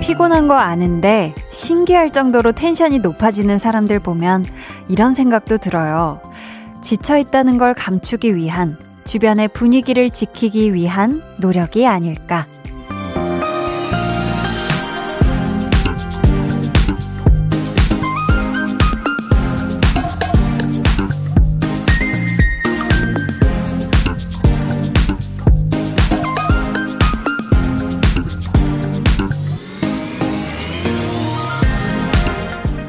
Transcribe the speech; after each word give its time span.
피곤한 0.00 0.48
거 0.48 0.54
아는데 0.54 1.34
신기할 1.50 2.10
정도로 2.10 2.52
텐션이 2.52 3.00
높아지는 3.00 3.58
사람들 3.58 4.00
보면 4.00 4.46
이런 4.88 5.12
생각도 5.14 5.58
들어요. 5.58 6.22
지쳐 6.82 7.18
있다는 7.18 7.58
걸 7.58 7.74
감추기 7.74 8.34
위한, 8.34 8.78
주변의 9.04 9.48
분위기를 9.48 10.08
지키기 10.08 10.72
위한 10.72 11.22
노력이 11.40 11.86
아닐까. 11.86 12.46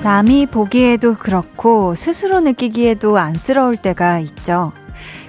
남이 0.07 0.45
보기에도 0.45 1.15
그렇고 1.15 1.93
스스로 1.93 2.39
느끼기에도 2.39 3.17
안쓰러울 3.17 3.75
때가 3.75 4.19
있죠. 4.19 4.71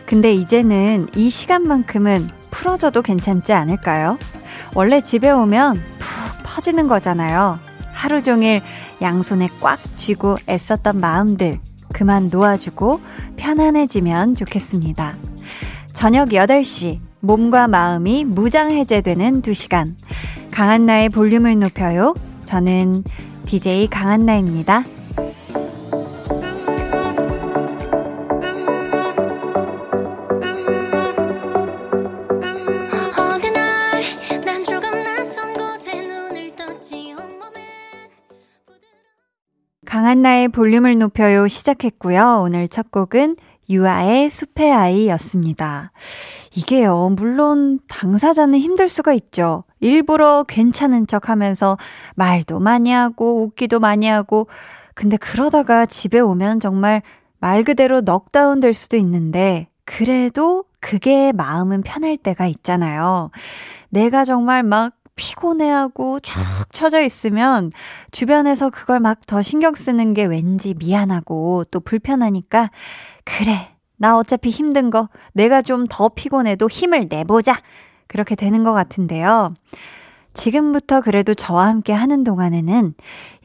근데 0.07 0.33
이제는 0.33 1.09
이 1.17 1.31
시간만큼은 1.31 2.29
풀어줘도 2.53 3.03
괜찮지 3.03 3.53
않을까요? 3.53 4.21
원래 4.77 5.01
집에 5.01 5.33
오면 5.33 5.83
푹 5.99 6.43
퍼지는 6.45 6.87
거잖아요. 6.87 7.57
하루 7.93 8.23
종일 8.23 8.61
양손에 9.03 9.49
꽉 9.61 9.81
쥐고 9.83 10.37
애썼던 10.49 11.01
마음들 11.01 11.59
그만 11.93 12.29
놓아주고 12.31 13.01
편안해지면 13.37 14.37
좋겠습니다. 14.37 15.17
저녁 15.93 16.29
8시 16.29 17.01
몸과 17.19 17.67
마음이 17.67 18.25
무장해제되는 18.27 19.43
2시간 19.43 19.97
강한나의 20.53 21.09
볼륨을 21.09 21.59
높여요. 21.59 22.15
저는 22.45 23.03
DJ 23.49 23.89
강한나입니다. 23.89 24.85
강한나의 39.87 40.49
볼륨을 40.49 40.99
높여요 40.99 41.49
시작했고요. 41.49 42.43
오늘 42.45 42.69
첫 42.69 42.91
곡은 42.91 43.37
유아의 43.71 44.29
숲의 44.29 44.71
아이였습니다. 44.71 45.93
이게요, 46.55 47.15
물론 47.17 47.81
당사자는 47.89 48.59
힘들 48.59 48.91
수가 48.91 49.15
있죠. 49.15 49.65
일부러 49.81 50.45
괜찮은 50.45 51.07
척 51.07 51.29
하면서 51.29 51.77
말도 52.17 52.61
많이 52.61 52.91
하고 52.93 53.43
웃기도 53.45 53.81
많이 53.81 54.07
하고 54.07 54.49
근데 54.95 55.17
그러다가 55.17 55.87
집에 55.87 56.19
오면 56.21 56.61
정말 56.61 57.03
말 57.41 57.63
그대로 57.65 58.01
넉다운 58.01 58.61
될 58.61 58.75
수도 58.75 58.97
있는데 58.97 59.69
그래도 59.85 60.65
그게 60.81 61.33
마음은 61.33 61.83
편할 61.83 62.17
때가 62.17 62.47
있잖아요. 62.47 63.31
내가 63.91 64.25
정말 64.25 64.63
막 64.63 64.95
피곤해하고 65.17 66.21
축 66.21 66.41
처져 66.73 67.01
있으면 67.03 67.73
주변에서 68.13 68.71
그걸 68.71 69.01
막 69.01 69.21
더 69.27 69.43
신경 69.43 69.75
쓰는 69.75 70.15
게 70.15 70.25
왠지 70.25 70.75
미안하고 70.75 71.65
또 71.71 71.81
불편하니까 71.81 72.71
그래. 73.25 73.71
나 73.97 74.17
어차피 74.17 74.51
힘든 74.51 74.91
거 74.91 75.09
내가 75.33 75.61
좀 75.63 75.87
더 75.91 76.09
피곤해도 76.09 76.69
힘을 76.69 77.07
내보자. 77.09 77.57
그렇게 78.09 78.35
되는 78.35 78.65
것 78.65 78.73
같은데요. 78.73 79.55
지금부터 80.35 81.01
그래도 81.01 81.35
저와 81.35 81.67
함께 81.67 81.93
하는 81.93 82.25
동안에는 82.25 82.95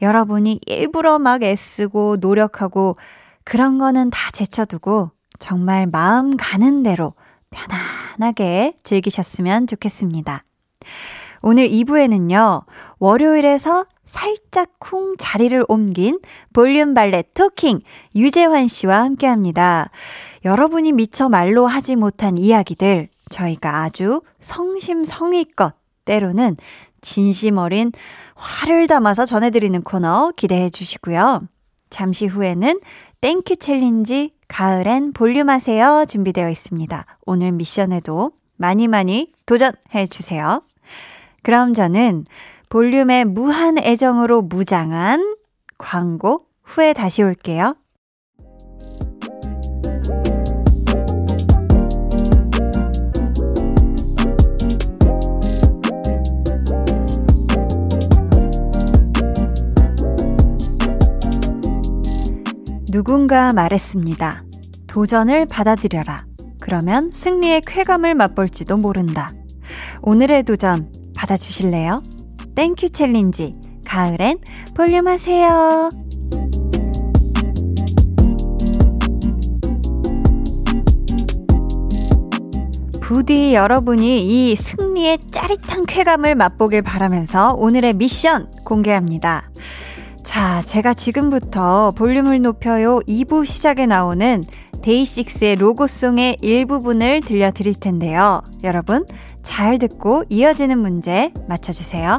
여러분이 0.02 0.60
일부러 0.66 1.18
막 1.18 1.42
애쓰고 1.42 2.16
노력하고 2.20 2.96
그런 3.44 3.78
거는 3.78 4.10
다 4.10 4.30
제쳐두고 4.32 5.10
정말 5.38 5.86
마음 5.86 6.36
가는 6.36 6.82
대로 6.82 7.14
편안하게 7.50 8.74
즐기셨으면 8.82 9.66
좋겠습니다. 9.66 10.40
오늘 11.42 11.68
2부에는요, 11.68 12.64
월요일에서 12.98 13.84
살짝 14.04 14.70
쿵 14.78 15.14
자리를 15.18 15.64
옮긴 15.68 16.20
볼륨 16.54 16.94
발레 16.94 17.24
토킹 17.34 17.80
유재환 18.14 18.66
씨와 18.66 19.02
함께 19.02 19.26
합니다. 19.26 19.90
여러분이 20.44 20.92
미처 20.92 21.28
말로 21.28 21.66
하지 21.66 21.96
못한 21.96 22.38
이야기들 22.38 23.08
저희가 23.34 23.82
아주 23.82 24.22
성심성의껏 24.40 25.74
때로는 26.04 26.56
진심 27.00 27.58
어린 27.58 27.92
화를 28.36 28.86
담아서 28.86 29.26
전해드리는 29.26 29.82
코너 29.82 30.32
기대해 30.36 30.68
주시고요. 30.68 31.42
잠시 31.90 32.26
후에는 32.26 32.80
thank 33.20 33.56
you 33.56 33.75
challenge 33.75 34.32
가을엔 34.48 35.12
볼륨하세요 35.12 36.06
준비되어 36.08 36.48
있습니다. 36.48 37.06
오늘 37.26 37.52
미션에도 37.52 38.32
많이 38.56 38.88
많이 38.88 39.32
도전해 39.46 40.06
주세요. 40.08 40.62
그럼 41.42 41.74
저는 41.74 42.24
볼륨의 42.68 43.24
무한 43.24 43.78
애정으로 43.78 44.42
무장한 44.42 45.36
광고 45.76 46.46
후에 46.62 46.92
다시 46.92 47.22
올게요. 47.22 47.76
누군가 62.94 63.52
말했습니다. 63.52 64.44
도전을 64.86 65.46
받아들여라. 65.46 66.26
그러면 66.60 67.10
승리의 67.10 67.62
쾌감을 67.66 68.14
맛볼지도 68.14 68.76
모른다. 68.76 69.34
오늘의 70.02 70.44
도전 70.44 70.92
받아주실래요? 71.16 72.04
Thank 72.54 72.90
you 72.90 73.05
challenge. 73.05 73.56
가을엔 73.84 74.38
볼륨 74.76 75.08
하세요. 75.08 75.90
부디 83.00 83.54
여러분이 83.54 84.52
이 84.52 84.54
승리의 84.54 85.18
짜릿한 85.32 85.86
쾌감을 85.86 86.36
맛보길 86.36 86.82
바라면서 86.82 87.54
오늘의 87.54 87.94
미션 87.94 88.52
공개합니다. 88.64 89.50
자, 90.24 90.62
제가 90.64 90.94
지금부터 90.94 91.92
볼륨을 91.92 92.40
높여요 92.40 92.98
2부 93.06 93.46
시작에 93.46 93.86
나오는 93.86 94.44
데이식스의 94.82 95.56
로고송의 95.56 96.38
일부분을 96.40 97.20
들려드릴 97.20 97.74
텐데요. 97.74 98.42
여러분, 98.64 99.06
잘 99.42 99.78
듣고 99.78 100.24
이어지는 100.30 100.78
문제 100.78 101.30
맞춰주세요. 101.46 102.18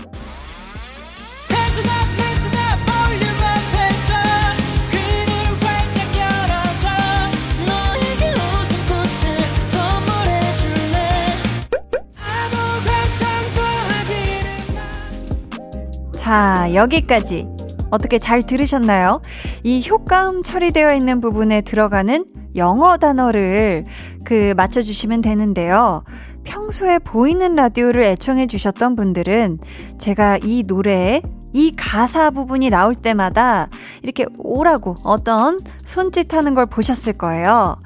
자, 16.15 16.73
여기까지. 16.73 17.54
어떻게 17.95 18.19
잘 18.19 18.43
들으셨나요? 18.43 19.21
이 19.63 19.85
효과음 19.87 20.43
처리되어 20.43 20.93
있는 20.93 21.19
부분에 21.21 21.61
들어가는 21.61 22.25
영어 22.55 22.97
단어를 22.97 23.85
그 24.23 24.53
맞춰주시면 24.55 25.21
되는데요. 25.21 26.03
평소에 26.43 26.99
보이는 26.99 27.55
라디오를 27.55 28.03
애청해 28.03 28.47
주셨던 28.47 28.95
분들은 28.95 29.59
제가 29.97 30.37
이 30.43 30.63
노래에 30.67 31.21
이 31.53 31.73
가사 31.75 32.31
부분이 32.31 32.69
나올 32.69 32.93
때마다 32.95 33.69
이렇게 34.03 34.25
오라고 34.37 34.95
어떤 35.03 35.61
손짓하는 35.85 36.53
걸 36.53 36.65
보셨을 36.65 37.13
거예요. 37.13 37.77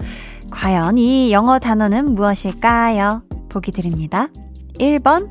과연 0.49 0.97
이 0.97 1.31
영어 1.31 1.59
단어는 1.59 2.15
무엇일까요? 2.15 3.21
보기 3.49 3.71
드립니다. 3.71 4.27
1번 4.79 5.29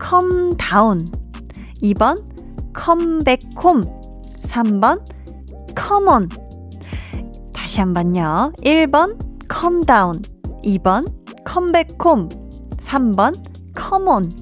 come 0.00 0.56
down 0.56 1.10
2번 1.82 2.27
home 2.86 3.24
3번 4.42 5.00
come 5.76 6.08
on 6.08 6.28
다시 7.52 7.80
한번요. 7.80 8.52
1번 8.64 9.18
come 9.50 9.84
down 9.84 10.22
2번 10.64 11.18
컴백홈. 11.44 12.28
3번 12.78 13.42
컴온. 13.74 14.32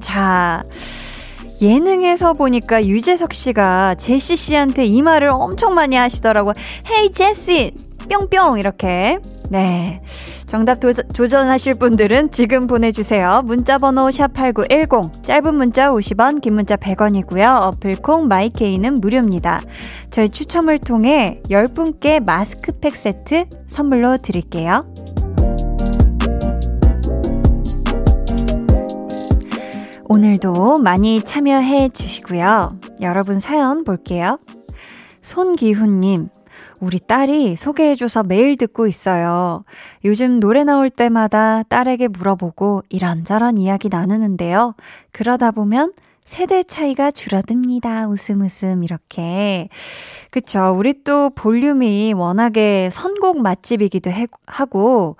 자, 0.00 0.64
예능에서 1.60 2.34
보니까 2.34 2.86
유재석 2.86 3.32
씨가 3.32 3.96
제시 3.96 4.36
씨한테 4.36 4.84
이 4.84 5.02
말을 5.02 5.28
엄청 5.28 5.74
많이 5.74 5.96
하시더라고요. 5.96 6.54
헤이 6.90 7.12
제시! 7.12 7.74
뿅뿅! 8.08 8.58
이렇게. 8.58 9.18
네. 9.50 10.02
정답 10.52 10.80
도, 10.80 10.92
도전하실 10.92 11.76
분들은 11.76 12.30
지금 12.30 12.66
보내주세요. 12.66 13.40
문자번호 13.46 14.08
샵8910, 14.08 15.24
짧은 15.24 15.54
문자 15.54 15.90
50원, 15.90 16.42
긴 16.42 16.52
문자 16.52 16.76
100원이고요. 16.76 17.62
어플콩 17.62 18.28
마이케이는 18.28 19.00
무료입니다. 19.00 19.62
저희 20.10 20.28
추첨을 20.28 20.76
통해 20.76 21.40
10분께 21.48 22.22
마스크팩 22.22 22.96
세트 22.96 23.46
선물로 23.66 24.18
드릴게요. 24.18 24.84
오늘도 30.04 30.80
많이 30.80 31.22
참여해 31.22 31.88
주시고요. 31.88 32.76
여러분 33.00 33.40
사연 33.40 33.84
볼게요. 33.84 34.38
손기훈님, 35.22 36.28
우리 36.82 36.98
딸이 36.98 37.54
소개해줘서 37.54 38.24
매일 38.24 38.56
듣고 38.56 38.88
있어요. 38.88 39.64
요즘 40.04 40.40
노래 40.40 40.64
나올 40.64 40.90
때마다 40.90 41.62
딸에게 41.62 42.08
물어보고 42.08 42.82
이런저런 42.88 43.56
이야기 43.56 43.88
나누는데요. 43.88 44.74
그러다 45.12 45.52
보면 45.52 45.92
세대 46.20 46.64
차이가 46.64 47.12
줄어듭니다. 47.12 48.08
웃음 48.08 48.40
웃음 48.40 48.82
이렇게. 48.82 49.68
그쵸. 50.32 50.74
우리 50.76 51.04
또 51.04 51.30
볼륨이 51.30 52.14
워낙에 52.14 52.90
선곡 52.90 53.40
맛집이기도 53.40 54.10
하고 54.48 55.16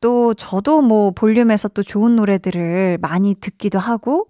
또 0.00 0.32
저도 0.32 0.80
뭐 0.80 1.10
볼륨에서 1.10 1.68
또 1.68 1.82
좋은 1.82 2.16
노래들을 2.16 2.98
많이 3.02 3.34
듣기도 3.34 3.78
하고, 3.78 4.28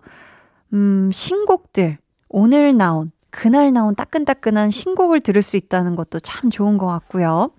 음, 0.72 1.10
신곡들, 1.12 1.98
오늘 2.28 2.76
나온, 2.76 3.12
그날 3.32 3.72
나온 3.72 3.94
따끈따끈한 3.94 4.70
신곡을 4.70 5.22
들을 5.22 5.42
수 5.42 5.56
있다는 5.56 5.96
것도 5.96 6.20
참 6.20 6.50
좋은 6.50 6.76
것 6.76 6.86
같고요. 6.86 7.50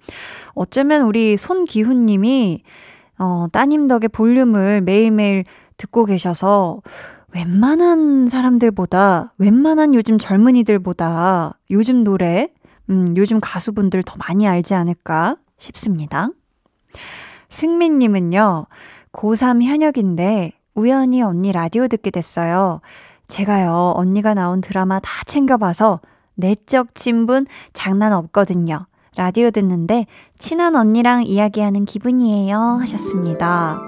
어쩌면 0.54 1.02
우리 1.02 1.36
손기훈 1.36 2.06
님이, 2.06 2.62
어, 3.18 3.48
따님 3.52 3.88
덕에 3.88 4.08
볼륨을 4.08 4.82
매일매일 4.82 5.46
듣고 5.76 6.06
계셔서 6.06 6.82
웬만한 7.34 8.30
사람들보다, 8.30 9.34
웬만한 9.40 9.96
요즘 9.96 10.20
젊은이들보다 10.20 11.58
요즘 11.72 12.04
노래, 12.04 12.54
음, 12.92 13.08
요즘 13.18 13.40
가수분들 13.42 14.04
더 14.04 14.16
많이 14.28 14.48
알지 14.48 14.76
않을까 14.76 15.38
싶습니다. 15.58 16.30
승민님은요, 17.50 18.68
고3 19.12 19.64
현역인데 19.64 20.54
우연히 20.76 21.24
언니 21.24 21.52
라디오 21.52 21.88
듣게 21.88 22.12
됐어요. 22.12 22.82
제가요, 23.28 23.94
언니가 23.96 24.34
나온 24.34 24.62
드라마 24.62 25.00
다 25.00 25.10
챙겨봐서 25.26 26.02
내적 26.36 26.96
친분 26.96 27.46
장난 27.74 28.14
없거든요. 28.14 28.86
라디오 29.16 29.52
듣는데 29.52 30.06
친한 30.38 30.76
언니랑 30.76 31.24
이야기하는 31.26 31.86
기분이에요. 31.86 32.58
하셨습니다. 32.58 33.80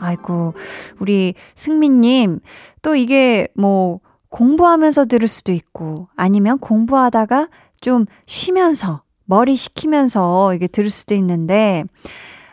아이고, 0.00 0.54
우리 0.98 1.34
승민님, 1.54 2.40
또 2.82 2.94
이게 2.94 3.48
뭐 3.56 4.00
공부하면서 4.28 5.06
들을 5.06 5.26
수도 5.26 5.52
있고 5.52 6.08
아니면 6.14 6.58
공부하다가 6.58 7.48
좀 7.80 8.04
쉬면서 8.26 9.02
머리 9.24 9.56
식히면서 9.56 10.54
이게 10.54 10.66
들을 10.66 10.90
수도 10.90 11.14
있는데 11.14 11.84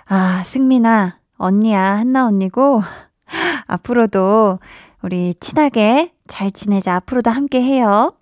아, 0.08 0.44
승민아, 0.44 1.18
언니야, 1.38 1.82
한나 1.98 2.28
언니고, 2.28 2.82
앞으로도 3.68 4.60
우리 5.02 5.34
친하게 5.40 6.12
잘 6.28 6.52
지내자. 6.52 6.96
앞으로도 6.96 7.32
함께 7.32 7.62
해요. 7.62 8.14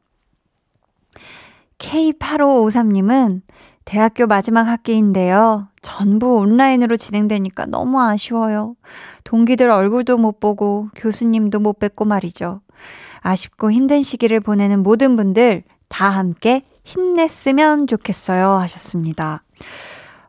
K8553님은 1.77 3.41
대학교 3.85 4.27
마지막 4.27 4.63
학기인데요. 4.63 5.67
전부 5.81 6.35
온라인으로 6.35 6.95
진행되니까 6.95 7.65
너무 7.65 8.01
아쉬워요. 8.01 8.75
동기들 9.23 9.69
얼굴도 9.69 10.17
못 10.17 10.39
보고 10.39 10.89
교수님도 10.95 11.59
못 11.59 11.79
뵙고 11.79 12.05
말이죠. 12.05 12.61
아쉽고 13.19 13.71
힘든 13.71 14.01
시기를 14.01 14.39
보내는 14.39 14.83
모든 14.83 15.15
분들 15.15 15.63
다 15.89 16.09
함께 16.09 16.63
힘냈으면 16.83 17.87
좋겠어요. 17.87 18.49
하셨습니다. 18.49 19.43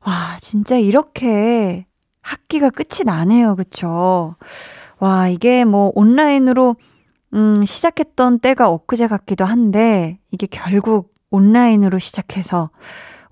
와, 0.06 0.37
진짜 0.41 0.76
이렇게 0.76 1.87
학기가 2.23 2.71
끝이 2.71 3.05
나네요. 3.05 3.56
그쵸? 3.56 4.37
와, 4.99 5.29
이게 5.29 5.65
뭐 5.65 5.93
온라인으로, 5.94 6.76
음, 7.34 7.64
시작했던 7.64 8.38
때가 8.38 8.70
엊그제 8.70 9.08
같기도 9.08 9.44
한데, 9.44 10.19
이게 10.31 10.46
결국 10.46 11.12
온라인으로 11.31 11.98
시작해서 11.98 12.70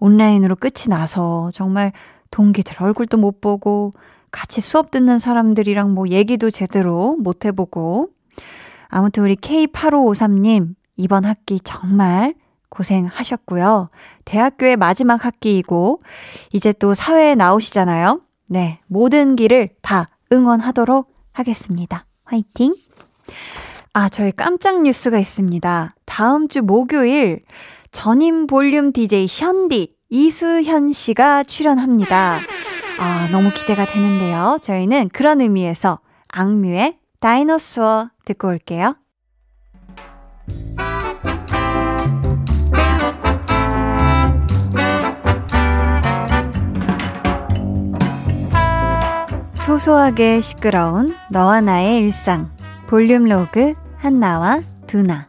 온라인으로 0.00 0.56
끝이 0.56 0.88
나서 0.88 1.50
정말 1.52 1.92
동기들 2.32 2.82
얼굴도 2.82 3.16
못 3.16 3.40
보고 3.40 3.92
같이 4.32 4.60
수업 4.60 4.90
듣는 4.90 5.18
사람들이랑 5.18 5.94
뭐 5.94 6.08
얘기도 6.08 6.50
제대로 6.50 7.14
못 7.18 7.44
해보고 7.44 8.08
아무튼 8.88 9.22
우리 9.22 9.36
K8553님 9.36 10.74
이번 10.96 11.24
학기 11.24 11.60
정말 11.60 12.34
고생하셨고요. 12.70 13.90
대학교의 14.24 14.76
마지막 14.76 15.24
학기이고, 15.26 15.98
이제 16.52 16.72
또 16.72 16.94
사회에 16.94 17.34
나오시잖아요. 17.34 18.22
네, 18.46 18.80
모든 18.86 19.36
길을 19.36 19.70
다 19.82 20.08
응원하도록 20.32 21.14
하겠습니다. 21.32 22.06
화이팅! 22.24 22.74
아, 23.94 24.08
저희 24.08 24.32
깜짝 24.32 24.80
뉴스가 24.80 25.18
있습니다. 25.18 25.94
다음 26.06 26.48
주 26.48 26.62
목요일 26.62 27.40
전임 27.90 28.46
볼륨 28.46 28.90
DJ 28.90 29.26
현디 29.28 29.94
이수현 30.08 30.92
씨가 30.92 31.44
출연합니다. 31.44 32.38
아, 32.98 33.28
너무 33.30 33.50
기대가 33.50 33.84
되는데요. 33.84 34.56
저희는 34.62 35.10
그런 35.12 35.42
의미에서 35.42 36.00
악뮤의 36.28 36.96
다이너스워 37.20 38.08
듣고 38.24 38.48
올게요. 38.48 38.96
소소하게 49.52 50.40
시끄러운 50.40 51.14
너와 51.30 51.60
나의 51.60 51.98
일상 51.98 52.50
볼륨 52.88 53.24
로그 53.24 53.74
한나와 54.02 54.60
두나 54.88 55.28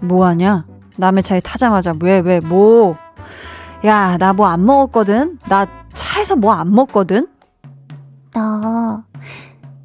뭐하냐? 0.00 0.64
남의 0.96 1.22
차에 1.22 1.40
타자마자 1.40 1.94
왜 2.00 2.20
왜 2.20 2.40
뭐? 2.40 2.96
야 3.84 4.16
나 4.18 4.32
뭐 4.32 4.46
안 4.46 4.64
먹었거든? 4.64 5.38
나 5.48 5.66
차에서 5.94 6.36
뭐 6.36 6.52
안 6.52 6.72
먹거든? 6.74 7.28
너 8.32 9.02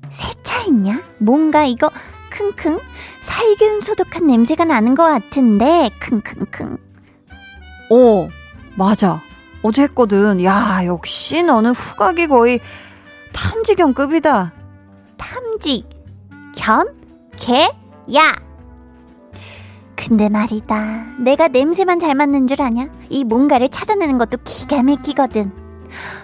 세차 0.10 0.60
했냐? 0.62 1.02
뭔가 1.20 1.64
이거 1.66 1.90
킁킁 2.34 2.80
살균 3.22 3.80
소독한 3.80 4.28
냄새가 4.28 4.66
나는 4.66 4.96
것 4.96 5.04
같은데 5.04 5.90
킁킁킁 6.00 6.78
어 7.92 8.30
맞아 8.76 9.22
어제 9.62 9.84
했거든 9.84 10.44
야 10.44 10.82
역시 10.86 11.44
너는 11.44 11.72
후각이 11.72 12.28
거의 12.28 12.60
탐지견급이다 13.34 14.52
탐지 15.18 15.86
견? 16.56 16.88
개? 17.38 17.70
야 18.16 18.34
근데 19.96 20.28
말이다 20.28 21.06
내가 21.20 21.48
냄새만 21.48 22.00
잘 22.00 22.16
맡는 22.16 22.48
줄 22.48 22.62
아냐? 22.62 22.90
이 23.10 23.24
뭔가를 23.24 23.70
찾아내는 23.70 24.18
것도 24.18 24.38
기가 24.44 24.84
막히거든 24.84 25.63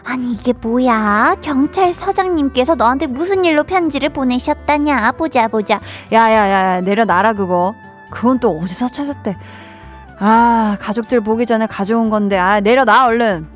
아니 0.03 0.31
이게 0.33 0.53
뭐야? 0.53 1.35
경찰서장님께서 1.41 2.75
너한테 2.75 3.07
무슨 3.07 3.45
일로 3.45 3.63
편지를 3.63 4.09
보내셨다냐? 4.09 5.11
보자 5.13 5.47
보자. 5.47 5.79
야야야 6.11 6.81
내려놔라 6.81 7.33
그거. 7.33 7.73
그건 8.11 8.39
또 8.39 8.57
어디서 8.59 8.87
찾았대? 8.87 9.35
아 10.19 10.77
가족들 10.81 11.21
보기 11.21 11.45
전에 11.45 11.67
가져온 11.67 12.09
건데 12.09 12.37
아 12.37 12.59
내려놔 12.59 13.05
얼른. 13.05 13.47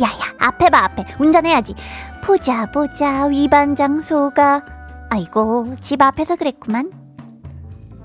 야야 0.00 0.34
앞에 0.40 0.70
봐 0.70 0.84
앞에 0.84 1.04
운전해야지. 1.18 1.74
보자 2.22 2.66
보자 2.72 3.26
위반 3.26 3.76
장소가 3.76 4.62
아이고 5.10 5.76
집 5.80 6.00
앞에서 6.02 6.36
그랬구만. 6.36 6.90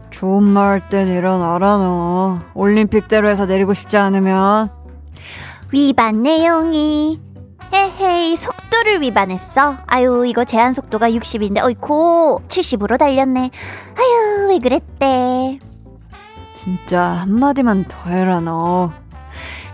좋은 0.09 0.43
말때 0.43 1.05
내려놔라 1.05 1.77
너. 1.77 2.39
올림픽대로 2.53 3.29
해서 3.29 3.45
내리고 3.45 3.73
싶지 3.73 3.95
않으면. 3.97 4.69
위반 5.71 6.23
내용이 6.23 7.19
헤헤이 7.73 8.35
속도를 8.35 9.01
위반했어 9.01 9.77
아유 9.85 10.25
이거 10.25 10.43
제한 10.43 10.73
속도가 10.73 11.11
60인데 11.11 11.63
어이코 11.63 12.41
70으로 12.47 12.97
달렸네 12.97 13.51
아유 13.97 14.47
왜 14.49 14.59
그랬대 14.59 15.59
진짜 16.59 17.01
한마디만 17.01 17.85
더 17.85 18.09
해라, 18.09 18.41
너. 18.41 18.91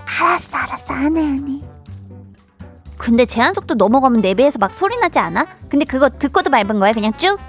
알았어, 0.06 0.58
알았어. 0.58 0.94
안 0.94 1.18
해, 1.18 1.22
안 1.22 1.48
해. 1.50 1.60
근데 3.00 3.26
제한 3.26 3.56
속도 3.56 3.74
넘어가면 3.74 4.22
내 4.22 4.36
배에서 4.36 4.60
막 4.60 4.72
소리 4.72 4.96
나지 4.98 5.18
않아? 5.18 5.48
근데 5.68 5.84
그거 5.84 6.10
듣고도 6.10 6.52
밟은 6.52 6.80
거야, 6.80 6.92
그냥 6.92 7.12
쭉? 7.18 7.40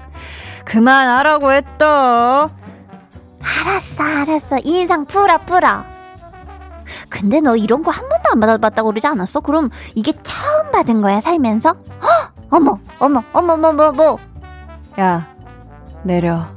그만하라고 0.65 1.51
했다. 1.51 2.49
알았어, 3.39 4.03
알았어. 4.03 4.57
이 4.65 4.79
인상 4.79 5.05
풀어, 5.05 5.37
풀어. 5.45 5.85
근데 7.09 7.41
너 7.41 7.55
이런 7.55 7.83
거 7.83 7.91
한 7.91 8.07
번도 8.09 8.23
안 8.31 8.39
받아봤다고 8.39 8.89
그러지 8.91 9.07
않았어? 9.07 9.41
그럼 9.41 9.69
이게 9.95 10.13
처음 10.23 10.71
받은 10.71 11.01
거야, 11.01 11.19
살면서? 11.19 11.75
헉! 12.01 12.33
어머, 12.51 12.79
어머, 12.99 13.23
어머, 13.33 13.53
어머, 13.53 13.69
어머, 13.69 13.91
뭐. 13.91 14.19
야, 14.99 15.27
내려. 16.03 16.47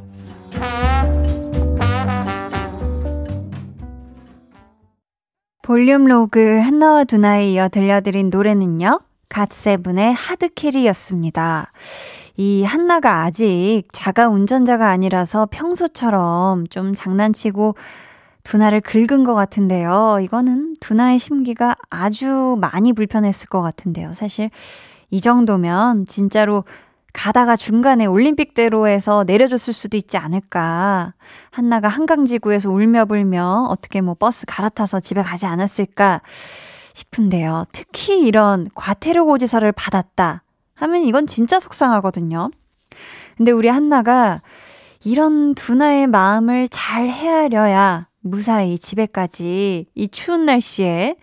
볼륨 5.63 6.07
로그 6.07 6.59
한나와 6.59 7.05
두나에 7.05 7.51
이어 7.53 7.69
들려드린 7.69 8.31
노래는요. 8.31 9.01
갓세븐의 9.29 10.13
하드캐리였습니다. 10.15 11.71
이 12.37 12.65
한나가 12.65 13.23
아직 13.23 13.85
자가 13.93 14.29
운전자가 14.29 14.89
아니라서 14.89 15.47
평소처럼 15.51 16.67
좀 16.69 16.95
장난치고 16.95 17.77
두나를 18.42 18.80
긁은 18.80 19.25
것 19.25 19.35
같은데요. 19.35 20.18
이거는 20.23 20.76
두나의 20.80 21.18
심기가 21.18 21.76
아주 21.90 22.56
많이 22.61 22.92
불편했을 22.92 23.49
것 23.49 23.61
같은데요. 23.61 24.12
사실 24.12 24.50
이 25.11 25.20
정도면 25.20 26.06
진짜로 26.06 26.64
가다가 27.12 27.56
중간에 27.56 28.06
올림픽대로에서 28.06 29.25
내려줬을 29.25 29.73
수도 29.73 29.97
있지 29.97 30.16
않을까. 30.16 31.14
한나가 31.50 31.88
한강지구에서 31.88 32.70
울며 32.70 33.06
불며 33.06 33.66
어떻게 33.68 34.00
뭐 34.00 34.14
버스 34.14 34.47
갈아타서 34.47 35.00
집에 35.00 35.23
가지 35.23 35.47
않았을까 35.47 36.23
싶은데요. 36.94 37.66
특히 37.73 38.20
이런 38.20 38.68
과태료 38.75 39.26
고지서를 39.26 39.73
받았다 39.73 40.42
하면 40.75 41.02
이건 41.02 41.26
진짜 41.26 41.59
속상하거든요. 41.59 42.50
근데 43.37 43.52
우리 43.52 43.68
한나가 43.68 44.42
이런 45.02 45.54
두나의 45.54 46.06
마음을 46.06 46.68
잘 46.68 47.09
헤아려야 47.09 48.10
무사히 48.21 48.79
집에까지 48.79 49.87
이 49.95 50.09
추운 50.09 50.45
날씨에 50.45 51.17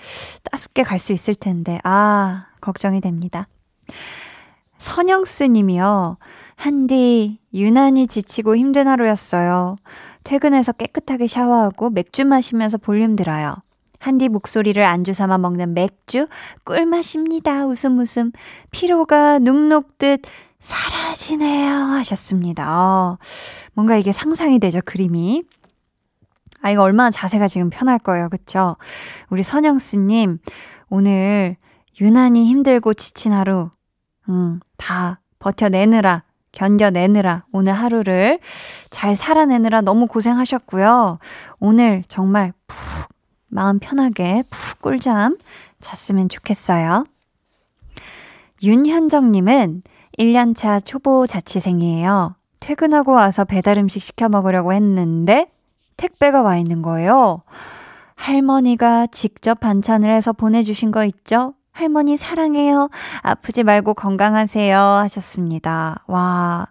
따숩게 0.51 0.83
갈 0.83 0.99
수 0.99 1.13
있을 1.13 1.35
텐데, 1.35 1.79
아, 1.83 2.47
걱정이 2.61 3.01
됩니다. 3.01 3.47
선영스 4.77 5.43
님이요. 5.43 6.17
한디, 6.55 7.39
유난히 7.53 8.07
지치고 8.07 8.55
힘든 8.55 8.87
하루였어요. 8.87 9.75
퇴근해서 10.23 10.71
깨끗하게 10.71 11.27
샤워하고 11.27 11.89
맥주 11.91 12.25
마시면서 12.25 12.77
볼륨 12.77 13.15
들어요. 13.15 13.55
한디 13.99 14.29
목소리를 14.29 14.83
안주 14.83 15.13
삼아 15.13 15.37
먹는 15.39 15.73
맥주 15.73 16.27
꿀맛입니다. 16.65 17.65
웃음 17.65 17.97
웃음. 17.99 18.31
피로가 18.71 19.39
눅 19.39 19.55
녹듯 19.55 20.21
사라지네요. 20.59 21.69
하셨습니다. 21.71 22.65
어, 22.69 23.17
뭔가 23.73 23.97
이게 23.97 24.11
상상이 24.11 24.59
되죠, 24.59 24.81
그림이. 24.85 25.43
아, 26.61 26.71
이거 26.71 26.81
얼마나 26.83 27.09
자세가 27.09 27.47
지금 27.47 27.69
편할 27.69 27.99
거예요. 27.99 28.29
그쵸? 28.29 28.75
우리 29.29 29.43
선영스님, 29.43 30.39
오늘 30.89 31.57
유난히 32.01 32.45
힘들고 32.45 32.93
지친 32.93 33.33
하루, 33.33 33.69
음, 34.29 34.59
다 34.77 35.21
버텨내느라, 35.39 36.23
견뎌내느라, 36.51 37.45
오늘 37.51 37.73
하루를 37.73 38.39
잘 38.89 39.15
살아내느라 39.15 39.81
너무 39.81 40.07
고생하셨고요. 40.07 41.19
오늘 41.59 42.03
정말 42.07 42.53
푹, 42.67 43.09
마음 43.47 43.79
편하게 43.79 44.43
푹 44.49 44.81
꿀잠 44.81 45.37
잤으면 45.79 46.29
좋겠어요. 46.29 47.05
윤현정님은 48.63 49.83
1년차 50.17 50.83
초보 50.83 51.27
자취생이에요. 51.27 52.35
퇴근하고 52.59 53.13
와서 53.13 53.45
배달 53.45 53.77
음식 53.77 54.01
시켜 54.01 54.27
먹으려고 54.29 54.73
했는데 54.73 55.51
택배가 55.97 56.41
와 56.41 56.57
있는 56.57 56.81
거예요. 56.81 57.41
할머니가 58.15 59.07
직접 59.07 59.59
반찬을 59.59 60.09
해서 60.09 60.33
보내주신 60.33 60.91
거 60.91 61.05
있죠? 61.05 61.53
할머니 61.71 62.17
사랑해요. 62.17 62.89
아프지 63.21 63.63
말고 63.63 63.93
건강하세요. 63.93 64.79
하셨습니다. 64.79 66.03
와, 66.07 66.67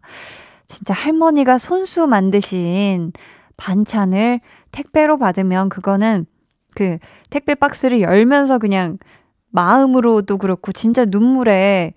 진짜 0.67 0.95
할머니가 0.95 1.59
손수 1.59 2.07
만드신 2.09 3.13
반찬을 3.57 4.41
택배로 4.73 5.17
받으면 5.19 5.69
그거는 5.69 6.27
그 6.75 6.99
택배 7.31 7.55
박스를 7.55 8.01
열면서 8.01 8.59
그냥 8.59 8.99
마음으로도 9.51 10.39
그렇고 10.39 10.73
진짜 10.73 11.05
눈물에 11.07 11.95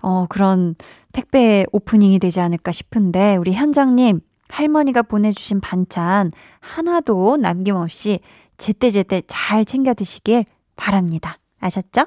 어 0.00 0.26
그런 0.28 0.74
택배 1.12 1.66
오프닝이 1.72 2.18
되지 2.18 2.40
않을까 2.40 2.72
싶은데 2.72 3.36
우리 3.36 3.52
현장님 3.52 4.20
할머니가 4.54 5.02
보내주신 5.02 5.60
반찬 5.60 6.30
하나도 6.60 7.36
남김없이 7.38 8.20
제때제때 8.56 9.22
잘 9.26 9.64
챙겨 9.64 9.94
드시길 9.94 10.44
바랍니다. 10.76 11.38
아셨죠? 11.60 12.06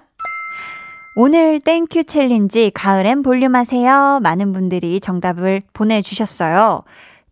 오늘 1.18 1.60
thank 1.60 2.06
you 2.06 2.22
challenge 2.22 2.72
가을엔 2.74 3.22
볼륨하세요. 3.24 4.20
많은 4.22 4.54
분들이 4.54 5.00
정답을 5.01 5.62
보내주셨어요. 5.74 6.84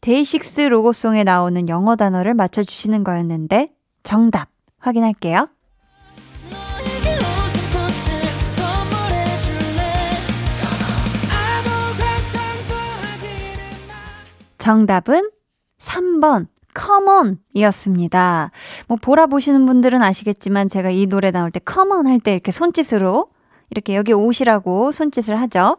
데이식스 0.02 0.62
로고송에 0.62 1.24
나오는 1.24 1.70
영어 1.70 1.96
단어를 1.96 2.34
맞춰주시는 2.34 3.04
거였는데 3.04 3.70
정답 4.04 4.50
확인할게요. 4.80 5.48
정답은 14.66 15.30
3번 15.78 16.48
come 16.76 17.08
on 17.08 17.38
이었습니다. 17.54 18.50
뭐 18.88 18.98
보라 19.00 19.28
보시는 19.28 19.68
분들은 19.68 20.02
아시겠지만 20.02 20.70
제가 20.70 20.90
이 20.90 21.06
노래 21.06 21.30
나올 21.30 21.52
때 21.52 21.60
on 21.94 22.08
할때 22.08 22.34
이렇게 22.34 22.52
손짓으로 22.52 23.28
이렇게 23.70 23.96
여기 23.96 24.12
오시라고 24.12 24.92
손짓을 24.92 25.40
하죠. 25.42 25.78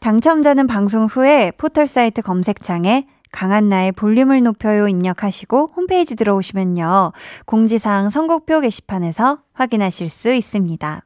당첨자는 0.00 0.66
방송 0.66 1.06
후에 1.06 1.52
포털 1.58 1.86
사이트 1.86 2.20
검색창에 2.20 3.06
강한나의 3.30 3.92
볼륨을 3.92 4.42
높여요 4.42 4.88
입력하시고 4.88 5.70
홈페이지 5.76 6.16
들어오시면요. 6.16 7.12
공지사항 7.46 8.10
선곡표 8.10 8.62
게시판에서 8.62 9.42
확인하실 9.52 10.08
수 10.08 10.32
있습니다. 10.32 11.04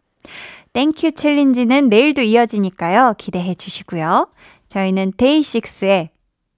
Thank 0.72 1.12
you 1.12 1.27
challenge는 1.27 1.90
내일도 1.90 2.22
이어지니까요. 2.22 3.16
기대해 3.18 3.54
주시고요. 3.54 4.30
저희는 4.68 5.12
데이식스의 5.18 6.08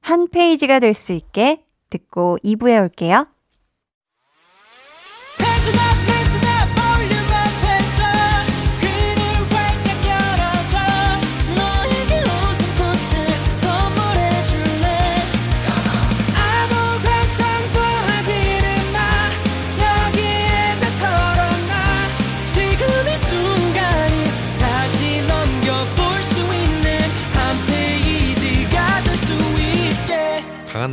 한 0.04 0.28
페이지가 0.28 0.80
될 0.80 0.92
수 0.94 1.12
있게 1.12 1.64
듣고 1.90 2.38
2부에 2.44 2.80
올게요. 2.82 3.26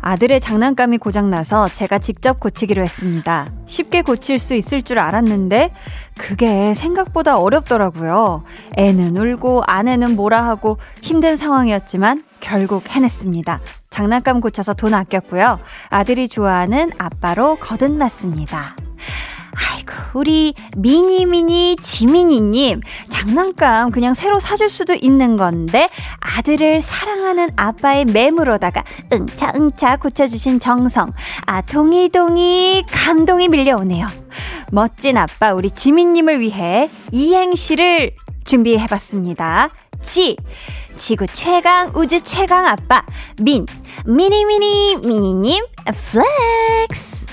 아들의 0.00 0.40
장난감이 0.40 0.98
고장나서 0.98 1.68
제가 1.68 1.98
직접 1.98 2.40
고치기로 2.40 2.82
했습니다. 2.82 3.46
쉽게 3.66 4.02
고칠 4.02 4.38
수 4.38 4.54
있을 4.54 4.82
줄 4.82 4.98
알았는데 4.98 5.72
그게 6.18 6.74
생각보다 6.74 7.38
어렵더라고요. 7.38 8.44
애는 8.76 9.16
울고 9.16 9.64
아내는 9.66 10.16
뭐라 10.16 10.44
하고 10.44 10.78
힘든 11.02 11.36
상황이었지만 11.36 12.24
결국 12.40 12.88
해냈습니다. 12.88 13.60
장난감 13.90 14.40
고쳐서 14.40 14.74
돈 14.74 14.92
아꼈고요. 14.94 15.58
아들이 15.88 16.28
좋아하는 16.28 16.90
아빠로 16.98 17.56
거듭났습니다. 17.56 18.76
아이고, 19.56 19.92
우리 20.14 20.54
미니미니 20.76 21.76
지미니님, 21.80 22.80
장난감 23.08 23.90
그냥 23.90 24.14
새로 24.14 24.40
사줄 24.40 24.68
수도 24.68 24.94
있는 24.94 25.36
건데, 25.36 25.88
아들을 26.20 26.80
사랑하는 26.80 27.50
아빠의 27.56 28.04
매물로다가 28.06 28.82
응차, 29.12 29.52
응차 29.56 29.96
고쳐주신 29.96 30.60
정성. 30.60 31.12
아, 31.46 31.60
동이동이 31.62 32.84
감동이 32.90 33.48
밀려오네요. 33.48 34.06
멋진 34.70 35.16
아빠, 35.16 35.54
우리 35.54 35.70
지민님을 35.70 36.40
위해 36.40 36.90
이행시를 37.12 38.12
준비해봤습니다. 38.44 39.70
지, 40.02 40.36
지구 40.96 41.26
최강, 41.26 41.92
우주 41.94 42.20
최강 42.20 42.66
아빠, 42.66 43.04
민, 43.40 43.66
미니 44.04 44.44
미니, 44.44 44.96
미니님, 44.96 45.64
flex. 45.86 47.24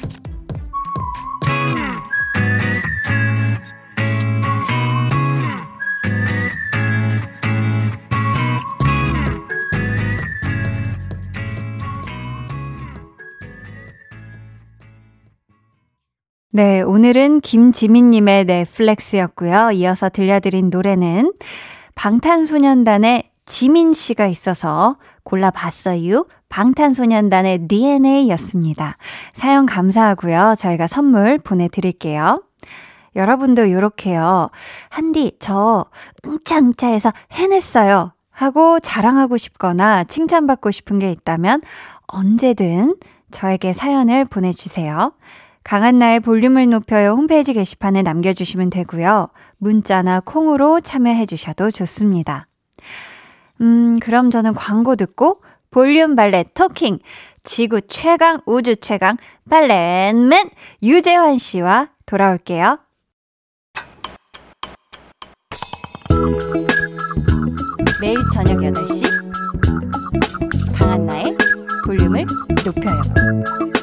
네, 16.53 16.81
오늘은 16.81 17.39
김지민님의 17.39 18.43
넷플렉스였고요. 18.43 19.71
이어서 19.71 20.09
들려드린 20.09 20.69
노래는 20.69 21.31
방탄소년단의 21.95 23.23
지민 23.45 23.93
씨가 23.93 24.27
있어서 24.27 24.97
골라봤어요. 25.23 26.25
방탄소년단의 26.49 27.69
DNA였습니다. 27.69 28.97
사연 29.33 29.65
감사하고요. 29.65 30.55
저희가 30.57 30.87
선물 30.87 31.37
보내드릴게요. 31.37 32.43
여러분도 33.15 33.63
이렇게요. 33.63 34.49
한디, 34.89 35.37
저 35.39 35.85
응차응차해서 36.27 37.13
해냈어요. 37.31 38.11
하고 38.29 38.81
자랑하고 38.81 39.37
싶거나 39.37 40.03
칭찬받고 40.03 40.71
싶은 40.71 40.99
게 40.99 41.11
있다면 41.11 41.61
언제든 42.07 42.97
저에게 43.31 43.71
사연을 43.71 44.25
보내주세요. 44.25 45.13
강한나의 45.63 46.19
볼륨을 46.21 46.69
높여요 46.69 47.11
홈페이지 47.11 47.53
게시판에 47.53 48.01
남겨주시면 48.01 48.69
되고요. 48.69 49.29
문자나 49.57 50.21
콩으로 50.21 50.81
참여해 50.81 51.25
주셔도 51.25 51.69
좋습니다. 51.71 52.47
음, 53.61 53.99
그럼 53.99 54.31
저는 54.31 54.53
광고 54.53 54.95
듣고 54.95 55.41
볼륨 55.69 56.15
발레 56.15 56.45
토킹 56.53 56.99
지구 57.43 57.81
최강 57.81 58.41
우주 58.45 58.75
최강 58.75 59.17
발렌맨 59.49 60.49
유재환 60.83 61.37
씨와 61.37 61.89
돌아올게요. 62.05 62.79
매일 68.01 68.15
저녁 68.33 68.57
8시 68.57 69.05
강한나의 70.77 71.37
볼륨을 71.85 72.25
높여요. 72.65 73.80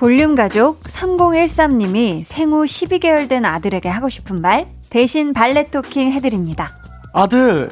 볼륨 0.00 0.34
가족 0.34 0.80
3013님이 0.84 2.24
생후 2.24 2.64
12개월 2.64 3.28
된 3.28 3.44
아들에게 3.44 3.86
하고 3.86 4.08
싶은 4.08 4.40
말 4.40 4.66
대신 4.88 5.34
발레 5.34 5.68
토킹 5.68 6.10
해드립니다. 6.12 6.80
아들, 7.12 7.68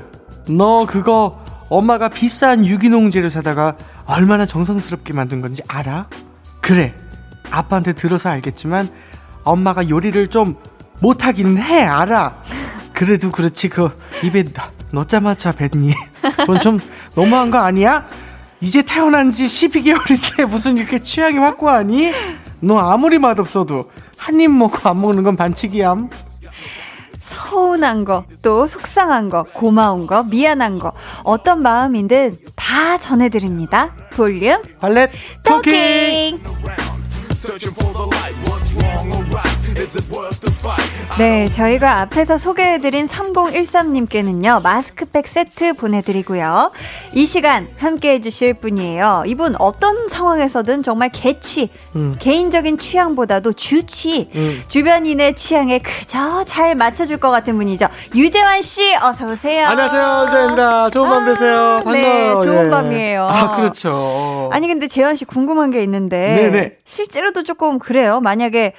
너 0.47 0.85
그거 0.85 1.43
엄마가 1.71 2.11
비싼 2.11 2.67
유기농 2.67 3.09
재료 3.09 3.31
사다가 3.31 3.79
얼마나 4.05 4.45
정성스럽게 4.45 5.15
만든 5.15 5.41
건지 5.41 5.63
알아? 5.69 6.11
그래. 6.61 6.95
아빠한테 7.51 7.95
들어서 7.95 8.29
알겠지만 8.29 8.91
엄마가 9.45 9.89
요리를 9.89 10.29
좀 10.29 10.55
못하기는 11.01 11.57
해, 11.57 11.81
알아. 11.81 12.37
그래도 12.93 13.31
그렇지, 13.31 13.71
그 13.71 13.89
입에 14.23 14.45
넣자마자 14.91 15.53
뱉니? 15.53 15.95
그건 16.37 16.61
좀 16.61 16.79
너무한 17.17 17.51
거 17.51 17.57
아니야? 17.57 18.07
이제 18.61 18.83
태어난 18.83 19.31
지 19.31 19.47
12개월인데 19.47 20.47
무슨 20.47 20.79
이렇게 20.79 21.03
취향이 21.03 21.39
확고하니? 21.39 22.13
너 22.61 22.79
아무리 22.79 23.19
맛없어도 23.19 23.91
한 24.17 24.41
입 24.41 24.51
먹고 24.51 24.89
안 24.89 25.01
먹는 25.01 25.23
건 25.23 25.37
반칙이야. 25.37 25.97
서운한 27.21 28.05
거, 28.05 28.25
또 28.43 28.67
속상한 28.67 29.29
거, 29.31 29.43
고마운 29.45 30.07
거, 30.07 30.23
미안한 30.25 30.79
거, 30.79 30.93
어떤 31.25 31.63
마음이든 31.63 32.39
다 32.57 32.97
전해드립니다. 32.99 33.91
볼륨 34.13 34.61
발렛 34.81 35.11
토킹! 35.45 36.39
토킹! 36.43 36.59
네, 41.19 41.49
저희가 41.49 42.01
앞에서 42.03 42.37
소개해드린 42.37 43.07
3013님께는요, 43.07 44.63
마스크팩 44.63 45.27
세트 45.27 45.73
보내드리고요. 45.73 46.71
이 47.13 47.27
시간 47.27 47.67
함께 47.77 48.13
해주실 48.13 48.55
분이에요. 48.55 49.25
이분 49.27 49.57
어떤 49.59 50.07
상황에서든 50.07 50.85
정말 50.85 51.09
개취, 51.09 51.71
음. 51.97 52.15
개인적인 52.21 52.79
취향보다도 52.79 53.55
주취, 53.55 54.31
음. 54.33 54.63
주변인의 54.69 55.35
취향에 55.35 55.81
그저 55.81 56.45
잘 56.45 56.77
맞춰줄 56.77 57.17
것 57.17 57.33
같은 57.33 57.57
분이죠. 57.57 57.89
유재환 58.15 58.63
씨, 58.63 58.95
어서오세요. 58.95 59.67
안녕하세요, 59.67 60.25
유재입니다. 60.29 60.91
좋은 60.91 61.11
밤 61.11 61.23
아, 61.25 61.27
되세요. 61.27 61.81
반가워요. 61.83 62.39
네, 62.39 62.45
좋은 62.45 62.67
예. 62.67 62.71
밤이에요. 62.71 63.27
아, 63.29 63.57
그렇죠. 63.57 64.51
아니, 64.53 64.69
근데 64.69 64.87
재환 64.87 65.17
씨 65.17 65.25
궁금한 65.25 65.73
게 65.73 65.83
있는데, 65.83 66.37
네네. 66.37 66.77
실제로도 66.85 67.43
조금 67.43 67.81
그래요. 67.81 68.21
만약에 68.21 68.73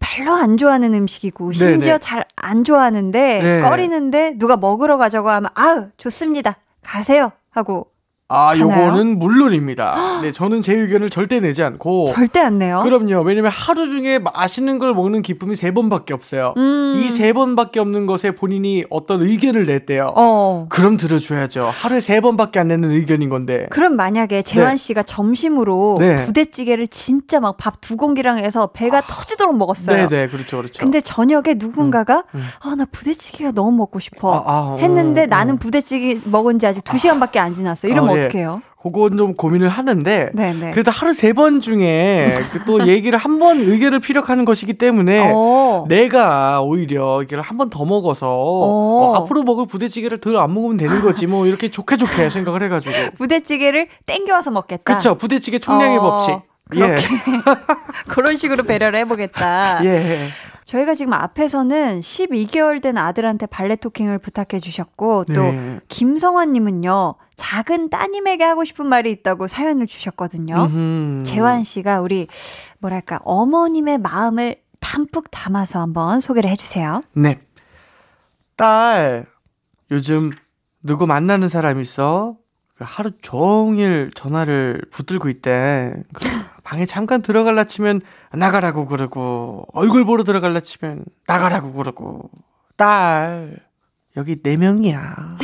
별로 0.00 0.32
안 0.32 0.56
좋아하는 0.56 0.94
음식이고 0.94 1.52
심지어 1.52 1.98
잘 1.98 2.24
안 2.36 2.62
좋아하는데 2.64 3.42
네. 3.42 3.60
꺼리는데 3.62 4.34
누가 4.38 4.56
먹으러 4.56 4.98
가자고 4.98 5.30
하면 5.30 5.50
아우 5.54 5.88
좋습니다. 5.96 6.56
가세요. 6.82 7.32
하고 7.50 7.90
아, 8.28 8.48
하나요? 8.50 8.62
요거는 8.86 9.20
물론입니다. 9.20 10.18
네, 10.22 10.32
저는 10.32 10.60
제 10.60 10.74
의견을 10.74 11.10
절대 11.10 11.38
내지 11.38 11.62
않고. 11.62 12.06
절대 12.08 12.40
안 12.40 12.58
내요? 12.58 12.80
그럼요. 12.82 13.20
왜냐면 13.22 13.52
하루 13.52 13.86
중에 13.86 14.18
맛있는 14.18 14.80
걸 14.80 14.94
먹는 14.94 15.22
기쁨이 15.22 15.54
세 15.54 15.70
번밖에 15.72 16.12
없어요. 16.12 16.52
음. 16.56 16.94
이세 16.96 17.32
번밖에 17.32 17.78
없는 17.78 18.06
것에 18.06 18.32
본인이 18.32 18.84
어떤 18.90 19.22
의견을 19.22 19.66
냈대요. 19.66 20.12
어. 20.16 20.66
그럼 20.70 20.96
들어줘야죠. 20.96 21.70
하루에 21.72 22.00
세 22.00 22.20
번밖에 22.20 22.58
안 22.58 22.66
내는 22.68 22.90
의견인 22.90 23.28
건데. 23.28 23.66
그럼 23.70 23.94
만약에 23.94 24.42
재환 24.42 24.70
네. 24.70 24.76
씨가 24.76 25.04
점심으로 25.04 25.96
네. 26.00 26.16
부대찌개를 26.16 26.88
진짜 26.88 27.38
막 27.40 27.56
밥 27.58 27.74
두 27.80 27.96
공기랑 27.96 28.38
해서 28.38 28.68
배가 28.72 28.98
아. 28.98 29.02
터지도록 29.02 29.56
먹었어요. 29.56 29.96
네네, 29.96 30.08
네, 30.08 30.28
그렇죠, 30.28 30.56
그렇죠. 30.56 30.80
근데 30.82 31.00
저녁에 31.00 31.54
누군가가, 31.56 32.24
음. 32.34 32.40
음. 32.40 32.44
아, 32.64 32.74
나 32.74 32.84
부대찌개가 32.90 33.52
너무 33.52 33.70
먹고 33.76 34.00
싶어. 34.00 34.34
아, 34.34 34.42
아, 34.46 34.74
음, 34.74 34.78
했는데 34.80 35.24
음, 35.24 35.28
나는 35.28 35.58
부대찌개 35.58 36.18
먹은 36.24 36.58
지 36.58 36.66
아직 36.66 36.82
두 36.82 36.98
시간밖에 36.98 37.38
안 37.38 37.52
지났어. 37.52 37.86
이러면 37.86 38.15
예. 38.15 38.15
어떻게 38.20 38.38
해요? 38.38 38.62
그건 38.82 39.16
좀 39.16 39.34
고민을 39.34 39.68
하는데 39.68 40.30
네네. 40.32 40.70
그래도 40.70 40.92
하루 40.92 41.12
세 41.12 41.32
번 41.32 41.60
중에 41.60 42.32
그또 42.52 42.86
얘기를 42.86 43.18
한 43.18 43.38
번 43.40 43.58
의견을 43.58 43.98
피력하는 44.00 44.44
것이기 44.44 44.74
때문에 44.74 45.32
어. 45.34 45.84
내가 45.88 46.60
오히려 46.62 47.20
이걸 47.22 47.40
한 47.40 47.58
번 47.58 47.68
더 47.68 47.84
먹어서 47.84 48.26
어. 48.28 49.10
어, 49.10 49.14
앞으로 49.16 49.42
먹을 49.42 49.66
부대찌개를 49.66 50.18
덜 50.18 50.36
안 50.36 50.54
먹으면 50.54 50.76
되는 50.76 51.02
거지 51.02 51.26
뭐 51.26 51.46
이렇게 51.46 51.68
좋게 51.70 51.96
좋게 51.96 52.30
생각을 52.30 52.62
해가지고 52.62 52.94
부대찌개를 53.18 53.88
땡겨와서 54.06 54.50
먹겠다. 54.52 54.82
그렇죠. 54.84 55.16
부대찌개 55.16 55.58
총량의 55.58 55.98
어. 55.98 56.02
법칙. 56.02 56.38
예. 56.76 56.96
그런 58.08 58.36
식으로 58.36 58.64
배려를 58.64 58.98
해보겠다. 59.00 59.84
예. 59.84 60.28
저희가 60.66 60.94
지금 60.94 61.12
앞에서는 61.12 62.00
12개월 62.00 62.82
된 62.82 62.98
아들한테 62.98 63.46
발레 63.46 63.76
토킹을 63.76 64.18
부탁해 64.18 64.58
주셨고 64.58 65.24
또 65.26 65.32
네. 65.32 65.80
김성환 65.86 66.52
님은요. 66.52 67.14
작은 67.36 67.88
따님에게 67.88 68.42
하고 68.42 68.64
싶은 68.64 68.86
말이 68.86 69.12
있다고 69.12 69.46
사연을 69.46 69.86
주셨거든요. 69.86 70.64
음흠. 70.64 71.22
재환 71.24 71.62
씨가 71.62 72.00
우리 72.00 72.26
뭐랄까 72.80 73.20
어머님의 73.24 73.98
마음을 73.98 74.56
담뿍 74.80 75.30
담아서 75.30 75.80
한번 75.80 76.20
소개를 76.20 76.50
해 76.50 76.56
주세요. 76.56 77.02
네. 77.12 77.40
딸 78.56 79.24
요즘 79.92 80.32
누구 80.82 81.06
만나는 81.06 81.48
사람 81.48 81.80
있어? 81.80 82.36
그 82.74 82.84
하루 82.86 83.10
종일 83.22 84.10
전화를 84.14 84.82
붙들고 84.90 85.28
있대. 85.28 85.94
그 86.66 86.70
방에 86.70 86.84
잠깐 86.84 87.22
들어갈라 87.22 87.62
치면 87.64 88.00
나가라고 88.32 88.86
그러고 88.86 89.66
얼굴 89.72 90.04
보러 90.04 90.24
들어갈라 90.24 90.58
치면 90.58 91.04
나가라고 91.28 91.72
그러고 91.72 92.28
딸 92.76 93.56
여기 94.16 94.42
네 94.42 94.56
명이야. 94.56 95.36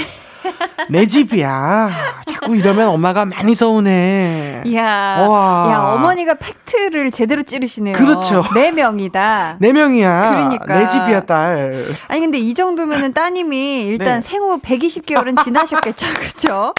내 0.90 1.06
집이야. 1.06 1.90
자꾸 2.26 2.56
이러면 2.56 2.88
엄마가 2.88 3.24
많이 3.24 3.54
서운해. 3.54 4.62
이야, 4.66 4.82
야 4.82 5.92
어머니가 5.94 6.34
팩트를 6.34 7.12
제대로 7.12 7.44
찌르시네요. 7.44 7.94
그렇죠. 7.94 8.42
네 8.54 8.72
명이다. 8.72 9.58
네 9.60 9.72
명이야. 9.72 10.30
그러니까. 10.30 10.74
내 10.74 10.88
집이야 10.88 11.20
딸. 11.20 11.74
아니 12.08 12.20
근데 12.20 12.38
이 12.38 12.52
정도면은 12.52 13.12
따님이 13.12 13.84
일단 13.84 14.16
네. 14.16 14.20
생후 14.22 14.58
120개월은 14.60 15.44
지나셨겠죠, 15.44 16.06
그렇죠? 16.18 16.74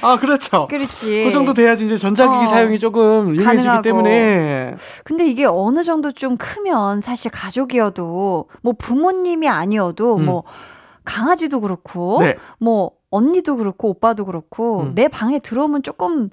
아 0.00 0.18
그렇죠. 0.18 0.68
그렇지. 0.68 1.24
그 1.24 1.32
정도 1.32 1.54
돼야지 1.54 1.84
이제 1.84 1.96
전자기기 1.96 2.44
어. 2.44 2.48
사용이 2.48 2.78
조금 2.78 3.34
유명해지기 3.34 3.44
가능하고. 3.44 3.82
때문에 3.82 4.76
근데 5.04 5.26
이게 5.26 5.44
어느 5.44 5.82
정도 5.82 6.12
좀 6.12 6.36
크면 6.36 7.00
사실 7.00 7.30
가족이어도 7.30 8.48
뭐 8.62 8.72
부모님이 8.78 9.48
아니어도 9.48 10.16
음. 10.16 10.26
뭐 10.26 10.44
강아지도 11.04 11.60
그렇고 11.60 12.18
네. 12.20 12.36
뭐 12.58 12.92
언니도 13.10 13.56
그렇고 13.56 13.90
오빠도 13.90 14.24
그렇고 14.24 14.82
음. 14.82 14.94
내 14.94 15.08
방에 15.08 15.38
들어오면 15.38 15.82
조금 15.82 16.30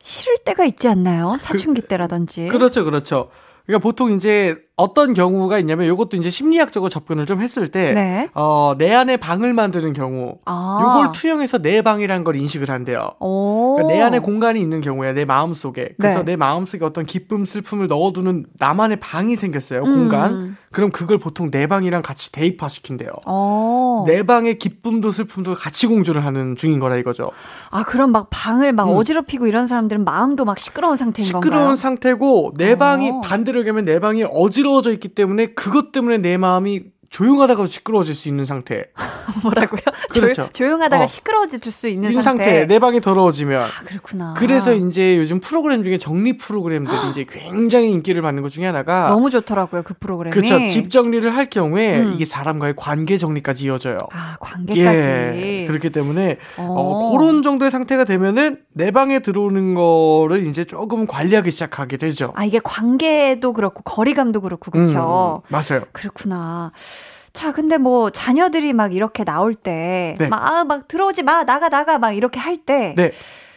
싫을 0.00 0.38
때가 0.44 0.64
있지 0.64 0.88
않나요? 0.88 1.36
사춘기 1.40 1.80
때라든지. 1.82 2.46
그렇죠, 2.48 2.84
그렇죠. 2.84 3.30
그러니까 3.66 3.82
보통 3.82 4.12
이제 4.12 4.56
어떤 4.78 5.12
경우가 5.12 5.58
있냐면 5.58 5.92
이것도 5.92 6.16
이제 6.16 6.30
심리학적으로 6.30 6.88
접근을 6.88 7.26
좀 7.26 7.42
했을 7.42 7.68
때, 7.68 7.92
네. 7.92 8.28
어, 8.34 8.74
내 8.78 8.94
안에 8.94 9.18
방을 9.18 9.52
만드는 9.52 9.92
경우, 9.92 10.38
아. 10.46 10.78
요걸 10.80 11.12
투영해서 11.12 11.58
내 11.58 11.82
방이라는 11.82 12.24
걸 12.24 12.36
인식을 12.36 12.70
한대요. 12.70 13.10
오. 13.20 13.74
그러니까 13.76 13.94
내 13.94 14.00
안에 14.00 14.18
공간이 14.20 14.60
있는 14.60 14.80
경우에 14.80 15.12
내 15.12 15.24
마음 15.24 15.52
속에 15.54 15.90
그래서 15.98 16.20
네. 16.20 16.32
내 16.32 16.36
마음 16.36 16.64
속에 16.64 16.84
어떤 16.84 17.04
기쁨 17.04 17.44
슬픔을 17.44 17.86
넣어두는 17.86 18.46
나만의 18.58 19.00
방이 19.00 19.36
생겼어요 19.36 19.82
공간 19.82 20.32
음. 20.32 20.56
그럼 20.70 20.90
그걸 20.90 21.18
보통 21.18 21.50
내 21.50 21.66
방이랑 21.66 22.02
같이 22.02 22.30
대입화 22.32 22.68
시킨대요 22.68 23.10
어. 23.26 24.04
내 24.06 24.22
방의 24.22 24.58
기쁨도 24.58 25.10
슬픔도 25.10 25.54
같이 25.54 25.86
공존을 25.86 26.24
하는 26.24 26.56
중인 26.56 26.78
거라 26.78 26.96
이거죠 26.96 27.30
아, 27.70 27.84
그럼 27.84 28.12
막 28.12 28.28
방을 28.30 28.72
막 28.72 28.90
음. 28.90 28.96
어지럽히고 28.96 29.46
이런 29.46 29.66
사람들은 29.66 30.04
마음도 30.04 30.44
막 30.44 30.58
시끄러운 30.58 30.96
상태인 30.96 31.24
시끄러운 31.24 31.50
건가요? 31.50 31.76
상태고 31.76 32.52
내 32.56 32.72
어. 32.72 32.76
방이 32.76 33.12
반대로 33.22 33.60
얘기하면 33.60 33.84
내 33.84 33.98
방이 33.98 34.24
어지러 34.24 34.67
워져 34.68 34.92
있기 34.92 35.08
때문에 35.08 35.54
그것 35.54 35.92
때문에 35.92 36.18
내 36.18 36.36
마음이 36.36 36.84
조용하다가 37.10 37.66
시끄러워질 37.66 38.14
수 38.14 38.28
있는 38.28 38.44
상태 38.44 38.84
뭐라고요? 39.42 39.80
그렇죠. 40.10 40.48
조, 40.52 40.66
용하다가 40.66 41.04
어. 41.04 41.06
시끄러워질 41.06 41.60
수 41.70 41.88
있는, 41.88 42.12
상태. 42.12 42.22
상태. 42.22 42.66
내 42.66 42.78
방이 42.78 43.00
더러워지면 43.00 43.62
아, 43.62 43.68
그렇구나. 43.84 44.34
그래서 44.36 44.74
이제 44.74 45.16
요즘 45.16 45.40
프로그램 45.40 45.82
중에 45.82 45.98
정리 45.98 46.36
프로그램들이 46.36 46.96
이제 47.10 47.26
굉장히 47.28 47.90
인기를 47.92 48.22
받는 48.22 48.42
것 48.42 48.50
중에 48.50 48.66
하나가 48.66 49.08
너무 49.08 49.30
좋더라고요, 49.30 49.82
그 49.82 49.94
프로그램이. 49.98 50.32
그렇죠. 50.34 50.66
집 50.68 50.90
정리를 50.90 51.34
할 51.34 51.46
경우에 51.46 51.98
음. 51.98 52.12
이게 52.14 52.24
사람과의 52.24 52.74
관계 52.76 53.16
정리까지 53.16 53.64
이어져요. 53.64 53.98
아, 54.12 54.36
관계까지. 54.40 54.98
예. 54.98 55.64
그렇기 55.66 55.90
때문에 55.90 56.38
어. 56.58 56.66
어. 56.68 57.12
그런 57.12 57.42
정도의 57.42 57.70
상태가 57.70 58.04
되면은 58.04 58.58
내 58.74 58.90
방에 58.90 59.20
들어오는 59.20 59.74
거를 59.74 60.46
이제 60.46 60.64
조금 60.64 61.06
관리하기 61.06 61.50
시작하게 61.50 61.96
되죠. 61.96 62.32
아, 62.36 62.44
이게 62.44 62.60
관계도 62.62 63.52
그렇고 63.52 63.82
거리감도 63.82 64.40
그렇고 64.40 64.70
그렇죠. 64.70 65.42
음, 65.44 65.52
맞아요. 65.52 65.84
그렇구나. 65.92 66.72
자, 67.38 67.52
근데 67.52 67.78
뭐 67.78 68.10
자녀들이 68.10 68.72
막 68.72 68.92
이렇게 68.92 69.22
나올 69.22 69.54
때, 69.54 70.16
네. 70.18 70.26
막, 70.26 70.44
아, 70.44 70.64
막 70.64 70.88
들어오지 70.88 71.22
마, 71.22 71.44
나가, 71.44 71.68
나가, 71.68 71.96
막 71.96 72.10
이렇게 72.10 72.40
할 72.40 72.56
때, 72.56 72.94
네. 72.96 73.12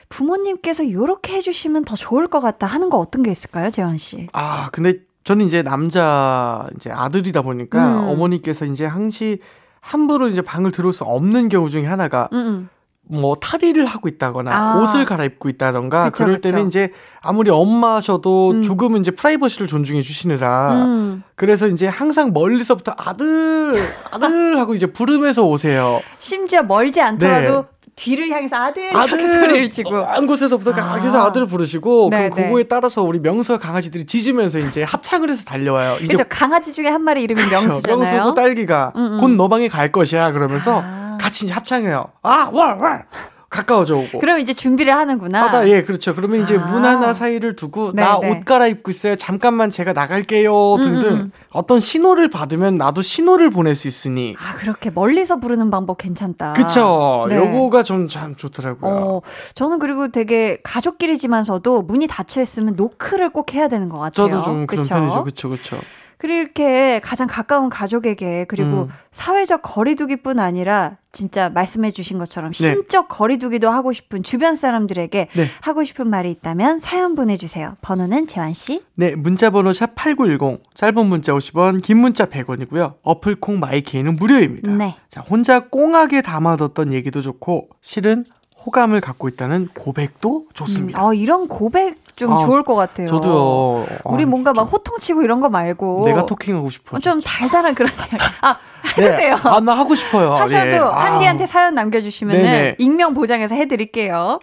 부모님께서 0.08 0.84
이렇게 0.84 1.34
해주시면 1.38 1.86
더 1.86 1.96
좋을 1.96 2.28
것 2.28 2.42
같다 2.42 2.68
하는 2.68 2.92
거 2.92 3.00
어떤 3.00 3.24
게 3.24 3.32
있을까요, 3.32 3.72
재환 3.72 3.98
씨? 3.98 4.28
아, 4.34 4.70
근데 4.72 5.00
저는 5.24 5.48
이제 5.48 5.64
남자 5.64 6.68
이제 6.76 6.92
아들이다 6.92 7.42
보니까 7.42 8.04
음. 8.04 8.10
어머니께서 8.10 8.66
이제 8.66 8.86
항시 8.86 9.40
함부로 9.80 10.28
이제 10.28 10.44
방을 10.44 10.70
들어올 10.70 10.94
수 10.94 11.04
없는 11.04 11.50
경우 11.50 11.68
중에 11.68 11.88
하나가 11.88 12.30
응, 12.34 12.38
응. 12.38 12.70
뭐 13.10 13.36
탈의를 13.36 13.86
하고 13.86 14.08
있다거나 14.08 14.52
아. 14.54 14.80
옷을 14.80 15.06
갈아입고 15.06 15.50
있다던가 15.50 16.06
그쵸, 16.12 16.24
그럴 16.24 16.40
때는 16.40 16.66
그쵸. 16.66 16.68
이제 16.68 16.92
아무리 17.22 17.50
엄마셔도 17.50 18.52
음. 18.52 18.64
조금은 18.64 19.02
이제 19.02 19.12
프라이버시를 19.12 19.68
존중해 19.68 20.02
주시느라 20.02 20.74
음. 20.74 21.24
그래서 21.36 21.68
이제 21.68 21.88
항상 21.88 22.32
멀리서부터 22.32 22.94
아들 22.98 23.74
아들 24.12 24.58
하고 24.60 24.76
이제 24.76 24.86
부르면서 24.86 25.44
오세요. 25.46 26.00
심지어 26.20 26.64
멀지 26.64 27.02
않더라도 27.02 27.66
뒤를 27.96 28.32
향해서 28.32 28.56
아들, 28.56 28.84
네. 28.84 28.98
아들 28.98 29.28
소리를 29.28 29.70
지고. 29.70 29.92
먼 29.92 30.26
곳에서부터 30.26 30.72
아. 30.82 31.00
계속 31.02 31.18
아들을 31.18 31.48
부르시고 31.48 32.08
네, 32.10 32.30
그럼 32.30 32.36
네. 32.36 32.48
그거에 32.48 32.64
따라서 32.64 33.04
우리 33.04 33.20
명수와 33.20 33.60
강아지들이 33.60 34.06
짖으면서 34.06 34.60
이제 34.60 34.84
합창을 34.84 35.30
해서 35.30 35.44
달려와요. 35.44 35.98
이제 35.98 36.08
그죠 36.08 36.24
강아지 36.30 36.72
중에 36.72 36.88
한 36.88 37.04
마리 37.04 37.24
이름이 37.24 37.42
그렇죠. 37.42 37.68
명수잖아요. 37.68 38.00
명수고 38.00 38.34
딸기가 38.36 38.94
음, 38.96 39.14
음. 39.14 39.18
곧너 39.20 39.50
방에 39.50 39.68
갈 39.68 39.92
것이야 39.92 40.32
그러면서 40.32 40.82
아. 40.82 41.01
같이 41.22 41.46
이제 41.46 41.54
합창해요. 41.54 42.06
아, 42.24 42.50
월, 42.52 42.78
월. 42.78 43.06
가까워져 43.50 43.98
오고. 43.98 44.20
그럼 44.20 44.40
이제 44.40 44.54
준비를 44.54 44.96
하는구나. 44.96 45.42
하다 45.44 45.68
예 45.68 45.84
그렇죠 45.84 46.16
그러면 46.16 46.42
이제 46.42 46.58
아. 46.58 46.66
문 46.68 46.86
하나 46.86 47.14
사이를 47.14 47.58
두고 47.58 47.92
네, 47.92 48.02
나 48.02 48.18
네. 48.18 48.30
옷 48.32 48.46
갈아입고 48.46 48.90
있어요 48.92 49.18
잠깐만 49.18 49.70
제가 49.70 49.92
나갈게요 49.92 50.78
등등 50.78 51.10
음, 51.10 51.14
음. 51.18 51.32
어떤 51.52 51.82
신호를 51.82 52.30
받으면 52.30 52.76
나도 52.76 53.02
신호를 53.02 53.50
보낼 53.50 53.76
수 53.76 53.90
있으니 53.90 54.38
아, 54.40 54.56
그렇게 54.56 54.90
멀리서 54.90 55.42
부르는 55.42 55.70
방법 55.70 55.98
괜찮다. 55.98 56.54
그쵸 56.54 57.26
네. 57.28 57.36
요거가 57.36 57.84
좀 57.84 58.08
참 58.08 58.36
좋더라고요 58.36 58.90
어, 58.90 59.22
저는 59.54 59.80
그리고 59.80 60.08
되게 60.08 60.60
가족끼리지만서도 60.64 61.82
문이 61.82 62.08
닫혀 62.08 62.40
있으면 62.42 62.76
노크를 62.78 63.32
꼭 63.32 63.54
해야 63.54 63.68
되는 63.68 63.90
것 63.90 64.00
같아요. 64.00 64.30
저도 64.30 64.44
좀 64.46 64.66
그런 64.66 64.84
그쵸? 64.84 64.96
편이죠 64.96 65.24
그쵸 65.26 65.50
그쵸 65.50 65.78
그리고 66.22 66.40
이렇게 66.40 67.00
가장 67.04 67.28
가까운 67.28 67.72
가족에게 67.72 68.46
그리고 68.48 68.84
음. 68.84 68.88
사회적 69.10 69.64
거리두기뿐 69.64 70.38
아니라 70.38 70.98
진짜 71.12 71.50
말씀해 71.50 71.90
주신 71.90 72.20
것처럼 72.20 72.52
네. 72.52 72.74
심적 72.74 73.08
거리두기도 73.10 73.72
하고 73.72 73.92
싶은 73.92 74.22
주변 74.22 74.56
사람들에게 74.56 75.30
네. 75.34 75.46
하고 75.62 75.84
싶은 75.84 76.08
말이 76.08 76.30
있다면 76.30 76.78
사연 76.78 77.16
보내주세요. 77.16 77.76
번호는 77.82 78.28
재환 78.28 78.54
씨. 78.54 78.84
네 78.94 79.16
문자 79.16 79.50
번호 79.50 79.74
샵 79.74 79.96
8910 79.96 80.62
짧은 80.76 81.08
문자 81.08 81.34
50원 81.34 81.82
긴 81.82 81.98
문자 81.98 82.28
100원이고요 82.28 82.98
어플 83.02 83.38
콩 83.40 83.60
마이케이는 83.60 84.16
무료입니다 84.16 84.72
네. 84.74 84.98
자 85.10 85.22
혼자 85.22 85.70
꽁하게 85.70 86.22
담아뒀던 86.22 86.94
얘기도 86.94 87.24
좋고 87.24 87.70
실은 87.82 88.26
호감을 88.64 89.02
갖고 89.02 89.28
있다는 89.28 89.70
고백도 89.74 90.50
좋습니다 90.54 91.04
어, 91.04 91.16
이런 91.16 91.48
고백 91.48 91.98
좀 92.22 92.32
아, 92.34 92.38
좋을 92.46 92.62
것 92.64 92.76
같아요. 92.76 93.08
저도요 93.08 93.84
우리 94.06 94.24
아, 94.24 94.28
뭔가 94.28 94.54
막 94.54 94.66
진짜. 94.66 94.78
호통치고 94.78 95.24
이런 95.24 95.42
거 95.42 95.50
말고 95.50 96.02
내가 96.06 96.28
토킹하고 96.28 96.70
싶어 96.70 96.98
어, 96.98 97.00
좀 97.00 97.20
달달한 97.20 97.74
그런 97.74 97.92
이야기. 97.98 98.18
아 98.42 98.58
해도 98.98 99.10
네. 99.10 99.18
돼요. 99.18 99.40
아, 99.44 99.60
나 99.60 99.78
하고 99.78 99.96
싶어요. 99.96 100.34
하셔도 100.34 100.68
예. 100.68 100.78
아. 100.78 101.14
한디한테 101.14 101.46
사연 101.46 101.74
남겨주시면은 101.76 102.42
네네. 102.42 102.76
익명 102.78 103.14
보장해서 103.14 103.56
해드릴게요. 103.56 104.40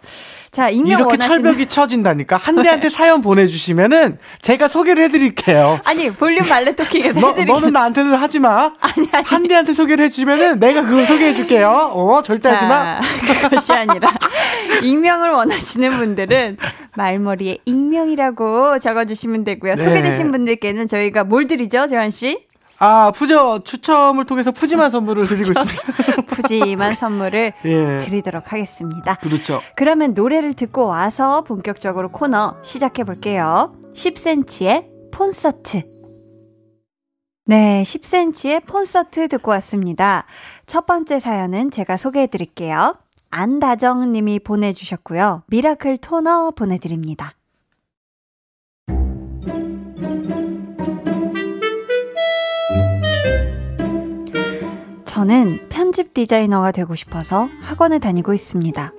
자 0.51 0.68
익명 0.70 1.01
이렇게 1.01 1.05
원하시는 1.05 1.29
철벽이 1.29 1.66
쳐진다니까 1.68 2.37
한대한테 2.37 2.88
사연 2.88 3.20
보내주시면은 3.20 4.18
제가 4.40 4.68
소개를 4.68 5.05
해드릴게요. 5.05 5.81
아니 5.85 6.11
볼륨 6.11 6.46
발레 6.46 6.74
토킹에서 6.74 7.20
너, 7.20 7.29
해드릴게요. 7.31 7.55
너는 7.55 7.72
나한테는 7.72 8.14
하지 8.14 8.38
마. 8.38 8.72
아니 8.81 9.09
아니. 9.12 9.24
한대한테 9.24 9.72
소개를 9.72 10.05
해주면은 10.07 10.59
내가 10.61 10.83
그걸 10.83 11.05
소개해줄게요. 11.05 11.92
어 11.94 12.22
절대 12.22 12.48
하지 12.48 12.64
마. 12.66 13.01
자, 13.01 13.48
그것이 13.48 13.72
아니라 13.72 14.12
익명을 14.83 15.31
원하시는 15.31 15.96
분들은 15.96 16.57
말머리에 16.96 17.59
익명이라고 17.64 18.79
적어주시면 18.79 19.44
되고요. 19.44 19.74
네. 19.74 19.83
소개되신 19.83 20.31
분들께는 20.33 20.87
저희가 20.88 21.24
뭘 21.24 21.46
드리죠, 21.46 21.87
재환 21.87 22.11
씨? 22.11 22.48
아 22.81 23.11
푸저 23.11 23.61
추첨을 23.64 24.25
통해서 24.25 24.53
푸짐한 24.53 24.91
선물을 24.91 25.27
드리고 25.27 25.53
있습니다. 25.53 26.23
푸짐한 26.35 26.95
선물을 26.95 27.53
예. 27.64 27.99
드리도록 27.99 28.53
하겠습니다. 28.53 29.14
그렇죠. 29.17 29.61
그러면 29.75 30.14
노래를 30.14 30.55
듣고 30.55 30.87
와서 30.87 31.43
본격적으로 31.43 32.11
코너 32.11 32.57
시작해 32.62 33.05
볼게요. 33.05 33.75
10cm의 33.95 34.87
콘서트. 35.17 35.83
네, 37.47 37.83
10cm의 37.83 38.71
콘서트 38.71 39.27
듣고 39.27 39.51
왔습니다. 39.53 40.27
첫 40.67 40.87
번째 40.87 41.19
사연은 41.19 41.71
제가 41.73 41.97
소개해 41.97 42.29
드릴게요. 42.29 42.95
안다정 43.31 44.12
님이 44.12 44.38
보내주셨고요. 44.38 45.43
미라클 45.49 45.97
토너 45.99 46.53
보내드립니다. 46.53 47.33
저는 55.19 55.69
편집 55.69 56.15
디자이너가 56.15 56.71
되고 56.71 56.95
싶어서 56.95 57.49
학원에 57.61 57.99
다니고 57.99 58.35
있습니다. 58.35 58.93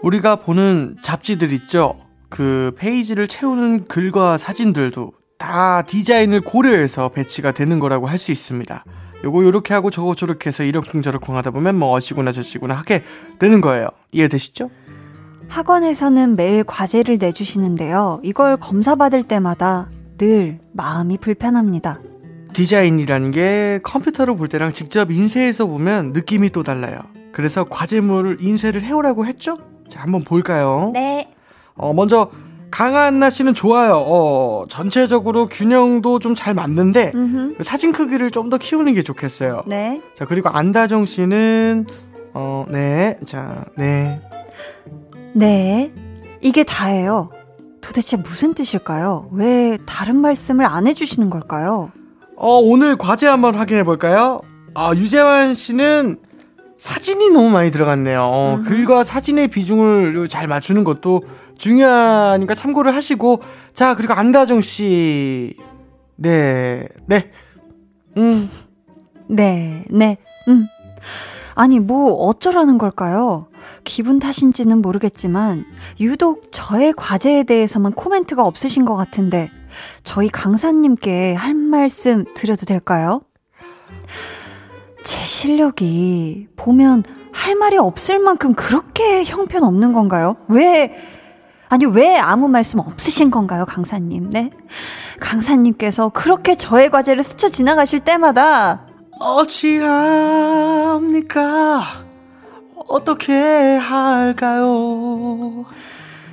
우리가 0.00 0.36
보는 0.36 0.96
잡지들 1.02 1.52
있죠. 1.52 1.98
그 2.30 2.72
페이지를 2.78 3.28
채우는 3.28 3.84
글과 3.84 4.38
사진들도 4.38 5.12
다 5.36 5.82
디자인을 5.82 6.40
고려해서 6.40 7.10
배치가 7.10 7.52
되는 7.52 7.78
거라고 7.80 8.06
할 8.06 8.16
수 8.16 8.32
있습니다. 8.32 8.82
요거 9.24 9.44
요렇게 9.44 9.74
하고 9.74 9.90
저거 9.90 10.14
저렇게 10.14 10.48
해서 10.48 10.62
이러쿵저러쿵 10.64 11.36
하다 11.36 11.50
보면 11.50 11.78
뭐 11.78 11.92
어시구나 11.92 12.32
저시구나 12.32 12.72
하게 12.72 13.02
되는 13.38 13.60
거예요. 13.60 13.88
이해되시죠? 14.12 14.70
학원에서는 15.48 16.34
매일 16.34 16.64
과제를 16.64 17.18
내주시는데요. 17.20 18.20
이걸 18.22 18.56
검사받을 18.56 19.24
때마다 19.24 19.90
늘 20.16 20.60
마음이 20.72 21.18
불편합니다. 21.18 22.00
디자인이라는 22.52 23.30
게 23.30 23.80
컴퓨터로 23.82 24.36
볼 24.36 24.48
때랑 24.48 24.72
직접 24.72 25.10
인쇄해서 25.10 25.66
보면 25.66 26.12
느낌이 26.12 26.50
또 26.50 26.62
달라요. 26.62 26.98
그래서 27.32 27.64
과제물을 27.64 28.38
인쇄를 28.40 28.82
해오라고 28.82 29.26
했죠? 29.26 29.56
자, 29.88 30.00
한번 30.00 30.22
볼까요? 30.24 30.90
네. 30.92 31.32
어, 31.74 31.92
먼저 31.94 32.30
강한나 32.70 33.28
씨는 33.30 33.52
좋아요. 33.54 33.94
어, 33.96 34.64
전체적으로 34.68 35.46
균형도 35.48 36.18
좀 36.18 36.34
잘 36.34 36.54
맞는데 36.54 37.12
음흠. 37.14 37.62
사진 37.62 37.92
크기를 37.92 38.30
좀 38.30 38.48
더 38.50 38.58
키우는 38.58 38.94
게 38.94 39.02
좋겠어요. 39.02 39.62
네. 39.66 40.00
자, 40.14 40.24
그리고 40.24 40.48
안다정 40.50 41.06
씨는 41.06 41.86
어, 42.34 42.64
네. 42.70 43.18
자, 43.26 43.64
네. 43.76 44.20
네. 45.34 45.92
이게 46.40 46.64
다예요. 46.64 47.30
도대체 47.80 48.16
무슨 48.16 48.54
뜻일까요? 48.54 49.28
왜 49.32 49.76
다른 49.86 50.16
말씀을 50.16 50.64
안 50.66 50.86
해주시는 50.86 51.30
걸까요? 51.30 51.90
어, 52.36 52.58
오늘 52.58 52.96
과제 52.96 53.26
한번 53.26 53.54
확인해 53.54 53.84
볼까요? 53.84 54.40
아, 54.74 54.92
유재환 54.94 55.54
씨는 55.54 56.18
사진이 56.78 57.30
너무 57.30 57.50
많이 57.50 57.70
들어갔네요. 57.70 58.20
어, 58.22 58.56
음. 58.56 58.64
글과 58.64 59.04
사진의 59.04 59.48
비중을 59.48 60.28
잘 60.28 60.48
맞추는 60.48 60.82
것도 60.84 61.22
중요하니까 61.56 62.54
참고를 62.54 62.94
하시고. 62.94 63.40
자, 63.74 63.94
그리고 63.94 64.14
안다정 64.14 64.60
씨. 64.62 65.54
네, 66.16 66.88
네. 67.06 67.30
음, 68.16 68.50
네, 69.28 69.84
네, 69.90 70.18
음. 70.48 70.66
아니, 71.54 71.78
뭐, 71.78 72.12
어쩌라는 72.14 72.78
걸까요? 72.78 73.46
기분 73.84 74.18
탓인지는 74.18 74.82
모르겠지만, 74.82 75.64
유독 76.00 76.50
저의 76.50 76.92
과제에 76.96 77.44
대해서만 77.44 77.92
코멘트가 77.92 78.44
없으신 78.44 78.84
것 78.84 78.96
같은데, 78.96 79.50
저희 80.02 80.28
강사님께 80.28 81.34
할 81.34 81.54
말씀 81.54 82.24
드려도 82.34 82.66
될까요? 82.66 83.22
제 85.04 85.18
실력이 85.24 86.48
보면 86.56 87.04
할 87.32 87.54
말이 87.56 87.76
없을 87.78 88.18
만큼 88.18 88.54
그렇게 88.54 89.24
형편없는 89.24 89.92
건가요? 89.92 90.36
왜, 90.48 90.96
아니, 91.68 91.84
왜 91.86 92.16
아무 92.18 92.48
말씀 92.48 92.78
없으신 92.78 93.30
건가요, 93.30 93.64
강사님? 93.66 94.30
네? 94.30 94.50
강사님께서 95.20 96.10
그렇게 96.10 96.54
저의 96.54 96.90
과제를 96.90 97.22
스쳐 97.22 97.48
지나가실 97.48 98.00
때마다 98.00 98.86
어찌합니까? 100.82 101.84
어떻게 102.88 103.32
할까요? 103.76 105.64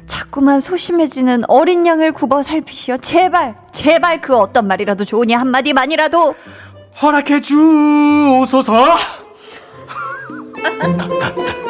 자꾸만 0.10 0.60
소심해지는 0.60 1.44
어린 1.48 1.86
양을 1.86 2.12
굽어 2.12 2.42
살피시어 2.42 2.98
제발 2.98 3.56
제발 3.72 4.20
그 4.20 4.36
어떤 4.36 4.68
말이라도 4.68 5.06
좋으니 5.06 5.34
한마디만이라도 5.34 6.36
허락해 7.02 7.40
주소서. 7.42 8.74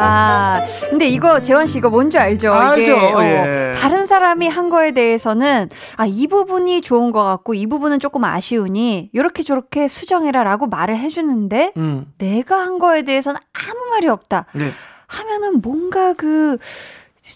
아 0.00 0.64
근데 0.90 1.06
이거 1.08 1.40
재원 1.40 1.66
씨 1.66 1.78
이거 1.78 1.90
뭔지 1.90 2.18
알죠? 2.18 2.48
이게 2.48 2.90
알죠, 2.92 2.96
어, 3.16 3.22
예. 3.24 3.74
다른 3.78 4.06
사람이 4.06 4.48
한 4.48 4.70
거에 4.70 4.92
대해서는 4.92 5.68
아 5.96 6.06
이 6.06 6.26
부분이 6.26 6.82
좋은 6.82 7.12
것 7.12 7.22
같고 7.24 7.54
이 7.54 7.66
부분은 7.66 8.00
조금 8.00 8.24
아쉬우니 8.24 9.10
요렇게 9.14 9.42
저렇게 9.42 9.88
수정해라라고 9.88 10.66
말을 10.66 10.98
해 10.98 11.08
주는데 11.08 11.72
음, 11.76 12.12
내가 12.18 12.58
한 12.60 12.78
거에 12.78 13.02
대해서는 13.02 13.40
아무 13.52 13.90
말이 13.90 14.08
없다 14.08 14.46
네. 14.54 14.70
하면은 15.06 15.60
뭔가 15.62 16.12
그 16.12 16.58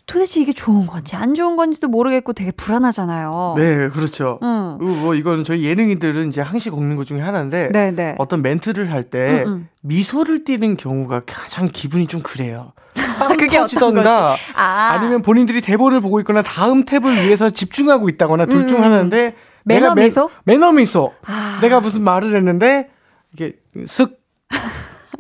도대체 0.07 0.41
이게 0.41 0.53
좋은 0.53 0.87
건지 0.87 1.17
안 1.17 1.35
좋은 1.35 1.57
건지도 1.57 1.89
모르겠고 1.89 2.35
되게 2.35 2.51
불안하잖아요. 2.51 3.55
네, 3.57 3.89
그렇죠. 3.89 4.39
응. 4.43 4.49
어, 4.49 4.79
뭐 4.79 5.15
이거는 5.15 5.45
저희 5.45 5.65
예능인들은 5.65 6.29
이제 6.29 6.41
항시 6.43 6.71
겪는 6.71 6.97
것 6.97 7.07
중에 7.07 7.21
하나인데 7.21 7.73
네네. 7.73 8.17
어떤 8.19 8.43
멘트를 8.43 8.93
할 8.93 9.05
때. 9.05 9.45
미소를 9.81 10.45
띠는 10.45 10.77
경우가 10.77 11.23
가장 11.27 11.69
기분이 11.71 12.07
좀 12.07 12.23
그래요. 12.23 12.73
빵 13.19 13.29
그게 13.37 13.59
어떤 13.59 13.69
터지던가 13.69 14.37
아, 14.55 14.91
아니면 14.93 15.23
본인들이 15.23 15.61
대본을 15.61 16.01
보고 16.01 16.21
있거나 16.21 16.43
다음 16.43 16.85
탭을 16.85 17.23
위해서 17.25 17.51
집중하고 17.51 18.09
있다거나 18.09 18.47
둘중 18.47 18.79
음. 18.79 18.85
하나인데 18.85 19.35
매너 19.65 19.81
내가 19.81 19.95
미소? 19.95 20.31
매너 20.45 20.73
미소. 20.73 21.13
아. 21.27 21.59
내가 21.61 21.81
무슨 21.81 22.03
말을 22.03 22.35
했는데 22.35 22.91
이게 23.33 23.53
쓱. 23.77 24.24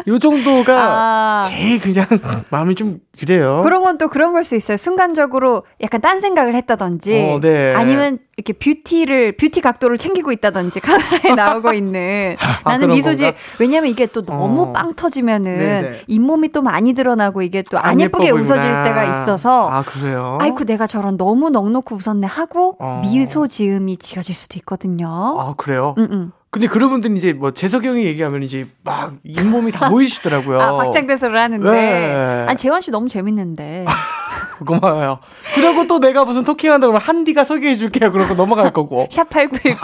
요 0.06 0.18
정도가 0.18 0.74
아. 0.76 1.42
제일 1.48 1.80
그냥 1.80 2.06
마음이 2.50 2.74
좀 2.74 2.98
그래요. 3.18 3.60
그런 3.62 3.82
건 3.82 3.94
또 3.98 4.08
그런 4.08 4.32
걸 4.32 4.42
수 4.44 4.56
있어요. 4.56 4.76
순간적으로 4.76 5.62
약간 5.80 6.00
딴 6.00 6.20
생각을 6.20 6.54
했다든지 6.56 7.32
어, 7.36 7.40
네. 7.40 7.72
아니면 7.74 8.18
이렇게 8.36 8.52
beauty를 8.52 9.36
beauty 9.36 9.60
각도를 9.60 9.96
챙기고 9.96 10.32
있다든지 10.32 10.80
카메라에 10.80 11.34
나오고 11.36 11.72
있는 11.72 12.36
나는 12.64 12.80
그런 12.88 12.96
미소지 12.96 13.22
건가? 13.22 13.38
왜냐면 13.60 13.88
이게 13.90 14.06
또 14.06 14.24
너무 14.24 14.62
어. 14.62 14.72
빵 14.72 14.94
터지면은 14.94 15.56
네네. 15.58 16.00
잇몸이 16.08 16.50
또 16.50 16.60
많이 16.62 16.92
드러나고 16.92 17.42
이게 17.42 17.62
또안안 17.62 18.00
예쁘게 18.00 18.30
웃어질. 18.30 18.60
때가 18.84 19.04
있어서 19.22 19.68
아 19.70 19.82
그래요? 19.82 20.38
아이쿠 20.40 20.64
내가 20.64 20.86
저런 20.88 21.16
너무 21.16 21.50
넉넉히 21.50 21.94
웃었네 21.94 22.26
하고 22.26 22.76
어. 22.80 23.00
미소 23.04 23.46
지음이 23.46 23.96
지어질 23.98 24.34
수도 24.34 24.58
있거든요. 24.58 25.06
아 25.08 25.54
그래요? 25.56 25.94
응, 25.98 26.08
응. 26.10 26.32
근데 26.54 26.68
그런 26.68 26.88
분들은 26.90 27.16
이제 27.16 27.32
뭐 27.32 27.50
재석이 27.50 27.88
형이 27.88 28.04
얘기하면 28.04 28.44
이제 28.44 28.68
막 28.84 29.14
잇몸이 29.24 29.72
다 29.72 29.88
보이시더라고요. 29.90 30.60
아 30.60 30.76
박장대소를 30.76 31.36
하는데 31.36 31.68
네. 31.68 32.44
아니 32.46 32.56
재원 32.56 32.80
씨 32.80 32.92
너무 32.92 33.08
재밌는데 33.08 33.84
고마워요. 34.64 35.18
그리고 35.56 35.88
또 35.88 35.98
내가 35.98 36.24
무슨 36.24 36.44
토킹 36.44 36.70
한다 36.70 36.86
그러면 36.86 37.02
한디가 37.02 37.42
소개해 37.42 37.74
줄게요. 37.74 38.12
그러고 38.12 38.34
넘어갈 38.34 38.72
거고. 38.72 39.08
샵8910 39.10 39.76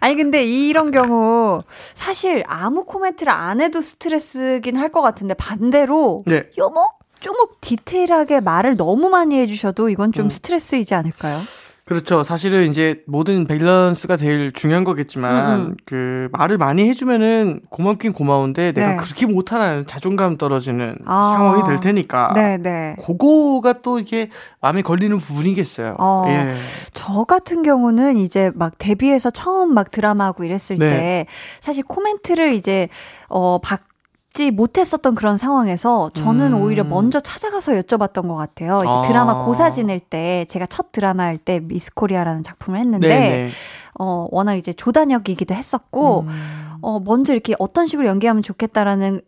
아니 0.00 0.16
근데 0.16 0.44
이런 0.44 0.90
경우 0.90 1.62
사실 1.94 2.44
아무 2.46 2.84
코멘트를 2.84 3.32
안 3.32 3.62
해도 3.62 3.80
스트레스긴 3.80 4.76
할 4.76 4.90
것 4.90 5.00
같은데 5.00 5.32
반대로 5.34 6.24
네. 6.26 6.42
요목 6.58 6.98
조목 7.20 7.60
디테일하게 7.62 8.40
말을 8.40 8.76
너무 8.76 9.08
많이 9.08 9.38
해주셔도 9.38 9.88
이건 9.88 10.12
좀 10.12 10.26
음. 10.26 10.30
스트레스이지 10.30 10.94
않을까요? 10.94 11.38
그렇죠. 11.90 12.22
사실은 12.22 12.68
이제 12.70 13.02
모든 13.04 13.48
밸런스가 13.48 14.16
제일 14.16 14.52
중요한 14.52 14.84
거겠지만 14.84 15.58
음, 15.58 15.66
음. 15.70 15.76
그 15.84 16.28
말을 16.30 16.56
많이 16.56 16.88
해주면은 16.88 17.62
고맙긴 17.68 18.12
고마운데 18.12 18.70
내가 18.70 18.92
네. 18.92 18.96
그렇게 18.96 19.26
못하나 19.26 19.82
자존감 19.84 20.36
떨어지는 20.38 20.94
아. 21.04 21.34
상황이 21.36 21.64
될 21.64 21.80
테니까. 21.80 22.34
네네. 22.34 22.94
그거가 23.04 23.82
또 23.82 23.98
이게 23.98 24.28
마음에 24.60 24.82
걸리는 24.82 25.18
부분이겠어요. 25.18 25.96
어. 25.98 26.26
예. 26.28 26.54
저 26.92 27.24
같은 27.24 27.64
경우는 27.64 28.18
이제 28.18 28.52
막 28.54 28.78
데뷔해서 28.78 29.30
처음 29.30 29.74
막 29.74 29.90
드라마하고 29.90 30.44
이랬을 30.44 30.78
네. 30.78 30.88
때 30.88 31.26
사실 31.58 31.82
코멘트를 31.82 32.54
이제 32.54 32.88
어 33.28 33.58
받 33.58 33.89
지 34.32 34.52
못했었던 34.52 35.16
그런 35.16 35.36
상황에서 35.36 36.10
저는 36.14 36.52
음. 36.52 36.62
오히려 36.62 36.84
먼저 36.84 37.18
찾아가서 37.18 37.72
여쭤봤던 37.72 38.28
것 38.28 38.36
같아요. 38.36 38.82
이제 38.84 38.92
아. 38.92 39.00
드라마 39.02 39.44
고사 39.44 39.72
지낼 39.72 39.98
때 39.98 40.46
제가 40.48 40.66
첫 40.66 40.92
드라마 40.92 41.24
할 41.24 41.36
때 41.36 41.58
미스 41.60 41.92
코리아라는 41.94 42.42
작품을 42.44 42.78
했는데 42.78 43.08
네네. 43.08 43.50
어 43.98 44.28
워낙 44.30 44.54
이제 44.54 44.72
조단역이기도 44.72 45.54
했었고 45.54 46.20
음. 46.28 46.76
어 46.80 47.00
먼저 47.00 47.32
이렇게 47.32 47.56
어떤 47.58 47.88
식으로 47.88 48.06
연기하면 48.06 48.42
좋겠다라는 48.44 49.20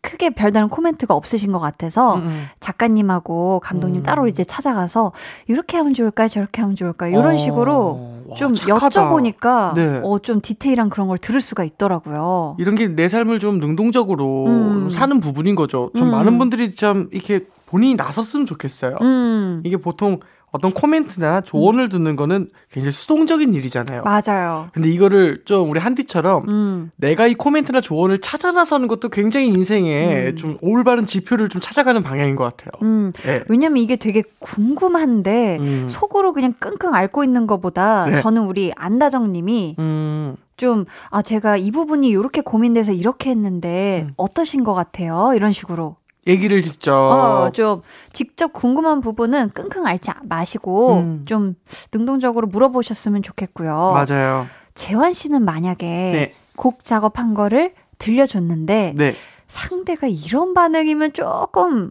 크게 0.00 0.30
별다른 0.30 0.68
코멘트가 0.68 1.14
없으신 1.14 1.52
것 1.52 1.60
같아서 1.60 2.16
음, 2.16 2.26
음. 2.26 2.46
작가님하고 2.58 3.60
감독님 3.60 4.00
음. 4.00 4.02
따로 4.02 4.26
이제 4.26 4.42
찾아가서 4.42 5.12
이렇게 5.46 5.76
하면 5.76 5.94
좋을까요? 5.94 6.26
저렇게 6.26 6.60
하면 6.62 6.74
좋을까요? 6.74 7.12
이런 7.16 7.34
어, 7.34 7.36
식으로 7.36 7.94
와, 7.94 8.11
좀 8.36 8.54
착하다. 8.54 9.10
여쭤보니까 9.10 9.74
네. 9.74 10.00
어, 10.04 10.18
좀 10.18 10.40
디테일한 10.40 10.88
그런 10.90 11.08
걸 11.08 11.18
들을 11.18 11.40
수가 11.40 11.64
있더라고요. 11.64 12.56
이런 12.58 12.74
게 12.74 12.88
내 12.88 13.08
삶을 13.08 13.38
좀 13.38 13.58
능동적으로 13.58 14.46
음. 14.46 14.90
사는 14.90 15.18
부분인 15.20 15.54
거죠. 15.54 15.90
좀 15.96 16.08
음. 16.08 16.12
많은 16.12 16.38
분들이 16.38 16.74
좀 16.74 17.08
이렇게 17.12 17.46
본인이 17.66 17.94
나섰으면 17.94 18.46
좋겠어요. 18.46 18.98
음, 19.00 19.62
이게 19.64 19.76
보통 19.78 20.20
어떤 20.52 20.72
코멘트나 20.72 21.40
조언을 21.40 21.88
듣는 21.88 22.14
거는 22.14 22.50
굉장히 22.70 22.92
수동적인 22.92 23.54
일이잖아요. 23.54 24.02
맞아요. 24.02 24.68
근데 24.72 24.90
이거를 24.90 25.42
좀 25.44 25.70
우리 25.70 25.80
한디처럼 25.80 26.48
음, 26.48 26.90
내가 26.96 27.26
이 27.26 27.34
코멘트나 27.34 27.80
조언을 27.80 28.18
찾아 28.18 28.52
나서는 28.52 28.86
것도 28.86 29.08
굉장히 29.08 29.48
인생에 29.48 30.28
음. 30.28 30.36
좀 30.36 30.58
올바른 30.60 31.06
지표를 31.06 31.48
좀 31.48 31.60
찾아가는 31.60 32.02
방향인 32.02 32.36
것 32.36 32.44
같아요. 32.44 32.70
음. 32.82 33.12
예. 33.26 33.42
왜냐면 33.48 33.78
이게 33.78 33.96
되게 33.96 34.22
궁금한데 34.40 35.56
음. 35.58 35.86
속으로 35.88 36.34
그냥 36.34 36.52
끙끙 36.58 36.94
앓고 36.94 37.24
있는 37.24 37.46
것보다 37.46 38.06
네. 38.06 38.20
저는 38.20 38.42
우리 38.42 38.72
안다정 38.76 39.32
님이 39.32 39.74
음. 39.78 40.36
좀, 40.58 40.84
아, 41.10 41.22
제가 41.22 41.56
이 41.56 41.70
부분이 41.72 42.08
이렇게 42.08 42.40
고민돼서 42.40 42.92
이렇게 42.92 43.30
했는데 43.30 44.06
음. 44.06 44.14
어떠신 44.16 44.62
것 44.62 44.74
같아요? 44.74 45.32
이런 45.34 45.50
식으로. 45.50 45.96
얘기를 46.26 46.62
직접. 46.62 46.94
어, 46.94 47.50
좀 47.50 47.82
직접 48.12 48.52
궁금한 48.52 49.00
부분은 49.00 49.50
끙끙 49.50 49.86
앓지 49.86 50.10
마시고 50.22 50.94
음. 50.96 51.24
좀 51.26 51.54
능동적으로 51.92 52.46
물어보셨으면 52.46 53.22
좋겠고요. 53.22 53.92
맞아요. 53.92 54.46
재환 54.74 55.12
씨는 55.12 55.44
만약에 55.44 55.86
네. 55.86 56.34
곡 56.56 56.84
작업한 56.84 57.34
거를 57.34 57.74
들려줬는데 57.98 58.94
네. 58.96 59.14
상대가 59.46 60.06
이런 60.06 60.54
반응이면 60.54 61.12
조금 61.12 61.90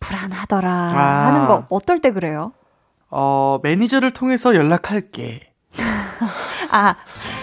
불안하더라 0.00 0.70
아. 0.70 1.26
하는 1.26 1.46
거 1.46 1.66
어떨 1.68 2.00
때 2.00 2.10
그래요? 2.12 2.52
어, 3.10 3.58
매니저를 3.62 4.12
통해서 4.12 4.54
연락할게. 4.54 5.52
아 6.70 6.96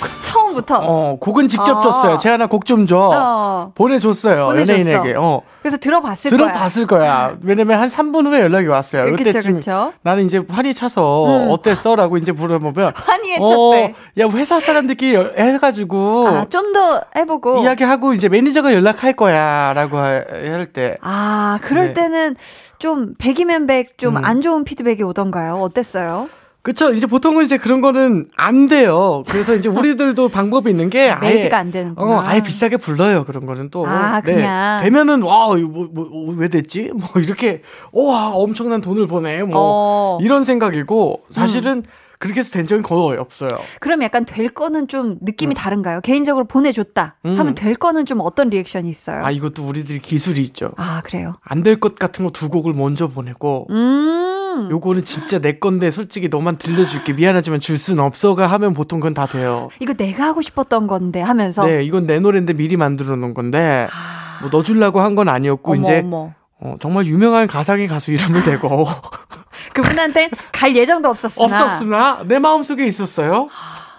처음부터. 0.22 0.80
어, 0.82 1.18
곡은 1.20 1.48
직접 1.48 1.78
어. 1.78 1.82
줬어요. 1.82 2.18
재하나 2.18 2.46
곡좀 2.48 2.86
줘. 2.86 2.98
어. 2.98 3.72
보내줬어요. 3.76 4.48
보내줬어. 4.48 4.80
연예인에게. 4.80 5.16
어. 5.18 5.42
그래서 5.62 5.78
들어봤을 5.78 6.30
거야. 6.32 6.38
들어봤을 6.38 6.88
거야. 6.88 7.36
왜냐면 7.44 7.80
한 7.80 7.90
3분 7.90 8.26
후에 8.28 8.40
연락이 8.42 8.68
왔어요. 8.68 9.06
그쵸, 9.12 9.24
그때쯤 9.24 9.54
그쵸. 9.56 9.94
나는 10.04 10.26
이제 10.26 10.42
환희 10.48 10.74
차서 10.74 11.26
음. 11.46 11.48
어땠어? 11.52 11.96
라고 11.96 12.18
이제 12.18 12.32
물어보면 12.32 12.94
환희의 12.96 13.38
어, 13.40 13.48
첫배. 13.48 13.96
야, 14.20 14.28
회사 14.30 14.60
사람들끼리 14.60 15.16
여- 15.16 15.32
해가지고 15.38 16.28
아, 16.28 16.46
좀 16.50 16.70
더 16.74 17.02
해보고. 17.16 17.64
이야기하고 17.64 18.14
이제 18.14 18.30
매니저가 18.30 18.74
연락할 18.74 19.14
거야. 19.14 19.74
라고 19.74 19.98
할 19.98 20.68
때. 20.72 20.98
아, 21.02 21.58
그럴 21.64 21.88
네. 21.88 21.94
때는 21.94 22.36
좀 22.78 23.16
100이면 23.16 23.68
100좀 23.68 24.18
음. 24.18 24.24
안 24.24 24.42
좋은 24.42 24.64
피드백이 24.64 25.02
오던가요? 25.02 25.56
어땠어요? 25.56 26.30
그쵸. 26.70 26.94
이제 26.94 27.08
보통은 27.08 27.46
이제 27.46 27.58
그런 27.58 27.82
거는 27.82 28.28
안 28.38 28.68
돼요. 28.68 29.24
그래서 29.28 29.56
이제 29.56 29.68
우리들도 29.70 30.30
방법이 30.30 30.70
있는 30.70 30.92
게 30.92 31.10
아예. 31.10 31.50
안 31.52 31.72
되는구나. 31.72 32.08
어, 32.18 32.22
아예 32.24 32.44
비싸게 32.44 32.78
불러요. 32.78 33.24
그런 33.26 33.48
거는 33.48 33.72
또. 33.72 33.88
아, 33.88 34.22
네. 34.22 34.36
그냥. 34.36 34.80
되면은, 34.84 35.24
와, 35.24 35.48
이거 35.58 35.68
뭐, 35.68 35.88
뭐, 35.92 36.36
왜 36.36 36.48
됐지? 36.48 36.92
뭐, 36.94 37.10
이렇게, 37.16 37.64
와, 37.92 38.30
엄청난 38.36 38.82
돈을 38.82 39.08
버네. 39.08 39.42
뭐, 39.46 39.54
어. 39.56 40.18
음. 40.20 40.24
이런 40.24 40.44
생각이고, 40.44 41.24
사실은 41.32 41.84
그렇게 42.20 42.40
해서 42.42 42.52
된 42.52 42.68
적은 42.68 42.84
거의 42.84 43.18
없어요. 43.18 43.50
그럼 43.80 44.04
약간 44.04 44.26
될 44.26 44.50
거는 44.50 44.90
좀 44.90 45.18
느낌이 45.22 45.56
다른가요? 45.56 46.02
개인적으로 46.02 46.46
보내줬다 46.46 47.16
음. 47.26 47.40
하면 47.40 47.56
될 47.56 47.74
거는 47.74 48.06
좀 48.06 48.20
어떤 48.22 48.50
리액션이 48.50 48.90
있어요? 48.90 49.24
아, 49.26 49.32
이것도 49.32 49.64
우리들이 49.66 50.00
기술이 50.00 50.42
있죠. 50.42 50.72
아, 50.78 51.02
그래요? 51.04 51.36
안 51.42 51.64
될 51.64 51.80
것 51.80 51.96
같은 51.96 52.26
거 52.26 52.32
두 52.32 52.50
곡을 52.50 52.74
먼저 52.74 53.08
보내고, 53.08 53.68
음. 53.72 54.29
요거는 54.69 55.06
진짜 55.06 55.39
내 55.39 55.60
건데 55.60 55.91
솔직히 55.91 56.28
너만 56.30 56.58
들려줄게. 56.58 57.13
미안하지만 57.13 57.60
줄순 57.60 58.00
없어가 58.00 58.48
하면 58.48 58.74
보통 58.74 59.00
그건 59.00 59.13
다 59.13 59.26
돼요. 59.26 59.69
이거 59.80 59.93
내가 59.93 60.26
하고 60.26 60.41
싶었던 60.41 60.88
건데 60.88 61.22
하면서. 61.22 61.65
네, 61.65 61.84
이건 61.84 62.06
내 62.08 62.19
노래인데 62.19 62.54
미리 62.54 62.76
만들어 62.78 63.15
놓은 63.15 63.34
건데, 63.34 63.88
아, 63.89 64.41
뭐너 64.41 64.63
주려고 64.63 65.02
한 65.02 65.15
건 65.15 65.30
아니었고, 65.30 65.72
어머, 65.74 65.82
이제, 65.82 66.00
어머. 66.00 66.32
어, 66.62 66.76
정말 66.82 67.06
유명한 67.06 67.48
가상의 67.48 67.88
가수 67.88 68.12
이름을 68.12 68.43
대고, 68.43 68.86
그분한텐 69.74 70.30
갈 70.52 70.76
예정도 70.76 71.10
없었으나. 71.10 71.45
없었으나 71.45 72.24
내 72.26 72.39
마음 72.39 72.63
속에 72.63 72.86
있었어요. 72.86 73.48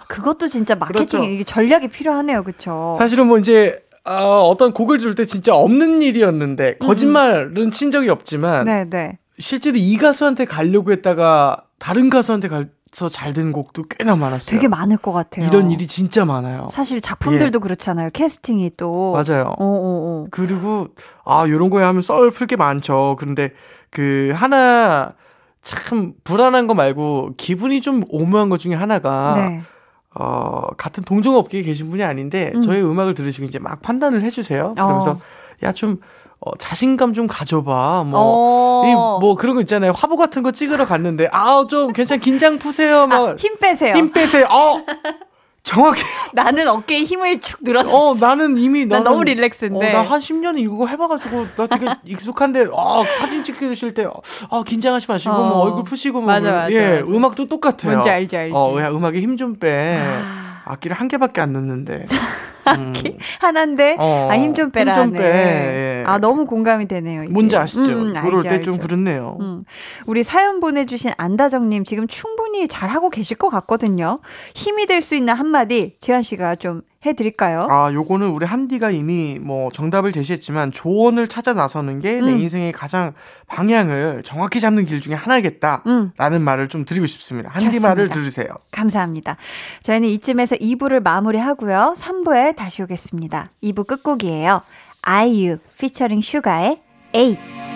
그것도 0.07 0.47
진짜 0.47 0.75
마케팅 0.75 1.05
그렇죠. 1.07 1.23
이게 1.23 1.43
전략이 1.43 1.87
필요하네요, 1.87 2.43
그렇죠? 2.43 2.95
사실은 2.99 3.27
뭐 3.27 3.37
이제 3.39 3.79
어, 4.03 4.41
어떤 4.49 4.73
곡을 4.73 4.97
줄 4.97 5.15
때 5.15 5.25
진짜 5.25 5.53
없는 5.53 6.01
일이었는데 6.01 6.77
거짓말은 6.79 7.71
친 7.71 7.91
적이 7.91 8.09
없지만 8.09 8.65
네, 8.65 8.83
네. 8.89 9.17
실제로 9.41 9.77
이 9.77 9.97
가수한테 9.97 10.45
가려고 10.45 10.91
했다가 10.91 11.63
다른 11.79 12.09
가수한테 12.09 12.47
가서 12.47 13.09
잘 13.09 13.33
된 13.33 13.51
곡도 13.51 13.83
꽤나 13.89 14.15
많았어요. 14.15 14.45
되게 14.45 14.67
많을 14.67 14.97
것 14.97 15.11
같아요. 15.11 15.45
이런 15.47 15.71
일이 15.71 15.87
진짜 15.87 16.23
많아요. 16.25 16.67
사실 16.71 17.01
작품들도 17.01 17.59
그렇잖아요. 17.59 18.09
캐스팅이 18.11 18.71
또. 18.77 19.11
맞아요. 19.13 19.45
어, 19.57 19.65
어, 19.65 20.23
어. 20.23 20.25
그리고 20.31 20.87
아 21.25 21.45
요런 21.47 21.69
거에 21.69 21.83
하면 21.83 22.01
썰 22.01 22.29
풀 22.31 22.47
게 22.47 22.55
많죠. 22.55 23.15
그런데 23.19 23.51
그 23.89 24.31
하나 24.35 25.13
참 25.61 26.13
불안한 26.23 26.67
거 26.67 26.73
말고 26.73 27.33
기분이 27.37 27.81
좀 27.81 28.03
오묘한 28.09 28.49
것 28.49 28.57
중에 28.59 28.73
하나가 28.75 29.35
네. 29.35 29.61
어, 30.13 30.67
같은 30.77 31.03
동종 31.05 31.35
업계에 31.35 31.61
계신 31.61 31.89
분이 31.89 32.03
아닌데, 32.03 32.51
음. 32.55 32.59
저희 32.59 32.81
음악을 32.81 33.13
들으시고 33.13 33.45
이제 33.45 33.59
막 33.59 33.81
판단을 33.81 34.23
해주세요. 34.23 34.73
그러면서, 34.73 35.11
어. 35.11 35.21
야, 35.63 35.71
좀, 35.71 36.01
어, 36.43 36.57
자신감 36.57 37.13
좀 37.13 37.27
가져봐. 37.27 38.03
뭐, 38.07 38.19
어. 38.19 38.83
이, 38.87 38.93
뭐 39.21 39.35
그런 39.35 39.53
거 39.55 39.61
있잖아요. 39.61 39.91
화보 39.91 40.17
같은 40.17 40.41
거 40.41 40.51
찍으러 40.51 40.85
갔는데, 40.85 41.29
아, 41.31 41.65
좀 41.69 41.93
괜찮, 41.93 42.19
긴장 42.19 42.57
푸세요. 42.57 43.05
막, 43.05 43.29
아, 43.29 43.35
힘 43.37 43.57
빼세요. 43.59 43.93
힘 43.95 44.11
빼세요. 44.11 44.47
어! 44.49 44.81
정확히. 45.63 46.01
나는 46.33 46.67
어깨에 46.67 47.03
힘을 47.03 47.39
축 47.41 47.59
늘어졌어. 47.61 47.95
어, 47.95 48.15
나는 48.19 48.57
이미, 48.57 48.79
난 48.87 49.03
나는, 49.03 49.03
너무 49.03 49.23
릴렉스인데. 49.23 49.89
어, 49.89 50.01
나한 50.01 50.19
10년은 50.19 50.57
이거 50.57 50.87
해봐가지고, 50.87 51.45
나 51.57 51.67
되게 51.67 51.85
익숙한데, 52.05 52.65
아, 52.75 53.03
사진 53.19 53.43
찍으실 53.43 53.93
때, 53.93 54.07
아, 54.49 54.63
긴장하지 54.65 55.05
마시고, 55.07 55.31
어. 55.35 55.37
뭐, 55.47 55.57
얼굴 55.59 55.83
푸시고, 55.83 56.21
뭐. 56.21 56.25
맞아, 56.25 56.51
맞아, 56.51 56.71
예, 56.71 57.01
맞아. 57.01 57.11
음악도 57.11 57.45
똑같아요. 57.45 57.91
뭔지 57.91 58.09
알지, 58.09 58.35
알지. 58.35 58.55
어, 58.57 58.79
야, 58.81 58.89
음악에 58.89 59.21
힘 59.21 59.37
좀 59.37 59.57
빼. 59.59 59.99
아. 60.01 60.61
악기를 60.65 60.95
한 60.95 61.07
개밖에 61.07 61.39
안 61.41 61.53
넣는데. 61.53 62.05
음. 62.67 62.93
하나인데 63.39 63.97
어, 63.99 64.29
아힘 64.31 64.53
좀 64.55 64.71
빼라. 64.71 64.95
힘좀 64.95 65.13
네. 65.13 65.19
빼, 65.19 65.25
예. 66.01 66.03
아 66.05 66.17
너무 66.19 66.45
공감이 66.45 66.87
되네요. 66.87 67.23
이게. 67.23 67.31
뭔지 67.33 67.57
아시죠? 67.57 67.81
음, 67.81 68.13
그럴 68.13 68.35
알죠, 68.35 68.49
때 68.49 68.61
좀. 68.61 68.77
그렇네요. 68.77 69.37
음. 69.41 69.63
우리 70.05 70.23
사연 70.23 70.59
보내주신 70.59 71.11
안다정님 71.17 71.83
지금 71.83 72.07
충분히 72.07 72.67
잘 72.67 72.89
하고 72.89 73.09
계실 73.09 73.37
것 73.37 73.49
같거든요. 73.49 74.19
힘이 74.55 74.85
될 74.85 75.01
수 75.01 75.15
있는 75.15 75.33
한마디 75.33 75.95
재환 75.99 76.21
씨가 76.21 76.55
좀 76.57 76.83
해드릴까요? 77.03 77.67
아, 77.71 77.91
요거는 77.91 78.27
우리 78.27 78.45
한디가 78.45 78.91
이미 78.91 79.39
뭐 79.41 79.71
정답을 79.71 80.11
제시했지만 80.11 80.71
조언을 80.71 81.25
찾아 81.25 81.53
나서는 81.55 81.99
게내 82.01 82.31
음. 82.33 82.37
인생의 82.39 82.71
가장 82.73 83.13
방향을 83.47 84.21
정확히 84.23 84.59
잡는 84.59 84.85
길 84.85 85.01
중에 85.01 85.15
하나겠다. 85.15 85.81
음. 85.87 86.11
라는 86.17 86.41
말을 86.43 86.67
좀 86.67 86.85
드리고 86.85 87.07
싶습니다. 87.07 87.49
한디 87.49 87.65
좋습니다. 87.65 87.87
말을 87.89 88.09
들으세요. 88.09 88.47
감사합니다. 88.69 89.37
저희는 89.81 90.09
이쯤에서 90.09 90.55
2부를 90.57 91.01
마무리하고요. 91.01 91.95
3부에 91.97 92.50
다시 92.53 92.81
오겠습니다. 92.83 93.51
2부 93.63 93.87
끝곡이에요. 93.87 94.61
IU 95.01 95.57
피처링 95.77 96.21
슈가의 96.21 96.81
8. 97.13 97.70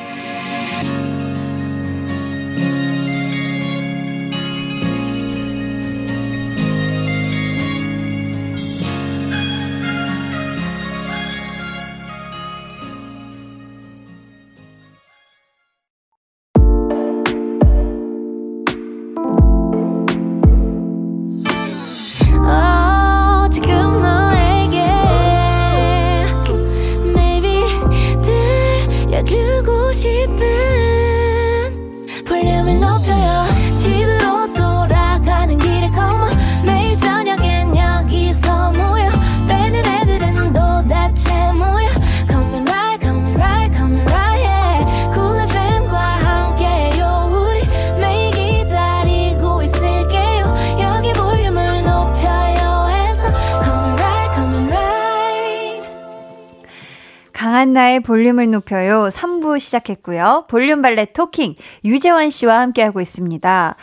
볼륨을 58.05 58.51
높여요. 58.51 59.09
3부 59.11 59.59
시작했고요. 59.59 60.45
볼륨 60.47 60.81
발레 60.81 61.05
토킹 61.13 61.55
유재환 61.83 62.29
씨와 62.29 62.59
함께하고 62.59 63.01
있습니다. 63.01 63.75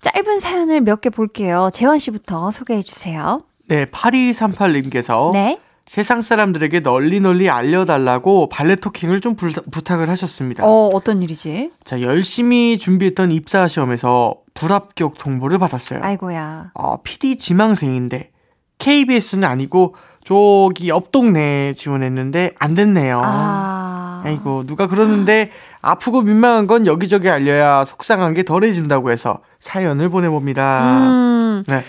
짧은 0.00 0.38
사연을 0.38 0.80
몇 0.82 1.00
개 1.00 1.10
볼게요. 1.10 1.68
재환 1.72 1.98
씨부터 1.98 2.50
소개해 2.52 2.82
주세요. 2.82 3.42
네, 3.66 3.84
8238님께서 3.86 5.32
네. 5.32 5.60
세상 5.86 6.20
사람들에게 6.20 6.80
널리 6.80 7.18
널리 7.20 7.48
알려달라고 7.50 8.48
발레 8.50 8.76
토킹을 8.76 9.20
좀 9.20 9.34
불- 9.36 9.52
부탁을 9.52 10.08
하셨습니다. 10.10 10.64
어, 10.66 10.88
어떤 10.92 11.22
일이지? 11.22 11.70
자, 11.82 12.00
열심히 12.02 12.78
준비했던 12.78 13.32
입사 13.32 13.66
시험에서 13.66 14.36
불합격 14.54 15.14
통보를 15.18 15.58
받았어요. 15.58 16.00
아이고야. 16.02 16.72
어, 16.74 17.02
PD 17.02 17.38
지망생인데 17.38 18.30
KBS는 18.78 19.44
아니고 19.48 19.94
저기 20.28 20.90
옆 20.90 21.10
동네에 21.10 21.72
지원했는데 21.72 22.54
안 22.58 22.74
됐네요. 22.74 23.22
아. 23.24 24.20
아이고 24.26 24.66
누가 24.66 24.86
그러는데 24.86 25.50
아프고 25.80 26.20
민망한 26.20 26.66
건 26.66 26.86
여기저기 26.86 27.30
알려야 27.30 27.86
속상한 27.86 28.34
게 28.34 28.42
덜해진다고 28.42 29.10
해서 29.10 29.38
사연을 29.58 30.10
보내봅니다. 30.10 30.98
음. 30.98 31.62
네. 31.66 31.82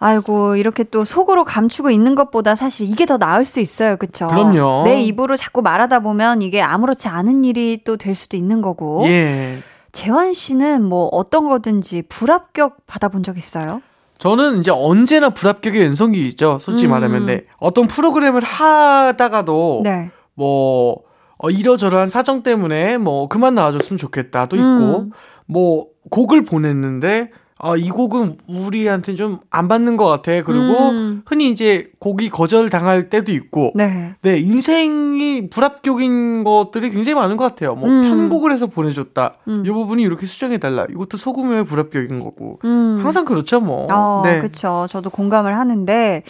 아이고 0.00 0.56
이렇게 0.56 0.82
또 0.82 1.04
속으로 1.04 1.44
감추고 1.44 1.90
있는 1.90 2.16
것보다 2.16 2.56
사실 2.56 2.88
이게 2.90 3.06
더 3.06 3.18
나을 3.18 3.44
수 3.44 3.60
있어요, 3.60 3.96
그렇죠? 3.98 4.26
그럼요. 4.26 4.82
내 4.84 5.00
입으로 5.02 5.36
자꾸 5.36 5.62
말하다 5.62 6.00
보면 6.00 6.42
이게 6.42 6.60
아무렇지 6.60 7.06
않은 7.06 7.44
일이 7.44 7.84
또 7.84 7.96
될 7.96 8.16
수도 8.16 8.36
있는 8.36 8.62
거고. 8.62 9.04
예. 9.06 9.58
재환 9.92 10.32
씨는 10.34 10.82
뭐 10.82 11.06
어떤 11.12 11.46
거든지 11.48 12.02
불합격 12.08 12.84
받아본 12.88 13.22
적 13.22 13.38
있어요? 13.38 13.80
저는 14.18 14.60
이제 14.60 14.70
언제나 14.70 15.30
불합격의 15.30 15.82
연속이 15.82 16.26
있죠. 16.28 16.58
솔직히 16.60 16.88
음. 16.88 16.92
말하면 16.92 17.26
네. 17.26 17.44
어떤 17.58 17.86
프로그램을 17.86 18.42
하다가도 18.42 19.82
네. 19.84 20.10
뭐 20.34 21.02
어, 21.38 21.50
이러저러한 21.50 22.08
사정 22.08 22.42
때문에 22.42 22.98
뭐 22.98 23.28
그만 23.28 23.54
나와줬으면 23.54 23.98
좋겠다 23.98 24.46
도 24.46 24.56
있고 24.56 24.64
음. 24.66 25.10
뭐 25.46 25.88
곡을 26.10 26.44
보냈는데 26.44 27.30
아, 27.58 27.76
이 27.76 27.88
곡은 27.88 28.38
우리한테 28.48 29.14
좀 29.14 29.38
안 29.56 29.68
받는 29.68 29.96
것 29.96 30.06
같아. 30.06 30.42
그리고 30.42 30.90
음. 30.90 31.22
흔히 31.24 31.50
이제 31.50 31.90
곡이 31.98 32.28
거절 32.28 32.68
당할 32.68 33.08
때도 33.08 33.32
있고. 33.32 33.72
네. 33.74 34.14
네, 34.20 34.38
인생이 34.38 35.48
불합격인 35.48 36.44
것들이 36.44 36.90
굉장히 36.90 37.14
많은 37.14 37.36
것 37.36 37.44
같아요. 37.44 37.74
뭐 37.74 37.88
음. 37.88 38.02
편곡을 38.02 38.52
해서 38.52 38.66
보내줬다. 38.66 39.36
음. 39.48 39.64
이 39.64 39.70
부분이 39.70 40.02
이렇게 40.02 40.26
수정해달라. 40.26 40.86
이것도 40.90 41.16
소금의 41.16 41.64
불합격인 41.64 42.20
거고. 42.20 42.58
음. 42.64 43.00
항상 43.02 43.24
그렇죠, 43.24 43.60
뭐. 43.60 43.86
어, 43.90 44.22
네. 44.24 44.40
그쵸. 44.40 44.86
저도 44.90 45.08
공감을 45.08 45.56
하는데, 45.56 46.22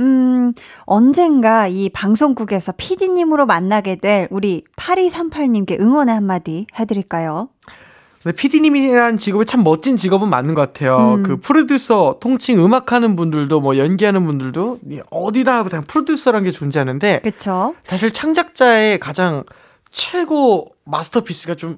음, 0.00 0.52
언젠가 0.80 1.68
이 1.68 1.88
방송국에서 1.90 2.72
PD님으로 2.76 3.46
만나게 3.46 3.96
될 3.96 4.26
우리 4.30 4.64
8238님께 4.76 5.80
응원의 5.80 6.14
한마디 6.14 6.66
해드릴까요? 6.78 7.48
네, 8.24 8.32
PD님이란 8.32 9.18
직업이 9.18 9.44
참 9.44 9.62
멋진 9.62 9.96
직업은 9.96 10.28
맞는 10.28 10.54
것 10.54 10.62
같아요. 10.62 11.14
음. 11.18 11.22
그 11.22 11.36
프로듀서, 11.36 12.16
통칭 12.20 12.64
음악하는 12.64 13.16
분들도 13.16 13.60
뭐 13.60 13.76
연기하는 13.76 14.24
분들도 14.24 14.80
어디다 15.10 15.64
그냥 15.64 15.84
프로듀서라는 15.86 16.44
게 16.44 16.50
존재하는데 16.50 17.20
그쵸. 17.22 17.74
사실 17.82 18.10
창작자의 18.10 18.98
가장 18.98 19.44
최고 19.90 20.68
마스터피스가 20.84 21.54
좀 21.54 21.76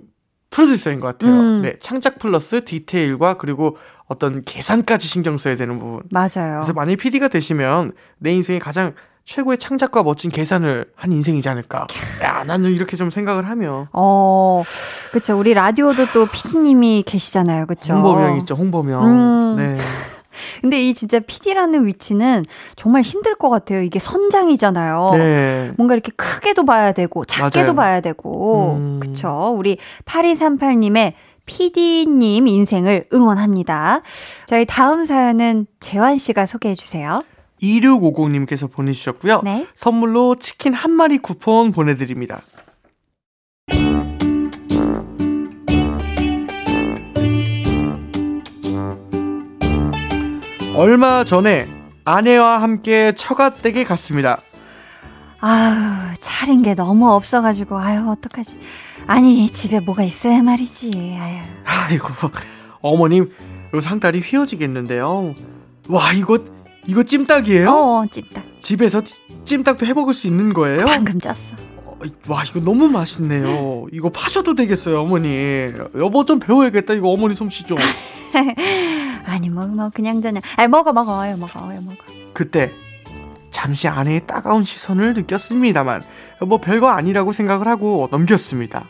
프로듀서인 0.50 1.00
것 1.00 1.08
같아요. 1.08 1.32
음. 1.32 1.62
네, 1.62 1.74
창작 1.80 2.18
플러스 2.18 2.64
디테일과 2.64 3.36
그리고 3.36 3.76
어떤 4.06 4.44
계산까지 4.44 5.08
신경 5.08 5.36
써야 5.38 5.56
되는 5.56 5.78
부분. 5.78 6.02
맞아요. 6.10 6.60
그래서 6.60 6.72
만약에 6.72 6.96
PD가 6.96 7.28
되시면 7.28 7.92
내 8.18 8.32
인생에 8.32 8.60
가장 8.60 8.94
최고의 9.26 9.58
창작과 9.58 10.04
멋진 10.04 10.30
계산을 10.30 10.86
한 10.94 11.12
인생이지 11.12 11.48
않을까. 11.48 11.88
야, 12.22 12.44
나는 12.44 12.70
이렇게 12.70 12.96
좀 12.96 13.10
생각을 13.10 13.48
하며. 13.48 13.88
어, 13.92 14.62
그쵸. 15.10 15.36
우리 15.36 15.52
라디오도 15.52 16.06
또 16.14 16.26
PD님이 16.26 17.02
계시잖아요. 17.04 17.66
그쵸. 17.66 17.94
홍보명 17.94 18.38
있죠, 18.38 18.54
홍보명. 18.54 19.04
음. 19.04 19.56
네. 19.56 19.76
근데 20.60 20.80
이 20.80 20.94
진짜 20.94 21.18
PD라는 21.18 21.86
위치는 21.86 22.44
정말 22.76 23.02
힘들 23.02 23.34
것 23.34 23.50
같아요. 23.50 23.82
이게 23.82 23.98
선장이잖아요. 23.98 25.10
네. 25.14 25.72
뭔가 25.76 25.94
이렇게 25.94 26.12
크게도 26.14 26.64
봐야 26.64 26.92
되고 26.92 27.24
작게도 27.24 27.74
맞아요. 27.74 27.74
봐야 27.74 28.00
되고 28.00 28.74
음. 28.76 29.00
그쵸 29.00 29.54
우리 29.56 29.78
8238님의 30.04 31.14
PD님 31.46 32.46
인생을 32.46 33.06
응원합니다. 33.12 34.02
저희 34.46 34.66
다음 34.66 35.04
사연은 35.04 35.66
재환 35.80 36.18
씨가 36.18 36.44
소개해 36.46 36.74
주세요. 36.74 37.22
2650님께서 37.80 38.70
보내주셨고요. 38.70 39.42
네. 39.44 39.66
선물로 39.74 40.36
치킨 40.36 40.72
한 40.74 40.90
마리 40.92 41.18
쿠폰 41.18 41.72
보내드립니다. 41.72 42.40
얼마 50.76 51.24
전에 51.24 51.66
아내와 52.04 52.60
함께 52.60 53.12
처갓댁에 53.12 53.84
갔습니다. 53.84 54.38
아유 55.40 55.72
차린 56.20 56.62
게 56.62 56.74
너무 56.74 57.10
없어가지고 57.10 57.78
아유 57.78 58.10
어떡하지. 58.10 58.58
아니 59.06 59.48
집에 59.48 59.80
뭐가 59.80 60.02
있어야 60.02 60.42
말이지. 60.42 61.16
아유. 61.18 61.38
아이고 61.64 62.08
어머님 62.80 63.32
요 63.72 63.80
상다리 63.80 64.20
휘어지겠는데요. 64.20 65.34
와 65.88 66.12
이거 66.12 66.38
이거 66.88 67.02
찜닭이에요? 67.02 67.68
어 67.70 68.06
찝다. 68.10 68.42
집에서 68.60 69.02
찌- 69.02 69.16
찜닭도 69.44 69.86
해 69.86 69.92
먹을 69.92 70.14
수 70.14 70.26
있는 70.26 70.52
거예요? 70.52 70.86
방금 70.86 71.18
쪘어. 71.18 71.54
어, 71.84 71.98
와 72.28 72.42
이거 72.44 72.60
너무 72.60 72.88
맛있네요. 72.88 73.86
이거 73.92 74.08
파셔도 74.10 74.54
되겠어요 74.54 75.00
어머니. 75.00 75.72
여보 75.96 76.24
좀 76.24 76.38
배워야겠다 76.38 76.94
이거 76.94 77.08
어머니 77.10 77.34
솜씨 77.34 77.64
좀. 77.64 77.78
아니 79.26 79.50
뭐뭐 79.50 79.90
그냥 79.94 80.20
저냥. 80.22 80.42
아니 80.56 80.68
먹어 80.68 80.92
먹어 80.92 81.20
아유 81.20 81.36
먹어. 81.36 81.54
그때 82.32 82.70
잠시 83.50 83.88
아내의 83.88 84.26
따가운 84.26 84.62
시선을 84.62 85.14
느꼈습니다만 85.14 86.02
뭐 86.46 86.58
별거 86.58 86.88
아니라고 86.90 87.32
생각을 87.32 87.66
하고 87.66 88.08
넘겼습니다. 88.10 88.84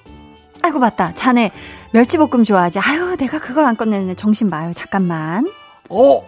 아이고 0.63 0.79
맞다. 0.81 1.15
자네 1.15 1.53
멸치볶음 1.93 2.45
좋아하지. 2.45 2.81
아유 2.81 3.17
내가 3.17 3.39
그걸 3.39 3.65
안 3.65 3.77
꺼내네. 3.77 4.15
정신 4.15 4.51
마요. 4.51 4.73
잠깐만. 4.75 5.49
어 5.89 6.21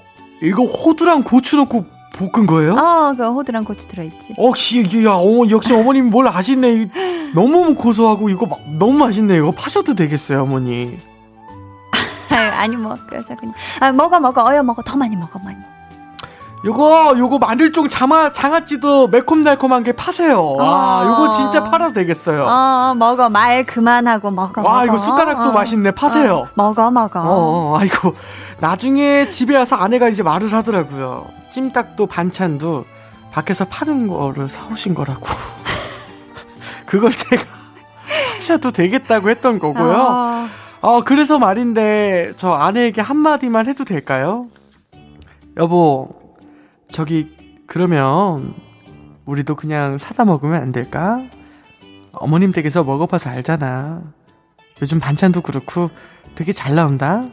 이거 0.43 0.63
호두랑 0.65 1.23
고추 1.25 1.57
넣고 1.57 1.85
볶은 2.15 2.47
거예요? 2.47 2.75
어, 2.75 3.15
그 3.17 3.29
호두랑 3.31 3.65
고추 3.65 3.87
들어있지. 3.89 4.35
역시 4.43 4.83
야 5.05 5.13
어머 5.13 5.49
역시 5.51 5.73
어머님 5.73 6.11
뭘 6.11 6.27
아시네. 6.29 6.73
이- 6.83 6.87
너무 7.35 7.75
고소하고 7.75 8.29
이거 8.29 8.47
막- 8.47 8.59
너무 8.79 8.93
맛있네. 8.99 9.37
이거 9.37 9.51
파셔도 9.51 9.95
되겠어요 9.95 10.43
어머니. 10.43 10.99
아니 12.59 12.77
뭐 12.77 12.97
그래서 13.09 13.35
그냥 13.37 13.55
아 13.81 13.93
먹어 13.93 14.19
먹어 14.21 14.45
어여 14.47 14.63
먹어 14.63 14.83
더 14.83 14.97
많이 14.97 15.15
먹어 15.17 15.39
많이. 15.39 15.59
요거 16.65 17.15
요거 17.19 17.39
마늘종 17.39 17.89
장아 17.89 18.33
장아찌도 18.33 19.09
매콤달콤한 19.09 19.85
게 19.85 19.93
파세요. 19.93 20.55
와 20.59 21.01
아. 21.01 21.05
요거 21.07 21.31
진짜 21.31 21.63
팔아도 21.63 21.93
되겠어요. 21.93 22.45
어 22.45 22.95
먹어 22.97 23.29
말 23.29 23.65
그만하고 23.65 24.31
먹어. 24.31 24.63
와 24.63 24.85
먹어. 24.85 24.87
이거 24.87 24.99
숟가락도 24.99 25.51
어. 25.51 25.53
맛있네 25.53 25.93
파세요. 25.93 26.35
어, 26.35 26.47
먹어 26.55 26.91
먹어. 26.91 27.21
어, 27.21 27.25
어, 27.73 27.79
아이고 27.79 28.15
나중에 28.59 29.29
집에 29.29 29.57
와서 29.57 29.77
아내가 29.77 30.09
이제 30.09 30.23
말을 30.23 30.53
하더라고요. 30.53 31.27
찜닭도 31.51 32.07
반찬도 32.07 32.85
밖에서 33.33 33.65
파는 33.65 34.09
거를 34.09 34.49
사오신 34.49 34.95
거라고. 34.95 35.27
그걸 36.87 37.13
제가 37.13 37.43
하셔도 38.37 38.73
되겠다고 38.73 39.31
했던 39.31 39.61
거고요. 39.61 39.93
어, 39.93 40.49
어, 40.81 41.05
그래서 41.05 41.39
말인데 41.39 42.33
저 42.37 42.51
아내에게 42.51 43.01
한마디만 43.01 43.69
해도 43.69 43.85
될까요? 43.85 44.47
여보, 45.57 46.09
저기 46.91 47.37
그러면 47.67 48.55
우리도 49.25 49.55
그냥 49.57 49.99
사다 49.99 50.25
먹으면 50.25 50.61
안 50.61 50.73
될까? 50.73 51.23
어머님 52.13 52.51
댁에서 52.53 52.83
먹어봐서 52.85 53.31
알잖아. 53.31 54.03
요즘 54.81 54.99
반찬도 54.99 55.43
그렇고 55.43 55.91
되게 56.35 56.53
잘 56.53 56.75
나온다. 56.75 57.25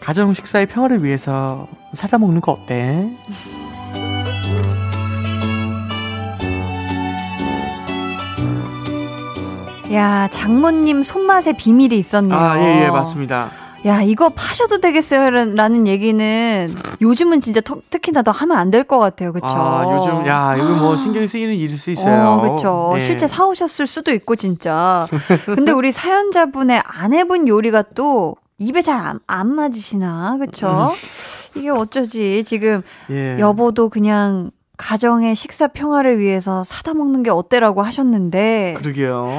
가정 0.00 0.32
식사의 0.32 0.66
평화를 0.66 1.02
위해서 1.02 1.66
사다 1.94 2.18
먹는 2.18 2.40
거 2.40 2.52
어때? 2.52 3.08
야 9.92 10.28
장모님 10.28 11.02
손맛에 11.02 11.54
비밀이 11.54 11.96
있었네요. 11.98 12.38
아, 12.38 12.58
예, 12.60 12.84
예, 12.84 12.90
맞습니다. 12.90 13.50
야 13.88 14.02
이거 14.02 14.28
파셔도 14.28 14.78
되겠어요 14.80 15.30
라는 15.54 15.86
얘기는 15.86 16.74
요즘은 17.00 17.40
진짜 17.40 17.60
터- 17.60 17.80
특히나 17.90 18.22
더 18.22 18.30
하면 18.30 18.56
안 18.56 18.70
될 18.70 18.84
것 18.84 18.98
같아요. 18.98 19.32
그쵸? 19.32 19.46
아, 19.46 19.82
요즘, 19.96 20.26
야, 20.26 20.54
이거 20.56 20.74
뭐 20.76 20.96
신경이 20.96 21.26
쓰이는 21.26 21.54
일일 21.54 21.76
수 21.78 21.90
있어요. 21.90 22.28
어, 22.28 22.40
그쵸. 22.42 22.92
네. 22.94 23.00
실제 23.00 23.26
사오셨을 23.26 23.86
수도 23.86 24.12
있고, 24.12 24.36
진짜. 24.36 25.06
근데 25.46 25.72
우리 25.72 25.90
사연자분의 25.90 26.82
아내분 26.84 27.48
요리가 27.48 27.82
또 27.94 28.36
입에 28.58 28.82
잘안 28.82 29.20
안 29.26 29.48
맞으시나, 29.54 30.36
그쵸? 30.38 30.92
이게 31.54 31.70
어쩌지. 31.70 32.44
지금 32.44 32.82
음. 33.10 33.14
예. 33.14 33.38
여보도 33.40 33.88
그냥 33.88 34.50
가정의 34.76 35.34
식사 35.34 35.66
평화를 35.68 36.18
위해서 36.18 36.62
사다 36.62 36.94
먹는 36.94 37.22
게 37.22 37.30
어때라고 37.30 37.82
하셨는데, 37.82 38.74
그러게요. 38.78 39.32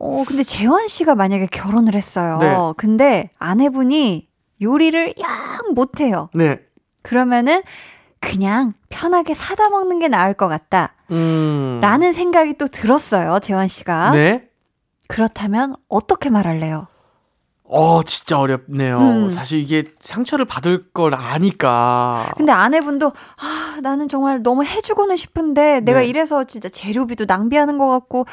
어, 0.00 0.24
근데 0.26 0.42
재환 0.42 0.86
씨가 0.86 1.14
만약에 1.14 1.46
결혼을 1.46 1.94
했어요. 1.94 2.38
네. 2.40 2.56
근데 2.76 3.30
아내분이 3.38 4.28
요리를 4.62 5.14
영 5.18 5.74
못해요. 5.74 6.30
네. 6.34 6.60
그러면은 7.02 7.62
그냥 8.20 8.74
편하게 8.88 9.34
사다 9.34 9.70
먹는 9.70 9.98
게 9.98 10.08
나을 10.08 10.34
것 10.34 10.48
같다. 10.48 10.94
음. 11.10 11.78
라는 11.82 12.12
생각이 12.12 12.58
또 12.58 12.66
들었어요, 12.66 13.38
재환 13.40 13.68
씨가. 13.68 14.10
네. 14.10 14.48
그렇다면 15.08 15.74
어떻게 15.88 16.30
말할래요? 16.30 16.86
어, 17.70 18.02
진짜 18.02 18.38
어렵네요. 18.38 18.98
음. 18.98 19.30
사실 19.30 19.58
이게 19.58 19.84
상처를 20.00 20.46
받을 20.46 20.90
걸 20.92 21.14
아니까. 21.14 22.30
근데 22.36 22.50
아내분도 22.50 23.08
아, 23.08 23.76
나는 23.82 24.08
정말 24.08 24.42
너무 24.42 24.64
해주고는 24.64 25.16
싶은데 25.16 25.80
내가 25.80 26.00
네. 26.00 26.06
이래서 26.06 26.44
진짜 26.44 26.68
재료비도 26.68 27.26
낭비하는 27.26 27.76
것 27.76 27.86
같고 27.88 28.26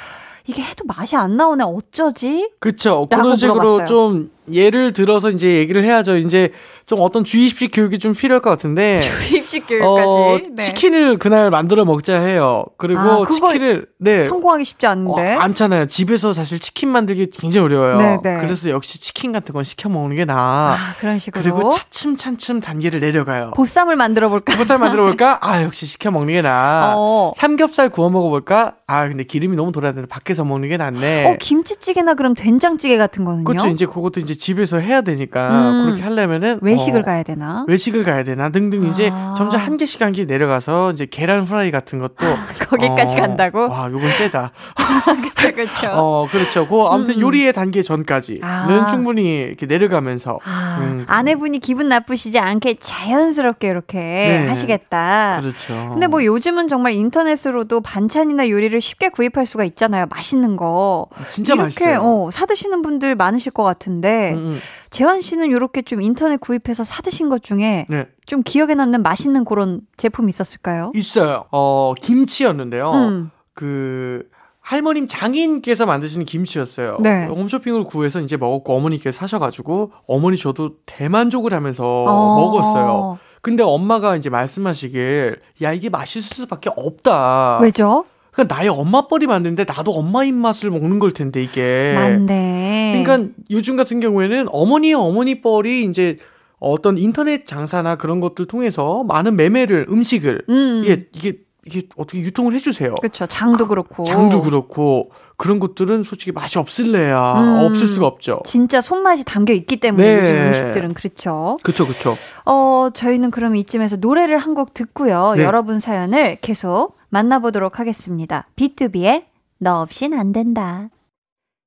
이게 0.47 0.63
해도 0.63 0.85
맛이 0.85 1.15
안 1.17 1.35
나오네 1.35 1.63
어쩌지? 1.65 2.49
그쵸. 2.59 3.07
그런 3.09 3.35
식으로. 3.35 3.85
좀 3.85 4.31
예를 4.51 4.93
들어서 4.93 5.29
이제 5.31 5.55
얘기를 5.55 5.83
해야죠. 5.83 6.17
이제 6.17 6.51
좀 6.85 6.99
어떤 7.01 7.23
주입식 7.23 7.71
교육이 7.73 7.97
좀 7.97 8.13
필요할 8.13 8.41
것 8.41 8.49
같은데. 8.51 8.99
주입식 9.27 9.65
어, 9.81 10.37
치킨을 10.59 11.17
그날 11.17 11.49
만들어 11.49 11.83
먹자 11.85 12.19
해요. 12.19 12.65
그리고 12.77 12.99
아, 12.99 13.25
치킨을 13.27 13.87
네. 13.99 14.25
성공하기 14.25 14.63
쉽지 14.65 14.85
어, 14.85 14.89
않은데. 14.91 15.33
않잖아요. 15.35 15.87
집에서 15.87 16.33
사실 16.33 16.59
치킨 16.59 16.89
만들기 16.89 17.31
굉장히 17.31 17.65
어려워요. 17.65 17.97
네, 17.97 18.19
네. 18.23 18.37
그래서 18.41 18.69
역시 18.69 18.99
치킨 19.01 19.31
같은 19.31 19.53
건 19.53 19.63
시켜 19.63 19.89
먹는 19.89 20.15
게 20.15 20.25
나아. 20.25 20.73
아, 20.73 20.95
그런 20.99 21.17
식으로. 21.17 21.41
그리고 21.41 21.71
차츰 21.71 22.15
차츰 22.15 22.59
단계를 22.59 22.99
내려가요. 22.99 23.51
보쌈을 23.55 23.95
만들어 23.95 24.29
볼까? 24.29 24.55
보쌈 24.55 24.79
만들어 24.79 25.03
볼까? 25.05 25.39
아, 25.41 25.63
역시 25.63 25.87
시켜 25.87 26.11
먹는 26.11 26.33
게 26.33 26.41
나아. 26.43 26.93
어. 26.95 27.33
삼겹살 27.35 27.89
구워 27.89 28.09
먹어볼까? 28.11 28.75
아, 28.85 29.07
근데 29.07 29.23
기름이 29.23 29.55
너무 29.55 29.71
돌아야 29.71 29.91
되는데 29.93 30.07
밖에서 30.07 30.43
먹는 30.45 30.69
게 30.69 30.77
낫네. 30.77 31.25
어, 31.31 31.37
김치찌개나 31.39 32.13
그럼 32.13 32.35
된장찌개 32.35 32.97
같은 32.97 33.25
거는요? 33.25 33.43
그렇죠. 33.45 33.67
이제 33.69 33.85
그것도 33.87 34.19
이제 34.19 34.34
집에서 34.35 34.77
해야 34.77 35.01
되니까 35.01 35.49
음. 35.49 35.85
그렇게 35.85 36.03
하려면은 36.03 36.59
외식을 36.61 37.01
어, 37.01 37.03
가야 37.03 37.23
되나? 37.23 37.65
외식을 37.67 38.03
가야 38.03 38.23
되나 38.23 38.49
등등 38.49 38.85
이제 38.87 39.09
아. 39.11 39.33
점점 39.37 39.61
한 39.61 39.77
개씩 39.77 40.01
한개 40.01 40.25
내려가서 40.25 40.91
이제 40.91 41.07
계란 41.09 41.45
프라이 41.45 41.71
같은 41.71 41.99
것도 41.99 42.25
거기까지 42.69 43.17
어, 43.17 43.21
간다고? 43.21 43.69
와, 43.69 43.89
요건 43.91 44.09
세다. 44.11 44.51
그렇죠, 45.35 45.55
그렇죠. 45.55 45.87
어, 45.93 46.27
그렇죠. 46.29 46.67
그 46.67 46.81
아무튼 46.83 47.15
음. 47.15 47.21
요리의 47.21 47.53
단계 47.53 47.81
전까지는 47.81 48.43
아. 48.43 48.85
충분히 48.89 49.41
이렇게 49.41 49.65
내려가면서 49.65 50.39
아, 50.43 50.79
음. 50.81 51.05
아내분이 51.07 51.59
기분 51.59 51.87
나쁘시지 51.87 52.39
않게 52.39 52.75
자연스럽게 52.79 53.67
이렇게 53.67 53.97
네. 53.97 54.47
하시겠다. 54.47 55.39
그렇죠. 55.41 55.89
근데 55.91 56.07
뭐 56.07 56.23
요즘은 56.23 56.67
정말 56.67 56.93
인터넷으로도 56.93 57.81
반찬이나 57.81 58.49
요리를 58.49 58.79
쉽게 58.81 59.09
구입할 59.09 59.45
수가 59.45 59.63
있잖아요. 59.65 60.05
맛있는 60.09 60.55
거. 60.55 61.07
진짜 61.29 61.53
이렇게 61.53 61.63
맛있어요. 61.65 61.99
어, 62.01 62.31
사 62.31 62.45
드시는 62.45 62.81
분들 62.81 63.15
많으실 63.15 63.51
것 63.51 63.63
같은데 63.63 64.24
음, 64.33 64.37
음. 64.37 64.59
재환 64.89 65.21
씨는 65.21 65.51
이렇게 65.51 65.81
좀 65.81 66.01
인터넷 66.01 66.39
구입해서 66.39 66.83
사 66.83 67.01
드신 67.01 67.29
것 67.29 67.43
중에 67.43 67.85
네. 67.89 68.07
좀 68.25 68.41
기억에 68.43 68.75
남는 68.75 69.03
맛있는 69.03 69.45
그런 69.45 69.81
제품 69.97 70.29
있었을까요? 70.29 70.91
있어요. 70.95 71.45
어, 71.51 71.93
김치였는데요. 71.99 72.91
음. 72.91 73.31
그 73.53 74.27
할머님 74.61 75.07
장인께서 75.07 75.85
만드시는 75.85 76.25
김치였어요. 76.25 76.97
네. 77.01 77.25
홈쇼핑을 77.27 77.83
구해서 77.83 78.19
이제 78.19 78.35
먹었고 78.35 78.73
어머니께서 78.73 79.15
사셔가지고 79.19 79.91
어머니 80.07 80.37
저도 80.37 80.77
대만족을 80.87 81.53
하면서 81.53 81.85
어. 81.85 82.39
먹었어요. 82.39 83.19
근데 83.41 83.61
엄마가 83.61 84.15
이제 84.15 84.31
말씀하시길 84.31 85.39
야 85.61 85.71
이게 85.71 85.89
맛있을 85.89 86.23
수밖에 86.23 86.71
없다. 86.75 87.59
왜죠? 87.61 88.05
그러니까 88.35 88.55
나의 88.55 88.69
엄마 88.69 89.07
뻘이 89.07 89.25
만드는데 89.27 89.63
나도 89.65 89.91
엄마 89.93 90.23
입맛을 90.25 90.69
먹는 90.69 90.99
걸 90.99 91.11
텐데 91.13 91.41
이게. 91.41 91.93
맞네. 91.95 93.01
그러니까 93.03 93.31
요즘 93.49 93.77
같은 93.77 93.99
경우에는 94.01 94.47
어머니의 94.51 94.93
어머니 94.93 95.41
뻘이 95.41 95.85
이제 95.85 96.17
어떤 96.59 96.97
인터넷 96.97 97.45
장사나 97.45 97.95
그런 97.95 98.19
것들 98.19 98.45
통해서 98.45 99.03
많은 99.05 99.35
매매를 99.35 99.87
음식을 99.89 100.43
음. 100.49 100.81
이게 100.83 101.07
이게 101.13 101.37
이게 101.67 101.87
어떻게 101.97 102.19
유통을 102.19 102.53
해주세요. 102.53 102.93
그렇죠. 102.95 103.25
장도 103.25 103.67
그렇고. 103.67 104.03
장도 104.03 104.43
그렇고 104.43 105.09
그런 105.35 105.59
것들은 105.59 106.03
솔직히 106.03 106.31
맛이 106.31 106.59
없을래야 106.59 107.33
음. 107.41 107.65
없을 107.65 107.87
수가 107.87 108.05
없죠. 108.05 108.41
진짜 108.45 108.81
손맛이 108.81 109.25
담겨 109.25 109.51
있기 109.53 109.77
때문에 109.77 110.03
네. 110.03 110.21
요즘 110.29 110.47
음식들은 110.47 110.93
그렇죠. 110.93 111.57
그쵸 111.63 111.87
그쵸. 111.87 112.15
어, 112.45 112.89
저희는 112.93 113.31
그럼 113.31 113.55
이쯤에서 113.55 113.95
노래를 113.97 114.37
한 114.37 114.53
곡 114.53 114.73
듣고요. 114.75 115.33
네. 115.35 115.43
여러분 115.43 115.79
사연을 115.79 116.37
계속 116.41 116.95
만나보도록 117.15 117.79
하겠습니다. 117.79 118.45
B2B의 118.57 119.23
너 119.59 119.79
없인 119.79 120.13
안 120.13 120.33
된다. 120.33 120.89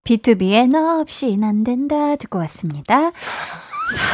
B2B의 0.05 0.69
너 0.69 1.01
없인 1.01 1.43
안 1.43 1.65
된다 1.65 2.17
듣고 2.17 2.39
왔습니다. 2.41 3.13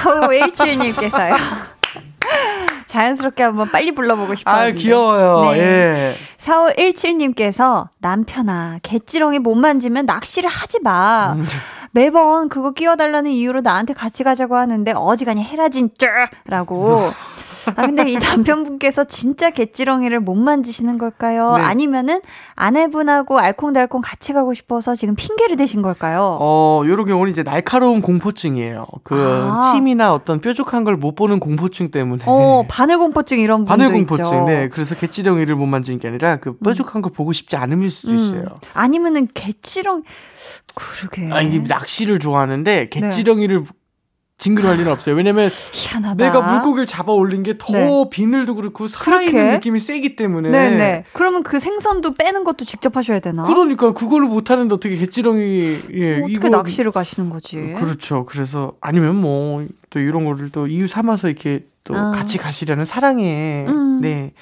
4517님께서요. 0.05 1.35
자연스럽게 2.87 3.43
한번 3.43 3.69
빨리 3.69 3.91
불러보고 3.91 4.37
싶어요. 4.37 4.55
아 4.55 4.71
귀여워요. 4.71 5.51
네. 5.51 5.59
예. 5.59 6.15
4517님께서 6.39 7.89
남편아, 7.99 8.79
개찌렁이 8.85 9.41
못 9.41 9.57
만지면 9.57 10.07
낚시를 10.07 10.49
하지 10.49 10.79
마. 10.83 11.33
음. 11.33 11.45
매번 11.91 12.49
그거 12.49 12.71
끼워달라는 12.71 13.33
이유로 13.33 13.63
나한테 13.63 13.93
같이 13.93 14.23
가자고 14.23 14.55
하는데 14.55 14.93
어지간히 14.95 15.43
해라 15.43 15.69
진짜 15.69 16.07
라고. 16.45 17.11
아, 17.77 17.83
근데 17.87 18.11
이 18.11 18.19
남편분께서 18.19 19.05
진짜 19.05 19.51
개찌렁이를 19.51 20.21
못 20.21 20.35
만지시는 20.35 20.99
걸까요? 20.99 21.55
네. 21.57 21.63
아니면은 21.63 22.21
아내분하고 22.55 23.39
알콩달콩 23.39 24.01
같이 24.01 24.33
가고 24.33 24.55
싶어서 24.55 24.95
지금 24.95 25.15
핑계를 25.15 25.57
대신 25.57 25.83
걸까요? 25.83 26.39
어, 26.41 26.83
요런 26.87 27.07
경우는 27.07 27.31
이제 27.31 27.43
날카로운 27.43 28.01
공포증이에요. 28.03 28.87
그 29.03 29.15
아. 29.17 29.73
침이나 29.73 30.13
어떤 30.15 30.41
뾰족한 30.41 30.85
걸 30.85 30.95
못 30.95 31.15
보는 31.17 31.41
공포증 31.41 31.91
때문에. 31.91 32.23
어, 32.27 32.65
바늘 32.69 32.99
공포증 32.99 33.39
이런 33.41 33.65
분도 33.65 33.69
바늘 33.71 33.93
공포증. 33.93 34.25
있죠. 34.25 34.45
네. 34.47 34.69
그래서 34.69 34.95
개찌렁이를 34.95 35.57
못 35.57 35.67
만지는 35.67 35.99
게 35.99 36.09
아니라 36.09 36.37
그 36.37 36.57
뾰족한 36.59 37.03
걸 37.03 37.13
보고 37.13 37.33
싶지 37.33 37.57
않음일 37.57 37.91
수도 37.91 38.13
음. 38.13 38.17
있어요. 38.19 38.45
아니면은 38.73 39.29
개찌렁 39.35 40.03
그러게. 40.75 41.31
아, 41.33 41.41
이게 41.43 41.59
낚시를 41.67 42.19
좋아하는데 42.21 42.89
네. 42.89 42.89
개찌렁이를 42.89 43.65
징그러할 44.37 44.79
일은 44.81 44.91
없어요. 44.91 45.15
왜냐면 45.15 45.49
희한하다. 45.73 46.25
내가 46.25 46.41
물고기를 46.41 46.87
잡아 46.87 47.13
올린 47.13 47.43
게더 47.43 47.73
네. 47.73 48.05
비늘도 48.11 48.57
그렇고 48.57 48.89
살아있는? 48.89 49.51
느낌이 49.53 49.79
세기 49.79 50.17
때문에. 50.17 50.51
네네. 50.51 51.05
그러면 51.13 51.43
그 51.43 51.61
생선도 51.61 52.15
빼는 52.15 52.45
것도 52.45 52.65
직접 52.65 52.97
하셔야 52.97 53.21
되나? 53.21 53.45
그러니까 53.45 53.93
그거를 53.93 54.27
못하는데 54.27 54.75
어떻게 54.75 54.97
개찌렁이 54.97 55.77
예 55.93 56.19
어떻게 56.19 56.33
이거 56.33 56.49
낚시를 56.49 56.91
가시는 56.91 57.31
거지? 57.31 57.57
그렇죠. 57.79 58.25
그래서 58.25 58.75
아니면 58.81 59.17
뭐 59.17 59.65
또 59.95 60.01
이런 60.01 60.25
거를 60.25 60.51
또 60.51 60.67
이유 60.67 60.89
삼아서 60.89 61.29
이렇게 61.29 61.67
또 61.85 61.95
아. 61.97 62.11
같이 62.11 62.37
가시려는 62.37 62.85
사랑에 62.85 63.65
음. 63.69 64.01
네 64.01 64.33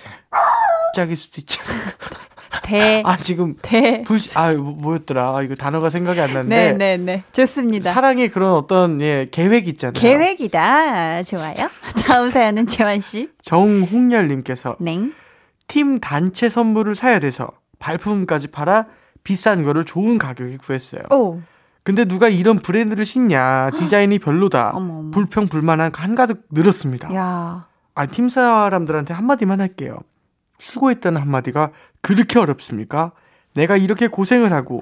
짝일 0.96 1.14
수도 1.14 1.42
있죠. 1.42 1.60
대, 2.62 3.02
아 3.06 3.16
지금 3.16 3.56
대. 3.62 4.02
불, 4.02 4.18
아 4.36 4.52
뭐- 4.54 4.72
뭐였더라? 4.72 5.36
아, 5.36 5.42
이거 5.42 5.54
단어가 5.54 5.90
생각이 5.90 6.20
안 6.20 6.32
나는데 6.34 6.72
네네네. 6.74 7.24
좋습니다. 7.32 7.92
사랑의 7.92 8.28
그런 8.30 8.52
어떤 8.52 9.00
예 9.00 9.28
계획 9.30 9.68
있잖아요. 9.68 10.00
계획이다. 10.00 11.22
좋아요. 11.24 11.54
다음 12.06 12.30
사연은 12.30 12.66
재환 12.66 13.00
씨. 13.00 13.30
정홍열님께서 13.42 14.76
냉. 14.80 15.12
팀 15.68 16.00
단체 16.00 16.48
선물을 16.48 16.94
사야 16.94 17.18
돼서 17.18 17.48
발품까지 17.78 18.48
팔아 18.48 18.86
비싼 19.24 19.62
거를 19.64 19.84
좋은 19.84 20.18
가격에 20.18 20.56
구했어요. 20.58 21.02
오. 21.12 21.40
근데 21.84 22.04
누가 22.04 22.28
이런 22.28 22.60
브랜드를 22.60 23.04
신냐? 23.04 23.70
디자인이 23.76 24.18
별로다. 24.20 24.70
어머, 24.74 24.98
어머. 24.98 25.10
불평 25.10 25.48
불만한 25.48 25.90
한가득 25.94 26.44
늘었습니다. 26.50 27.12
야. 27.14 27.66
아, 27.94 28.06
팀 28.06 28.28
사람들한테 28.28 29.14
한마디만 29.14 29.60
할게요. 29.60 29.98
수고했다는 30.62 31.20
한마디가 31.20 31.70
그렇게 32.00 32.38
어렵습니까? 32.38 33.12
내가 33.54 33.76
이렇게 33.76 34.06
고생을 34.08 34.52
하고 34.52 34.80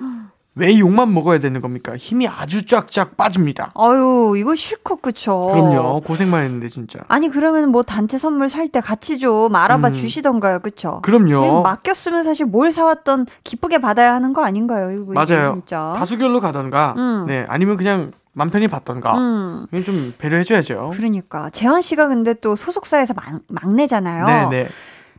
왜 0.56 0.78
욕만 0.78 1.14
먹어야 1.14 1.38
되는 1.38 1.60
겁니까? 1.60 1.96
힘이 1.96 2.28
아주 2.28 2.66
쫙쫙 2.66 3.16
빠집니다. 3.16 3.72
아유, 3.74 4.34
이거 4.36 4.54
실컷 4.54 5.00
그쵸? 5.00 5.46
그럼요. 5.46 6.00
고생만 6.02 6.44
했는데 6.44 6.68
진짜. 6.68 6.98
아니, 7.08 7.30
그러면 7.30 7.70
뭐 7.70 7.82
단체 7.82 8.18
선물 8.18 8.48
살 8.50 8.68
때 8.68 8.80
같이 8.80 9.18
좀 9.18 9.54
알아봐 9.54 9.88
음. 9.88 9.94
주시던가요, 9.94 10.58
그쵸? 10.60 11.00
그럼요. 11.02 11.62
맡겼으면 11.62 12.22
사실 12.24 12.46
뭘 12.46 12.72
사왔던 12.72 13.26
기쁘게 13.44 13.78
받아야 13.78 14.12
하는 14.12 14.32
거 14.32 14.44
아닌가요? 14.44 14.90
이거 14.92 15.12
맞아요. 15.12 15.52
진짜. 15.54 15.94
다수결로 15.96 16.40
가던가, 16.40 16.94
음. 16.98 17.24
네, 17.26 17.46
아니면 17.48 17.76
그냥 17.76 18.12
맘 18.32 18.50
편히 18.50 18.68
받던가. 18.68 19.16
음. 19.18 19.66
이건 19.72 19.84
좀 19.84 20.14
배려해줘야죠. 20.18 20.90
그러니까 20.94 21.48
재환 21.50 21.80
씨가 21.80 22.08
근데 22.08 22.34
또 22.34 22.54
소속사에서 22.56 23.14
막, 23.14 23.24
막내잖아요. 23.48 24.26
네네. 24.50 24.68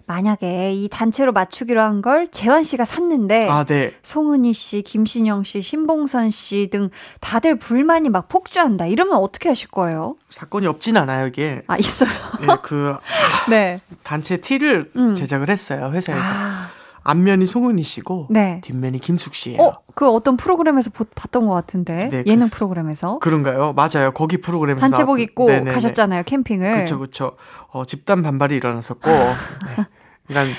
만약에 0.06 0.74
이 0.74 0.88
단체로 0.89 1.32
맞추기로 1.34 1.82
한 1.82 2.02
걸 2.02 2.28
재환 2.30 2.64
씨가 2.64 2.84
샀는데 2.86 3.47
아, 3.49 3.64
네. 3.64 3.93
송은희 4.02 4.54
씨, 4.54 4.82
김신영 4.82 5.43
씨, 5.43 5.62
신봉선 5.62 6.32
씨 6.32 6.70
등 6.72 6.89
다들 7.20 7.58
불만이 7.60 8.10
막 8.10 8.28
폭주한다. 8.30 8.88
이러면 8.88 9.18
어떻게 9.18 9.49
하실 9.49 9.70
거예요? 9.70 10.16
사건이 10.30 10.66
없진 10.68 10.97
않아요, 10.97 11.28
이게. 11.28 11.62
아 11.68 11.78
있어요. 11.78 12.10
예, 12.41 12.47
그 12.64 12.95
네. 13.49 13.82
단체 14.04 14.38
티를 14.38 14.91
음. 14.95 15.16
제작을 15.16 15.49
했어요, 15.49 15.91
회사에서. 15.93 16.24
아, 16.34 16.61
앞면이 17.04 17.45
송은이 17.45 17.82
씨고, 17.84 18.28
네. 18.30 18.62
뒷면이 18.64 18.99
김숙 18.99 19.34
씨예요. 19.36 19.62
어, 19.62 19.78
그 19.95 20.10
어떤 20.10 20.38
프로그램에서 20.38 20.91
보- 20.91 21.06
봤던 21.06 21.47
것 21.47 21.54
같은데 21.54 22.10
네, 22.10 22.24
예능 22.28 22.47
그- 22.49 22.56
프로그램에서 22.58 23.20
그런가요? 23.20 23.74
맞아요. 23.74 24.12
거기 24.14 24.38
프로그램에서 24.38 24.82
단체복 24.82 25.16
나왔- 25.18 25.20
입고 25.22 25.47
네네네. 25.47 25.72
가셨잖아요 25.72 26.24
캠핑을. 26.24 26.74
그렇죠, 26.74 26.99
그렇죠. 26.99 27.36
어, 27.72 27.86
집단 27.86 28.22
반발이 28.22 28.56
일어났었고, 28.56 29.10
네. 29.78 29.86
그러니까 30.28 30.56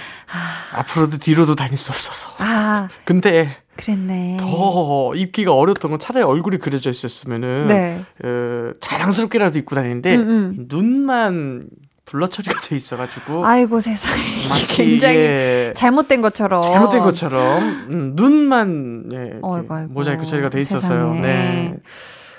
앞으로도 0.75 1.19
뒤로도 1.19 1.55
다닐 1.55 1.77
수 1.77 1.93
없어서. 1.93 2.31
아, 2.39 2.89
근데 3.05 3.57
그랬네. 3.77 4.37
더 4.41 5.15
입기가 5.15 5.55
어렸던 5.55 5.93
건 5.93 6.01
차라리 6.01 6.25
얼굴이 6.25 6.59
그려져 6.59 6.91
있었으면은 6.91 7.69
네. 7.69 8.05
어, 8.25 8.73
자랑스럽게라도 8.81 9.59
입고 9.61 9.75
다니는데 9.75 10.17
음, 10.17 10.29
음. 10.29 10.65
눈만 10.69 11.69
블러 12.05 12.27
처리가 12.27 12.61
돼 12.61 12.77
있어가지고 12.77 13.47
아이고 13.47 13.81
세상에 13.81 14.21
굉장히 14.69 15.73
잘못된 15.75 16.21
것처럼. 16.21 16.63
잘못된 16.63 17.03
것처럼 17.03 17.63
음, 17.91 18.13
눈만 18.17 19.05
예, 19.13 19.39
어이구, 19.41 19.75
아이고. 19.75 19.93
모자이크 19.93 20.27
처리가 20.27 20.49
돼 20.51 20.61
있었어요. 20.61 21.13
세상에. 21.15 21.21
네. 21.21 21.77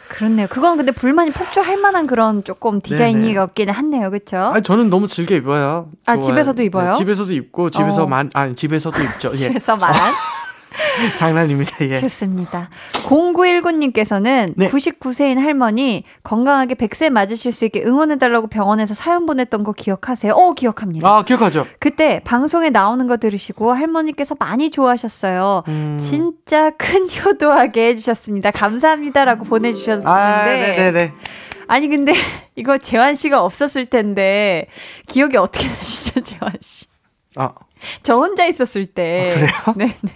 그렇네요. 0.09 0.45
그건 0.47 0.77
근데 0.77 0.91
불만이 0.91 1.31
폭주할 1.31 1.77
만한 1.77 2.05
그런 2.05 2.43
조금 2.43 2.81
디자인이었기는 2.81 3.73
한네요. 3.73 4.11
그렇죠? 4.11 4.37
아 4.37 4.59
저는 4.61 4.89
너무 4.91 5.07
즐겨 5.07 5.33
입어요. 5.33 5.89
아, 6.05 6.15
좋아요. 6.15 6.25
집에서도 6.27 6.61
입어요? 6.61 6.91
네, 6.91 6.97
집에서도 6.97 7.33
입고 7.33 7.71
집에서 7.71 8.03
어. 8.03 8.07
만 8.07 8.29
아니 8.35 8.55
집에서도 8.55 9.01
입죠. 9.01 9.29
예. 9.31 9.35
집에서만. 9.49 9.91
장난입니다. 11.17 11.77
예. 11.87 11.99
좋습니다. 11.99 12.69
0919님께서는 13.05 14.53
네. 14.55 14.69
99세인 14.69 15.37
할머니 15.39 16.03
건강하게 16.23 16.75
100세 16.75 17.09
맞으실 17.09 17.51
수 17.51 17.65
있게 17.65 17.83
응원해달라고 17.83 18.47
병원에서 18.47 18.93
사연 18.93 19.25
보냈던 19.25 19.63
거 19.63 19.71
기억하세요? 19.71 20.33
어, 20.33 20.53
기억합니다. 20.53 21.07
아, 21.07 21.23
기억하죠? 21.23 21.67
그때 21.79 22.21
방송에 22.23 22.69
나오는 22.69 23.05
거 23.07 23.17
들으시고 23.17 23.73
할머니께서 23.73 24.35
많이 24.39 24.71
좋아하셨어요. 24.71 25.63
음. 25.67 25.97
진짜 25.99 26.71
큰 26.71 27.07
효도하게 27.09 27.89
해주셨습니다. 27.89 28.51
감사합니다.라고 28.51 29.45
보내주셨는데. 29.45 30.09
아, 30.09 30.45
네네네. 30.45 31.13
아니 31.67 31.87
근데 31.87 32.13
이거 32.55 32.77
재환 32.77 33.15
씨가 33.15 33.41
없었을 33.41 33.85
텐데 33.85 34.67
기억이 35.07 35.37
어떻게 35.37 35.67
나시죠, 35.67 36.21
재환 36.21 36.51
씨? 36.61 36.85
아, 37.35 37.51
저 38.03 38.15
혼자 38.15 38.45
있었을 38.45 38.85
때. 38.85 39.31
아, 39.31 39.35
그래요? 39.35 39.49
네, 39.77 39.95
네. 40.01 40.13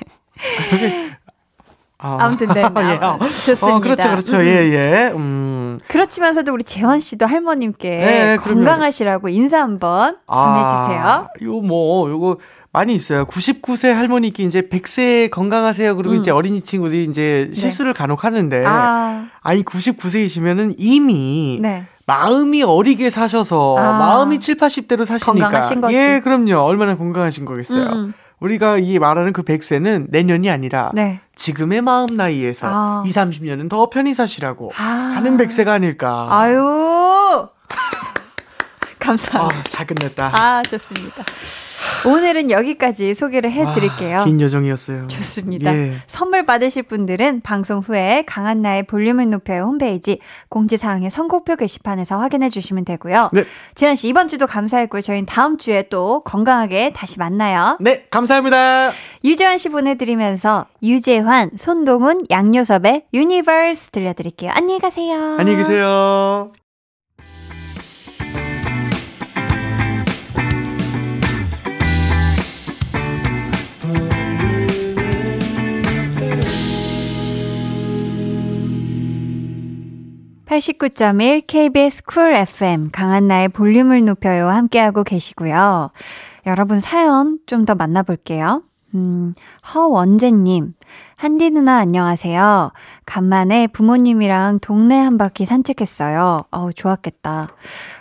아. 1.99 2.17
아무튼 2.21 2.47
네, 2.49 2.61
나- 2.61 2.71
예. 2.93 2.97
어, 3.03 3.17
좋습니다. 3.19 3.75
어, 3.75 3.79
그렇죠, 3.79 4.09
그렇죠. 4.09 4.37
음. 4.37 4.45
예, 4.45 4.49
예. 4.71 5.11
음. 5.15 5.79
그렇지만서도 5.87 6.53
우리 6.53 6.63
재환 6.63 6.99
씨도 6.99 7.25
할머님께 7.25 7.89
네. 7.89 8.37
건강하시라고 8.37 9.29
인사 9.29 9.59
한번 9.59 10.17
전해주세요. 10.31 11.01
아, 11.01 11.27
요 11.41 11.53
뭐, 11.61 12.07
요거 12.09 12.37
많이 12.71 12.93
있어요. 12.93 13.25
99세 13.25 13.91
할머니께 13.91 14.43
이제 14.43 14.61
100세 14.61 15.31
건강하세요. 15.31 15.95
그리고 15.95 16.13
음. 16.13 16.19
이제 16.19 16.29
어린이 16.29 16.61
친구들이 16.61 17.05
이제 17.05 17.47
네. 17.51 17.59
실수를 17.59 17.93
간혹 17.93 18.23
하는데. 18.23 18.63
아, 18.67 19.25
아니 19.41 19.63
99세이시면은 19.65 20.75
이미 20.77 21.57
네. 21.59 21.85
마음이 22.05 22.61
어리게 22.61 23.09
사셔서 23.09 23.75
아. 23.77 23.97
마음이 23.97 24.39
7, 24.39 24.57
80대로 24.57 25.03
사시니까 25.03 25.45
건강하신 25.49 25.81
거지. 25.81 25.95
예, 25.95 26.21
그럼요. 26.23 26.57
얼마나 26.59 26.95
건강하신 26.95 27.45
거겠어요. 27.45 27.83
음, 27.87 27.91
음. 27.93 28.13
우리가 28.39 28.77
이 28.77 28.99
말하는 28.99 29.33
그 29.33 29.41
100세는 29.41 30.07
내년이 30.09 30.49
아니라 30.49 30.91
네. 30.93 31.21
지금의 31.35 31.81
마음 31.81 32.07
나이에서 32.15 32.67
아. 32.69 33.03
2, 33.05 33.11
30년은 33.11 33.69
더 33.69 33.89
편히 33.89 34.13
사시라고 34.13 34.71
아. 34.77 34.83
하는 34.83 35.37
100세가 35.37 35.69
아닐까. 35.69 36.27
아유. 36.29 36.59
아, 36.61 37.49
감사합니다. 38.99 39.63
잘 39.63 39.87
끝냈다. 39.87 40.31
아, 40.33 40.63
좋습니다. 40.63 41.23
오늘은 42.05 42.51
여기까지 42.51 43.13
소개를 43.13 43.51
해드릴게요. 43.51 44.19
와, 44.19 44.25
긴 44.25 44.39
여정이었어요. 44.39 45.07
좋습니다. 45.07 45.75
예. 45.75 45.93
선물 46.07 46.45
받으실 46.45 46.83
분들은 46.83 47.41
방송 47.41 47.79
후에 47.79 48.23
강한나의 48.25 48.83
볼륨을 48.83 49.29
높여요 49.29 49.63
홈페이지 49.63 50.19
공지사항의 50.49 51.09
선곡표 51.09 51.55
게시판에서 51.55 52.19
확인해 52.19 52.49
주시면 52.49 52.85
되고요. 52.85 53.31
네. 53.33 53.43
지현 53.75 53.95
씨 53.95 54.07
이번 54.07 54.27
주도 54.27 54.47
감사했고요. 54.47 55.01
저희는 55.01 55.25
다음 55.25 55.57
주에 55.57 55.89
또 55.89 56.21
건강하게 56.21 56.93
다시 56.93 57.19
만나요. 57.19 57.77
네, 57.79 58.05
감사합니다. 58.09 58.91
유재환 59.23 59.57
씨 59.57 59.69
보내드리면서 59.69 60.65
유재환, 60.83 61.51
손동훈, 61.57 62.21
양요섭의 62.29 63.05
Universe 63.13 63.91
들려드릴게요. 63.91 64.51
안녕히 64.53 64.79
가세요. 64.79 65.35
안녕히 65.37 65.57
계세요. 65.57 66.51
(89.1) 80.47 81.43
KBS 81.45 82.03
쿨 82.03 82.33
FM 82.33 82.89
강한나의 82.91 83.49
볼륨을 83.49 84.05
높여요 84.05 84.47
함께하고 84.49 85.03
계시고요. 85.03 85.91
여러분 86.45 86.79
사연 86.79 87.39
좀 87.45 87.65
더 87.65 87.75
만나볼게요. 87.75 88.63
음, 88.95 89.33
허원재님, 89.73 90.73
한디 91.17 91.49
누나 91.49 91.79
안녕하세요. 91.79 92.71
간만에 93.05 93.67
부모님이랑 93.67 94.59
동네 94.61 94.97
한 94.97 95.17
바퀴 95.17 95.45
산책했어요. 95.45 96.45
어우, 96.51 96.71
좋았겠다. 96.73 97.49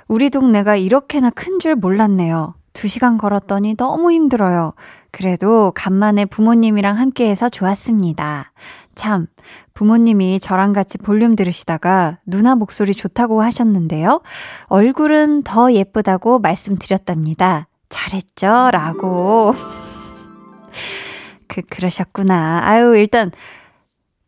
우리 0.07 0.31
동네가 0.31 0.77
이렇게나 0.77 1.31
큰 1.31 1.59
줄 1.59 1.75
몰랐네요. 1.75 2.55
두 2.73 2.87
시간 2.87 3.19
걸었더니 3.19 3.75
너무 3.77 4.13
힘들어요. 4.13 4.75
그래도 5.11 5.73
간만에 5.75 6.27
부모님이랑 6.27 6.97
함께해서 6.99 7.49
좋았습니다. 7.49 8.53
참, 8.97 9.27
부모님이 9.75 10.41
저랑 10.41 10.73
같이 10.73 10.99
볼륨 10.99 11.37
들으시다가 11.37 12.19
누나 12.27 12.57
목소리 12.57 12.95
좋다고 12.95 13.43
하셨는데요. 13.43 14.23
얼굴은 14.65 15.43
더 15.45 15.73
예쁘다고 15.73 16.41
말씀드렸답니다. 16.41 17.69
잘했죠? 17.91 18.71
라고. 18.73 19.55
그, 21.47 21.61
그러셨구나. 21.63 22.63
아유, 22.65 22.97
일단, 22.97 23.31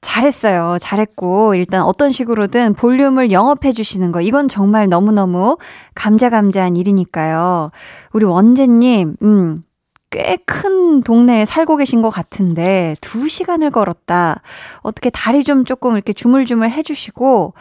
잘했어요. 0.01 0.77
잘했고, 0.79 1.55
일단 1.55 1.83
어떤 1.83 2.13
식으로든 2.13 2.75
볼륨을 2.75 3.33
영업해 3.33 3.73
주시는 3.73 4.13
거, 4.13 4.21
이건 4.21 4.49
정말 4.49 4.89
너무너무 4.89 5.57
감자감자한 5.95 6.77
일이니까요. 6.77 7.71
우리 8.13 8.25
원재님, 8.25 9.17
음, 9.23 9.63
꽤 10.11 10.37
큰 10.47 11.03
동네에 11.03 11.45
살고 11.45 11.77
계신 11.77 12.03
것 12.03 12.11
같은데, 12.11 12.97
두 13.01 13.29
시간을 13.29 13.71
걸었다. 13.71 14.41
어떻게 14.83 15.11
다리 15.11 15.45
좀 15.45 15.65
조금 15.65 15.95
이렇게 15.95 16.13
주물주물 16.13 16.71
해주시고, 16.71 17.55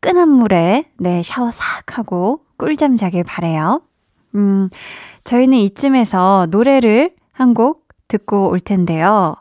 뜨끈한 0.00 0.28
물에, 0.28 0.84
네, 0.98 1.22
샤워 1.22 1.50
싹 1.50 1.96
하고, 1.98 2.40
꿀잠 2.58 2.96
자길 2.96 3.24
바래요 3.24 3.82
음, 4.34 4.68
저희는 5.24 5.58
이쯤에서 5.58 6.46
노래를 6.50 7.14
한 7.32 7.54
곡 7.54 7.88
듣고 8.08 8.50
올 8.50 8.60
텐데요. 8.60 9.36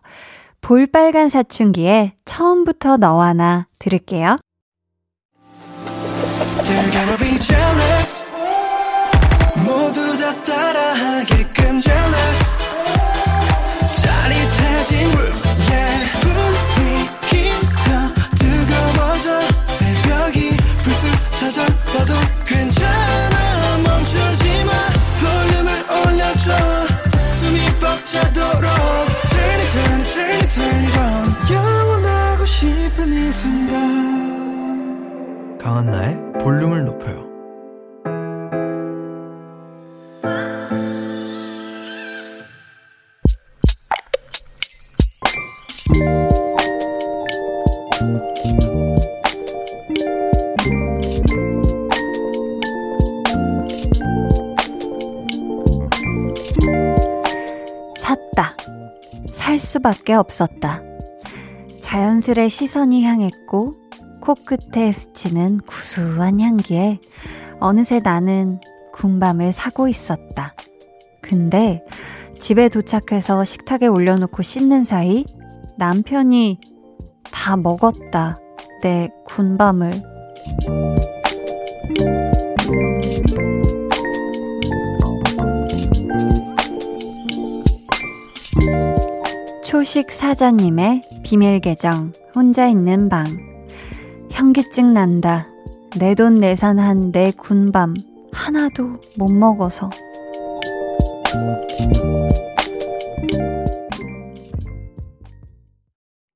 볼빨간 0.61 1.29
사춘기에 1.29 2.13
처음부터 2.25 2.97
너와 2.97 3.33
나 3.33 3.67
들을게요. 3.79 4.37
모두 9.65 10.17
다 10.17 10.41
따라하게끔 10.41 11.60
jealous 11.81 12.39
짜릿해진 14.01 14.93
room 15.17 15.35
yeah 15.69 16.01
분위기 16.21 17.31
더 17.85 17.87
뜨거워져 18.37 19.27
새벽이 19.65 20.39
불쑥 20.83 21.03
찾아와도 21.39 22.11
괜찮아. 22.45 23.35
멈추지 23.83 24.43
마. 24.65 24.71
볼륨을 25.19 25.67
올려줘. 25.89 26.45
숨이 27.29 27.57
벅차도록. 27.79 28.67
Turn 29.29 29.59
it 29.59 29.71
turn 29.71 29.99
it 29.99 30.07
turn 30.13 30.31
it 30.31 30.47
turn 30.53 30.83
it 30.85 30.99
on. 30.99 31.23
영원하고 31.51 32.45
싶은 32.45 33.11
이 33.13 33.31
순간. 33.31 33.79
강한나의 35.57 36.17
볼륨을 36.41 36.85
높여요. 36.85 37.21
수밖에 59.61 60.13
없었다. 60.13 60.81
자연스레 61.81 62.49
시선이 62.49 63.03
향했고 63.03 63.75
코끝에 64.21 64.91
스치는 64.91 65.57
구수한 65.65 66.39
향기에 66.39 66.99
어느새 67.59 67.99
나는 67.99 68.59
군밤을 68.93 69.51
사고 69.51 69.87
있었다. 69.87 70.55
근데 71.21 71.83
집에 72.39 72.69
도착해서 72.69 73.45
식탁에 73.45 73.87
올려놓고 73.87 74.41
씻는 74.41 74.83
사이 74.83 75.25
남편이 75.77 76.59
다 77.31 77.55
먹었다. 77.57 78.39
내 78.81 79.09
군밤을. 79.25 80.90
초식 89.71 90.11
사자님의 90.11 91.01
비밀 91.23 91.61
계정 91.61 92.11
혼자 92.35 92.67
있는 92.67 93.07
방. 93.07 93.25
현기증 94.29 94.91
난다. 94.91 95.47
내 95.97 96.13
돈 96.13 96.35
내산한 96.35 97.13
내 97.13 97.31
군밤 97.31 97.93
하나도 98.33 98.99
못 99.17 99.31
먹어서. 99.31 99.89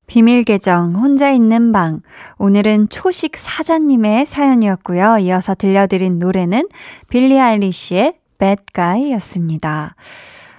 비밀 0.06 0.42
계정 0.42 0.94
혼자 0.94 1.30
있는 1.30 1.72
방. 1.72 2.00
오늘은 2.38 2.88
초식 2.88 3.36
사자님의 3.36 4.24
사연이었고요. 4.24 5.18
이어서 5.18 5.54
들려드린 5.54 6.18
노래는 6.18 6.70
빌리 7.10 7.38
아일리시의 7.38 8.14
Bad 8.38 8.62
Guy였습니다 8.74 9.94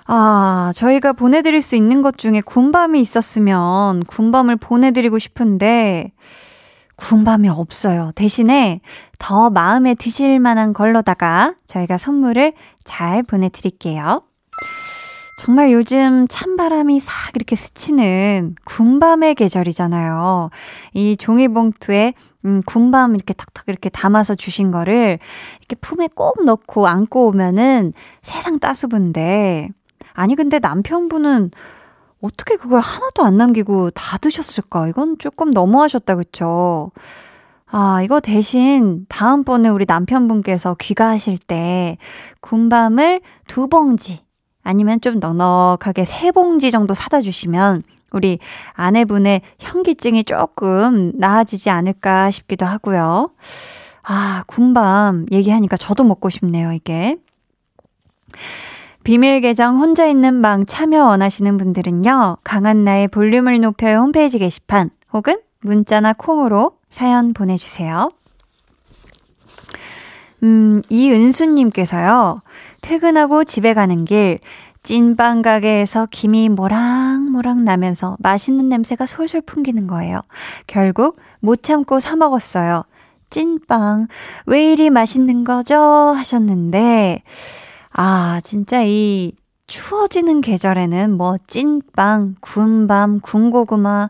아, 0.10 0.72
저희가 0.74 1.12
보내드릴 1.14 1.62
수 1.62 1.76
있는 1.76 2.01
것 2.01 2.18
중에 2.18 2.39
군밤이 2.41 2.99
있었으면 3.01 4.03
군밤을 4.05 4.55
보내드리고 4.55 5.20
싶은데, 5.20 6.14
군밤이 6.95 7.49
없어요. 7.49 8.12
대신에 8.16 8.80
더 9.20 9.49
마음에 9.49 9.93
드실 9.95 10.39
만한 10.39 10.74
걸로다가 10.74 11.55
저희가 11.68 11.97
선물을 11.97 12.53
잘 12.86 13.22
보내드릴게요. 13.22 14.24
정말 15.39 15.72
요즘 15.72 16.28
찬바람이 16.28 16.99
싹 16.99 17.14
이렇게 17.36 17.55
스치는 17.55 18.55
군밤의 18.66 19.36
계절이잖아요. 19.36 20.49
이 20.93 21.16
종이봉투에 21.16 22.14
음, 22.45 22.62
군밤 22.66 23.14
이렇게 23.14 23.34
탁탁 23.34 23.66
이렇게 23.68 23.89
담아서 23.89 24.34
주신 24.34 24.72
거를 24.72 25.20
이렇게 25.60 25.76
품에 25.80 26.10
꼭 26.16 26.43
넣고 26.43 26.88
안고 26.88 27.28
오면은 27.28 27.93
세상 28.24 28.58
따수분데 28.58 29.70
아니 30.18 30.34
근데 30.36 30.57
남편분은 30.57 31.51
어떻게 32.24 32.55
그걸 32.55 32.80
하나도 32.80 33.24
안 33.24 33.38
남기고 33.38 33.91
다 33.91 34.18
드셨을까? 34.18 34.88
이건 34.88 35.18
조금 35.20 35.51
너무하셨다, 35.51 36.15
그쵸? 36.15 36.91
아, 37.68 38.01
이거 38.03 38.20
대신 38.20 39.05
다음번에 39.09 39.70
우리 39.70 39.86
남편분께서 39.88 40.76
귀가하실 40.80 41.38
때 41.38 41.99
군밤을 42.41 43.22
두 43.45 43.68
봉지 43.68 44.22
아니면 44.63 44.99
좀 45.01 45.20
넉넉하게 45.20 46.03
세 46.05 46.32
봉지 46.32 46.72
정도 46.72 46.95
사다 46.95 47.22
주시면 47.22 47.84
우리 48.11 48.39
아내분의 48.74 49.41
현기증이 49.59 50.24
조금 50.24 51.11
나아지지 51.13 51.70
않을까 51.70 52.32
싶기도 52.32 52.65
하고요. 52.65 53.30
아, 54.03 54.43
군밤 54.47 55.28
얘기하니까 55.32 55.78
저도 55.78 56.03
먹고 56.05 56.30
싶네요, 56.30 56.74
이게. 56.74 57.18
비밀 59.08 59.39
계정 59.39 59.78
혼자 59.78 60.05
있는 60.05 60.41
방 60.41 60.66
참여 60.66 61.05
원하시는 61.05 61.55
분들은요, 61.55 62.39
강한나의 62.43 63.08
볼륨을 63.08 63.58
높여요 63.62 63.99
홈페이지 63.99 64.38
게시판 64.38 64.89
혹은 65.14 65.38
문자나 65.62 66.12
콩으로 66.12 66.74
사연 66.89 67.32
보내주세요. 67.32 68.12
음, 70.43 70.82
이은수님께서요, 70.89 72.41
퇴근하고 72.82 73.45
집에 73.45 73.74
가는 73.74 74.03
길, 74.03 74.39
찐빵 74.84 75.41
가게에서 75.41 76.10
김이 76.12 76.49
모락모락 76.49 77.64
나면서 77.64 78.18
맛있는 78.20 78.68
냄새가 78.68 79.05
솔솔 79.05 79.39
풍기는 79.45 79.88
거예요. 79.88 80.20
결국 80.68 81.16
못 81.39 81.64
참고 81.64 82.01
사 82.01 82.18
먹었어요. 82.18 82.84
찐빵, 83.30 84.08
왜 84.47 84.74
이리 84.74 84.89
맛있는 84.89 85.45
거죠? 85.45 85.78
하셨는데, 85.78 87.24
아, 87.97 88.39
진짜 88.43 88.83
이 88.83 89.33
추워지는 89.65 90.41
계절에는 90.41 91.17
뭐 91.17 91.35
찐빵, 91.47 92.35
군밤, 92.41 93.19
군고구마, 93.21 94.09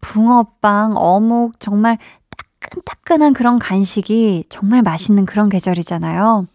붕어빵, 0.00 0.94
어묵, 0.96 1.60
정말 1.60 1.98
따끈따끈한 2.60 3.34
그런 3.34 3.58
간식이 3.58 4.44
정말 4.48 4.80
맛있는 4.82 5.26
그런 5.26 5.50
계절이잖아요. 5.50 6.46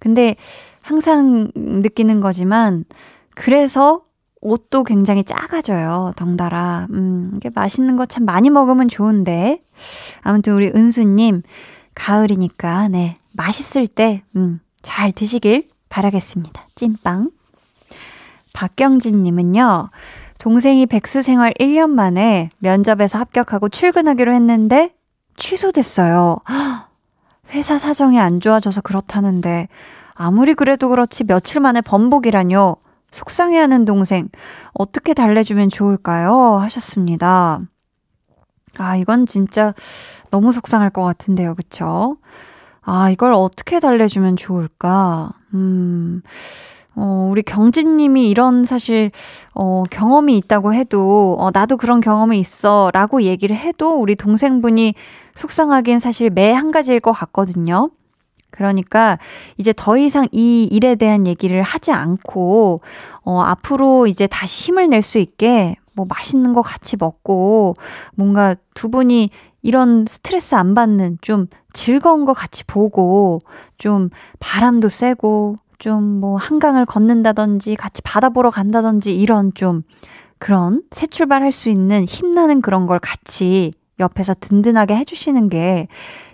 근데 0.00 0.36
항상 0.82 1.50
느끼는 1.54 2.20
거지만, 2.20 2.84
그래서 3.34 4.02
옷도 4.42 4.84
굉장히 4.84 5.24
작아져요. 5.24 6.12
덩달아. 6.16 6.88
음, 6.90 7.32
이게 7.36 7.48
맛있는 7.54 7.96
거 7.96 8.04
참 8.04 8.24
많이 8.26 8.50
먹으면 8.50 8.88
좋은데. 8.88 9.62
아무튼 10.22 10.52
우리 10.54 10.68
은수님, 10.68 11.42
가을이니까, 11.94 12.88
네, 12.88 13.16
맛있을 13.32 13.86
때, 13.86 14.22
음, 14.36 14.60
잘 14.82 15.12
드시길 15.12 15.71
바라겠습니다. 15.92 16.68
찐빵. 16.74 17.30
박경진님은요, 18.54 19.90
동생이 20.38 20.86
백수 20.86 21.20
생활 21.20 21.52
1년 21.60 21.90
만에 21.90 22.50
면접에서 22.58 23.18
합격하고 23.18 23.68
출근하기로 23.68 24.32
했는데 24.32 24.94
취소됐어요. 25.36 26.38
회사 27.50 27.76
사정이 27.76 28.18
안 28.18 28.40
좋아져서 28.40 28.80
그렇다는데 28.80 29.68
아무리 30.14 30.54
그래도 30.54 30.88
그렇지 30.88 31.24
며칠 31.24 31.60
만에 31.60 31.82
번복이라뇨. 31.82 32.76
속상해하는 33.10 33.84
동생 33.84 34.30
어떻게 34.72 35.12
달래주면 35.12 35.68
좋을까요? 35.68 36.54
하셨습니다. 36.54 37.60
아 38.78 38.96
이건 38.96 39.26
진짜 39.26 39.74
너무 40.30 40.52
속상할 40.52 40.88
것 40.88 41.02
같은데요, 41.02 41.54
그쵸? 41.54 42.16
아 42.80 43.10
이걸 43.10 43.34
어떻게 43.34 43.80
달래주면 43.80 44.36
좋을까? 44.36 45.34
음. 45.54 46.22
어, 46.94 47.28
우리 47.30 47.42
경진 47.42 47.96
님이 47.96 48.28
이런 48.28 48.64
사실, 48.64 49.10
어, 49.54 49.84
경험이 49.90 50.36
있다고 50.38 50.74
해도, 50.74 51.36
어, 51.38 51.50
나도 51.52 51.78
그런 51.78 52.00
경험이 52.02 52.38
있어. 52.38 52.90
라고 52.92 53.22
얘기를 53.22 53.56
해도 53.56 53.98
우리 53.98 54.14
동생분이 54.14 54.94
속상하긴 55.34 56.00
사실 56.00 56.28
매 56.30 56.52
한 56.52 56.70
가지일 56.70 57.00
것 57.00 57.12
같거든요. 57.12 57.90
그러니까 58.50 59.18
이제 59.56 59.72
더 59.74 59.96
이상 59.96 60.28
이 60.32 60.64
일에 60.70 60.94
대한 60.94 61.26
얘기를 61.26 61.62
하지 61.62 61.92
않고, 61.92 62.80
어, 63.24 63.40
앞으로 63.40 64.06
이제 64.06 64.26
다시 64.26 64.66
힘을 64.72 64.90
낼 64.90 65.00
수 65.02 65.18
있게 65.18 65.76
뭐 65.94 66.04
맛있는 66.06 66.52
거 66.52 66.60
같이 66.60 66.96
먹고, 66.98 67.74
뭔가 68.14 68.54
두 68.74 68.90
분이 68.90 69.30
이런 69.62 70.04
스트레스 70.08 70.54
안 70.54 70.74
받는 70.74 71.18
좀 71.20 71.46
즐거운 71.72 72.24
거 72.24 72.32
같이 72.32 72.64
보고, 72.64 73.40
좀 73.78 74.10
바람도 74.40 74.88
쐬고, 74.88 75.56
좀 75.78 76.22
뭐 76.22 76.36
한강을 76.36 76.86
걷는다든지 76.86 77.74
같이 77.74 78.02
바다 78.02 78.28
보러 78.28 78.50
간다든지 78.50 79.16
이런 79.16 79.52
좀 79.54 79.82
그런 80.38 80.82
새 80.92 81.08
출발할 81.08 81.50
수 81.50 81.68
있는 81.68 82.04
힘나는 82.04 82.62
그런 82.62 82.86
걸 82.86 83.00
같이 83.00 83.72
옆에서 83.98 84.34
든든하게 84.38 84.94
해주시는 84.94 85.48
게 85.48 85.88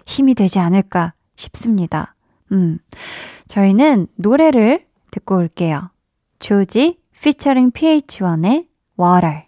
힘이 0.06 0.34
되지 0.34 0.58
않을까 0.58 1.14
싶습니다. 1.36 2.14
음. 2.52 2.78
저희는 3.48 4.08
노래를 4.16 4.84
듣고 5.10 5.36
올게요. 5.36 5.90
조지 6.38 6.98
featuring 7.20 7.70
PH1의 7.70 8.66
Water. 9.00 9.47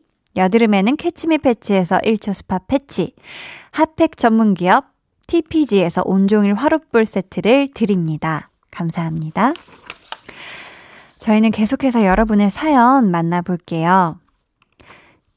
여드름에는 0.35 0.95
캐치미 0.97 1.39
패치에서 1.39 1.99
1초 1.99 2.33
스파 2.33 2.59
패치 2.59 3.13
핫팩 3.71 4.17
전문 4.17 4.53
기업 4.53 4.85
TPG에서 5.27 6.01
온종일 6.05 6.53
화롯불 6.53 7.05
세트를 7.05 7.69
드립니다. 7.73 8.49
감사합니다. 8.69 9.53
저희는 11.19 11.51
계속해서 11.51 12.03
여러분의 12.03 12.49
사연 12.49 13.11
만나볼게요. 13.11 14.17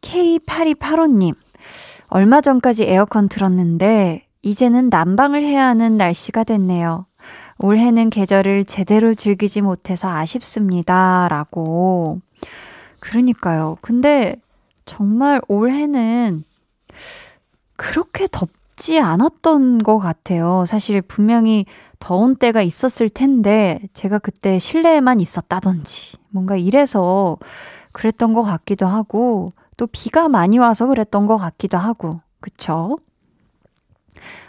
K8285님, 0.01 1.35
얼마 2.09 2.41
전까지 2.41 2.85
에어컨 2.85 3.29
틀었는데, 3.29 4.27
이제는 4.43 4.89
난방을 4.91 5.43
해야 5.43 5.67
하는 5.67 5.97
날씨가 5.97 6.45
됐네요. 6.45 7.07
올해는 7.59 8.11
계절을 8.11 8.65
제대로 8.65 9.15
즐기지 9.15 9.63
못해서 9.63 10.09
아쉽습니다. 10.09 11.29
라고. 11.29 12.21
그러니까요. 13.01 13.77
근데 13.81 14.37
정말 14.85 15.41
올해는 15.49 16.45
그렇게 17.77 18.27
덥지 18.31 19.01
않았던 19.01 19.79
것 19.79 19.99
같아요. 19.99 20.65
사실 20.67 21.01
분명히 21.03 21.67
더운 21.99 22.37
때가 22.37 22.63
있었을 22.63 23.09
텐데 23.09 23.81
제가 23.95 24.19
그때 24.19 24.59
실내에만 24.59 25.21
있었다든지 25.21 26.19
뭔가 26.31 26.57
이래서 26.57 27.39
그랬던 27.93 28.35
것 28.35 28.43
같기도 28.43 28.87
하고 28.87 29.53
또 29.77 29.87
비가 29.87 30.29
많이 30.29 30.59
와서 30.59 30.87
그랬던 30.87 31.27
것 31.27 31.37
같기도 31.37 31.79
하고 31.79 32.21
그쵸? 32.41 32.99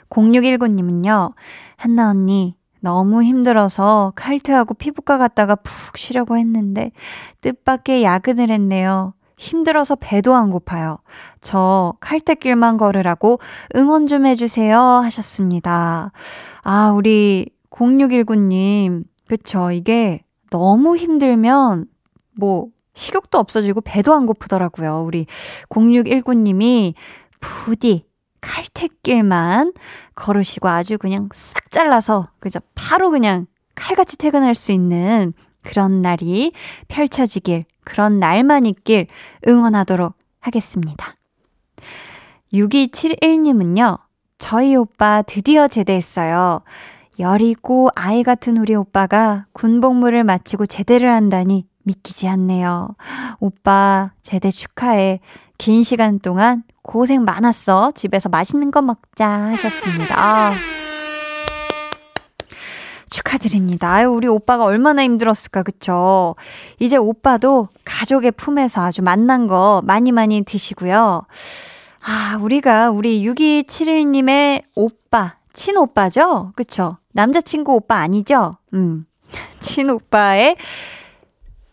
0619님은요, 0.09 1.33
한나 1.77 2.09
언니, 2.09 2.55
너무 2.79 3.23
힘들어서 3.23 4.13
칼퇴하고 4.15 4.75
피부과 4.75 5.17
갔다가 5.17 5.55
푹 5.55 5.97
쉬려고 5.97 6.37
했는데 6.37 6.91
뜻밖의 7.41 8.03
야근을 8.03 8.51
했네요. 8.51 9.13
힘들어서 9.37 9.95
배도 9.95 10.35
안 10.35 10.49
고파요. 10.49 10.97
저 11.41 11.93
칼퇴길만 11.99 12.77
걸으라고 12.77 13.39
응원 13.75 14.07
좀 14.07 14.25
해주세요 14.25 14.79
하셨습니다. 14.79 16.11
아, 16.63 16.91
우리 16.91 17.49
0619님. 17.69 19.03
그쵸. 19.27 19.71
이게 19.71 20.23
너무 20.49 20.95
힘들면 20.95 21.85
뭐 22.37 22.67
식욕도 22.93 23.37
없어지고 23.37 23.81
배도 23.81 24.13
안 24.13 24.25
고프더라고요. 24.25 25.03
우리 25.05 25.25
0619님이 25.69 26.93
부디 27.39 28.05
칼퇴길만 28.41 29.73
걸으시고 30.15 30.69
아주 30.69 30.97
그냥 30.97 31.29
싹 31.33 31.71
잘라서 31.71 32.29
그저 32.39 32.59
바로 32.75 33.11
그냥 33.11 33.47
칼같이 33.73 34.17
퇴근할 34.17 34.55
수 34.55 34.71
있는 34.71 35.33
그런 35.63 36.01
날이 36.01 36.53
펼쳐지길 36.87 37.65
그런 37.85 38.19
날만 38.19 38.65
있길 38.65 39.05
응원하도록 39.47 40.13
하겠습니다. 40.41 41.15
6271님은요. 42.53 43.99
저희 44.37 44.75
오빠 44.75 45.21
드디어 45.21 45.67
제대했어요. 45.67 46.61
여리고 47.19 47.89
아이 47.95 48.23
같은 48.23 48.57
우리 48.57 48.75
오빠가 48.75 49.45
군복무를 49.53 50.23
마치고 50.23 50.65
제대를 50.65 51.11
한다니 51.13 51.65
믿기지 51.83 52.27
않네요. 52.27 52.95
오빠 53.39 54.11
제대 54.21 54.51
축하해. 54.51 55.19
긴 55.57 55.83
시간 55.83 56.19
동안 56.19 56.63
고생 56.81 57.23
많았어. 57.23 57.91
집에서 57.91 58.29
맛있는 58.29 58.71
거 58.71 58.81
먹자 58.81 59.27
하셨습니다. 59.27 60.15
아. 60.17 60.84
축하드립니다. 63.09 63.91
아유, 63.91 64.09
우리 64.09 64.27
오빠가 64.27 64.63
얼마나 64.65 65.03
힘들었을까, 65.03 65.63
그쵸? 65.63 66.35
이제 66.79 66.97
오빠도 66.97 67.69
가족의 67.83 68.31
품에서 68.31 68.83
아주 68.83 69.01
맛난 69.01 69.47
거 69.47 69.81
많이 69.85 70.11
많이 70.11 70.43
드시고요. 70.43 71.25
아, 72.01 72.37
우리가 72.41 72.91
우리 72.91 73.23
6271님의 73.25 74.63
오빠, 74.75 75.37
친오빠죠? 75.53 76.51
그쵸? 76.55 76.97
남자친구 77.13 77.73
오빠 77.73 77.97
아니죠? 77.97 78.51
음. 78.73 79.05
친오빠의 79.61 80.57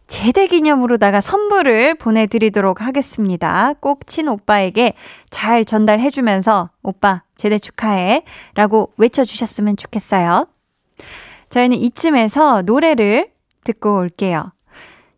제대 0.06 0.46
기념으로다가 0.46 1.22
선물을 1.22 1.94
보내드리도록 1.94 2.82
하겠습니다. 2.82 3.72
꼭 3.80 4.06
친오빠에게 4.06 4.92
잘 5.30 5.64
전달해주면서 5.64 6.70
오빠 6.82 7.22
제대 7.34 7.58
축하해 7.58 8.22
라고 8.54 8.92
외쳐주셨으면 8.98 9.78
좋겠어요. 9.78 10.48
저희는 11.52 11.76
이쯤에서 11.76 12.62
노래를 12.62 13.28
듣고 13.64 13.98
올게요. 13.98 14.52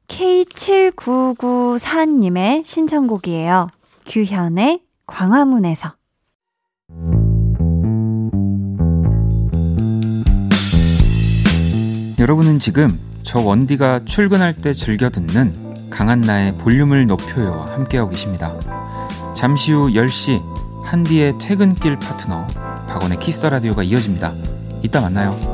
K7994님의 0.08 2.64
신청곡이에요. 2.64 3.68
규현의 4.06 4.80
광화문에서. 5.06 5.94
여러분은 12.18 12.58
지금 12.58 12.98
저 13.22 13.40
원디가 13.40 14.04
출근할 14.04 14.56
때 14.56 14.72
즐겨 14.72 15.10
듣는 15.10 15.54
강한나의 15.88 16.58
볼륨을 16.58 17.06
높여요와 17.06 17.74
함께하고 17.74 18.10
계십니다. 18.10 18.58
잠시 19.36 19.70
후 19.70 19.90
10시 19.90 20.42
한디의 20.82 21.38
퇴근길 21.38 22.00
파트너 22.00 22.44
박원의 22.88 23.20
키스 23.20 23.46
라디오가 23.46 23.84
이어집니다. 23.84 24.34
이따 24.82 25.00
만나요. 25.00 25.53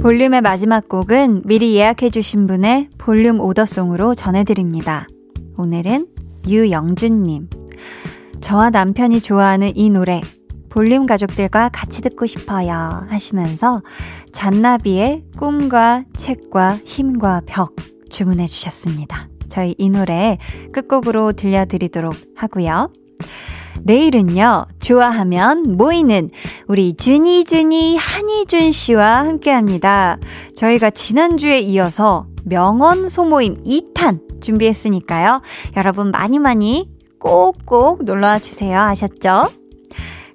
볼륨의 0.00 0.42
마지막 0.42 0.88
곡은 0.88 1.42
미리 1.44 1.74
예약해주신 1.74 2.46
분의 2.46 2.88
볼륨 2.98 3.40
오더송으로 3.40 4.14
전해드립니다. 4.14 5.08
오늘은 5.56 6.06
유영준님. 6.46 7.50
저와 8.40 8.70
남편이 8.70 9.20
좋아하는 9.20 9.76
이 9.76 9.90
노래, 9.90 10.20
볼륨 10.70 11.04
가족들과 11.04 11.70
같이 11.70 12.00
듣고 12.00 12.26
싶어요. 12.26 13.06
하시면서 13.08 13.82
잔나비의 14.32 15.24
꿈과 15.36 16.04
책과 16.16 16.78
힘과 16.84 17.42
벽 17.46 17.74
주문해 18.08 18.46
주셨습니다. 18.46 19.28
저희 19.48 19.74
이 19.78 19.90
노래 19.90 20.38
끝곡으로 20.72 21.32
들려드리도록 21.32 22.14
하고요. 22.36 22.92
내일은요, 23.82 24.66
좋아하면 24.80 25.76
모이는 25.76 26.30
우리 26.66 26.94
준이준이 26.94 27.96
한이준 27.96 28.72
씨와 28.72 29.18
함께 29.18 29.50
합니다. 29.50 30.18
저희가 30.54 30.90
지난주에 30.90 31.60
이어서 31.60 32.26
명언 32.44 33.08
소모임 33.08 33.62
2탄 33.64 34.40
준비했으니까요. 34.40 35.42
여러분 35.76 36.10
많이 36.10 36.38
많이 36.38 36.88
꼭꼭 37.18 38.04
놀러와 38.04 38.38
주세요. 38.38 38.78
아셨죠? 38.80 39.48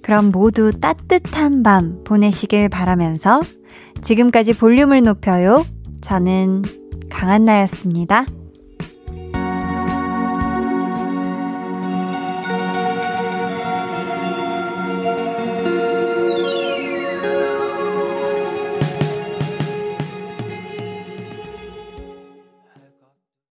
그럼 0.02 0.32
모두 0.32 0.72
따뜻한 0.72 1.64
밤 1.64 2.04
보내시길 2.04 2.70
바라면서 2.70 3.42
지금까지 4.02 4.54
볼륨을 4.54 5.02
높여요. 5.02 5.66
저는 6.02 6.64
강한나였습니다. 7.10 8.26